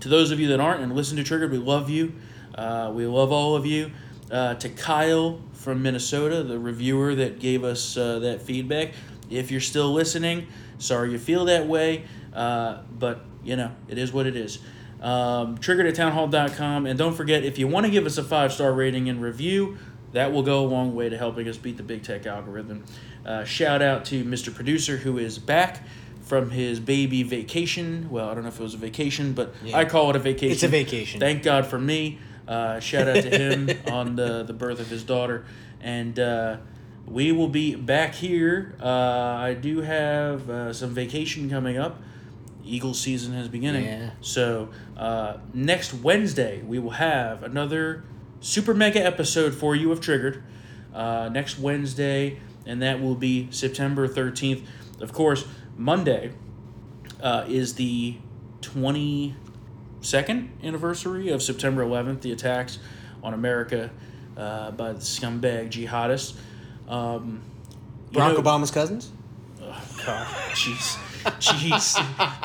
to 0.00 0.08
those 0.08 0.32
of 0.32 0.40
you 0.40 0.48
that 0.48 0.58
aren't 0.58 0.82
and 0.82 0.96
listen 0.96 1.16
to 1.18 1.22
Triggered, 1.22 1.52
we 1.52 1.58
love 1.58 1.88
you. 1.88 2.14
Uh, 2.54 2.90
we 2.92 3.06
love 3.06 3.30
all 3.30 3.54
of 3.54 3.66
you. 3.66 3.92
Uh, 4.30 4.54
to 4.54 4.68
Kyle 4.68 5.40
from 5.52 5.82
Minnesota, 5.82 6.42
the 6.42 6.58
reviewer 6.58 7.14
that 7.14 7.38
gave 7.38 7.64
us 7.64 7.96
uh, 7.96 8.18
that 8.20 8.42
feedback. 8.42 8.92
If 9.28 9.50
you're 9.50 9.60
still 9.60 9.92
listening, 9.92 10.48
sorry 10.78 11.12
you 11.12 11.18
feel 11.18 11.44
that 11.44 11.66
way, 11.66 12.04
uh, 12.32 12.82
but 12.98 13.24
you 13.44 13.56
know 13.56 13.72
it 13.88 13.98
is 13.98 14.12
what 14.12 14.26
it 14.26 14.36
is. 14.36 14.58
Um, 15.00 15.56
triggered 15.58 15.86
at 15.86 15.94
townhall.com, 15.94 16.86
and 16.86 16.98
don't 16.98 17.14
forget 17.14 17.44
if 17.44 17.58
you 17.58 17.66
want 17.66 17.86
to 17.86 17.92
give 17.92 18.04
us 18.04 18.18
a 18.18 18.24
five 18.24 18.52
star 18.52 18.72
rating 18.72 19.08
and 19.08 19.22
review, 19.22 19.78
that 20.12 20.32
will 20.32 20.42
go 20.42 20.64
a 20.64 20.66
long 20.66 20.94
way 20.94 21.08
to 21.08 21.16
helping 21.16 21.48
us 21.48 21.56
beat 21.56 21.76
the 21.76 21.82
big 21.82 22.02
tech 22.02 22.26
algorithm. 22.26 22.84
Uh, 23.24 23.44
shout 23.44 23.80
out 23.80 24.04
to 24.06 24.24
Mr. 24.24 24.54
Producer 24.54 24.98
who 24.98 25.18
is 25.18 25.38
back 25.38 25.82
from 26.22 26.50
his 26.50 26.80
baby 26.80 27.22
vacation. 27.22 28.08
Well, 28.10 28.28
I 28.28 28.34
don't 28.34 28.42
know 28.42 28.48
if 28.48 28.60
it 28.60 28.62
was 28.62 28.74
a 28.74 28.78
vacation, 28.78 29.32
but 29.32 29.54
I 29.74 29.84
call 29.84 30.10
it 30.10 30.16
a 30.16 30.20
vacation. 30.20 30.52
It's 30.52 30.62
a 30.62 30.68
vacation. 30.68 31.20
Thank 31.20 31.42
God 31.42 31.66
for 31.66 31.78
me. 31.78 32.18
Uh, 32.46 32.80
shout 32.80 33.08
out 33.08 33.22
to 33.22 33.30
him 33.30 33.68
on 33.92 34.16
the, 34.16 34.42
the 34.42 34.52
birth 34.52 34.80
of 34.80 34.88
his 34.88 35.02
daughter. 35.02 35.44
And 35.80 36.18
uh, 36.18 36.58
we 37.06 37.32
will 37.32 37.48
be 37.48 37.74
back 37.74 38.14
here. 38.14 38.74
Uh, 38.80 38.86
I 38.86 39.54
do 39.54 39.80
have 39.80 40.48
uh, 40.50 40.72
some 40.72 40.90
vacation 40.90 41.48
coming 41.48 41.78
up. 41.78 42.00
Eagle 42.74 42.94
season 42.94 43.34
is 43.34 43.48
beginning. 43.48 43.84
Yeah. 43.84 44.10
So 44.20 44.68
uh, 44.96 45.38
next 45.52 45.92
Wednesday, 45.94 46.62
we 46.62 46.78
will 46.78 46.90
have 46.90 47.42
another 47.42 48.04
super 48.40 48.72
mega 48.74 49.04
episode 49.04 49.54
for 49.54 49.74
you 49.74 49.90
of 49.92 50.00
Triggered. 50.00 50.42
Uh, 50.94 51.28
next 51.32 51.58
Wednesday, 51.58 52.40
and 52.66 52.82
that 52.82 53.00
will 53.00 53.14
be 53.14 53.46
September 53.52 54.08
13th. 54.08 54.64
Of 55.00 55.12
course, 55.12 55.44
Monday 55.76 56.32
uh, 57.22 57.44
is 57.48 57.74
the 57.74 58.16
22nd 58.62 60.48
anniversary 60.64 61.28
of 61.30 61.42
September 61.42 61.84
11th, 61.84 62.22
the 62.22 62.32
attacks 62.32 62.78
on 63.22 63.34
America 63.34 63.90
uh, 64.36 64.70
by 64.72 64.92
the 64.92 64.98
scumbag 64.98 65.70
jihadists. 65.70 66.34
Um, 66.88 67.42
you 68.10 68.18
Barack 68.18 68.34
know- 68.34 68.42
Obama's 68.42 68.70
cousins? 68.70 69.10
Oh 69.62 69.84
God, 70.04 70.26
jeez, 70.54 70.98
jeez, 71.40 71.94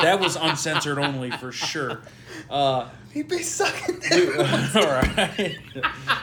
that 0.01 0.19
was 0.19 0.35
uncensored 0.35 0.97
only 0.99 1.31
for 1.31 1.51
sure. 1.51 2.01
Uh, 2.49 2.89
He'd 3.13 3.29
be 3.29 3.43
sucking 3.43 4.01
all 4.75 4.83
right. 4.83 5.57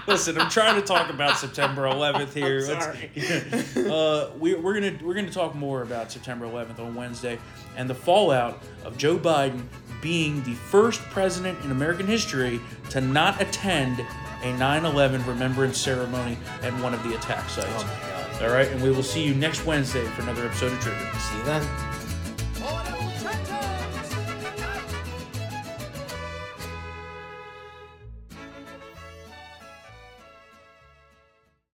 Listen, 0.06 0.38
I'm 0.38 0.50
trying 0.50 0.78
to 0.78 0.86
talk 0.86 1.08
about 1.08 1.38
September 1.38 1.84
11th 1.84 2.34
here. 2.34 2.60
Let's- 2.68 3.76
uh, 3.78 4.30
we, 4.38 4.54
we're 4.54 4.74
gonna 4.74 4.98
we're 5.02 5.14
gonna 5.14 5.30
talk 5.30 5.54
more 5.54 5.80
about 5.80 6.12
September 6.12 6.44
11th 6.46 6.78
on 6.80 6.94
Wednesday 6.94 7.38
and 7.78 7.88
the 7.88 7.94
fallout 7.94 8.62
of 8.84 8.98
Joe 8.98 9.16
Biden 9.16 9.62
being 10.02 10.42
the 10.42 10.52
first 10.52 11.00
president 11.04 11.58
in 11.64 11.70
American 11.70 12.06
history 12.06 12.60
to 12.90 13.00
not 13.00 13.40
attend 13.40 14.00
a 14.42 14.52
9/11 14.58 15.26
remembrance 15.26 15.78
ceremony 15.78 16.36
at 16.62 16.74
one 16.82 16.92
of 16.92 17.02
the 17.04 17.14
attack 17.14 17.48
sites. 17.48 17.68
Oh 17.70 17.84
my 17.86 18.38
God. 18.38 18.42
All 18.42 18.50
right, 18.50 18.68
and 18.68 18.82
we 18.82 18.90
will 18.90 19.02
see 19.02 19.24
you 19.24 19.34
next 19.34 19.64
Wednesday 19.64 20.04
for 20.08 20.20
another 20.22 20.44
episode 20.44 20.72
of 20.72 20.80
Trigger. 20.80 21.08
See 21.18 21.38
you 21.38 21.44
then. 21.44 21.62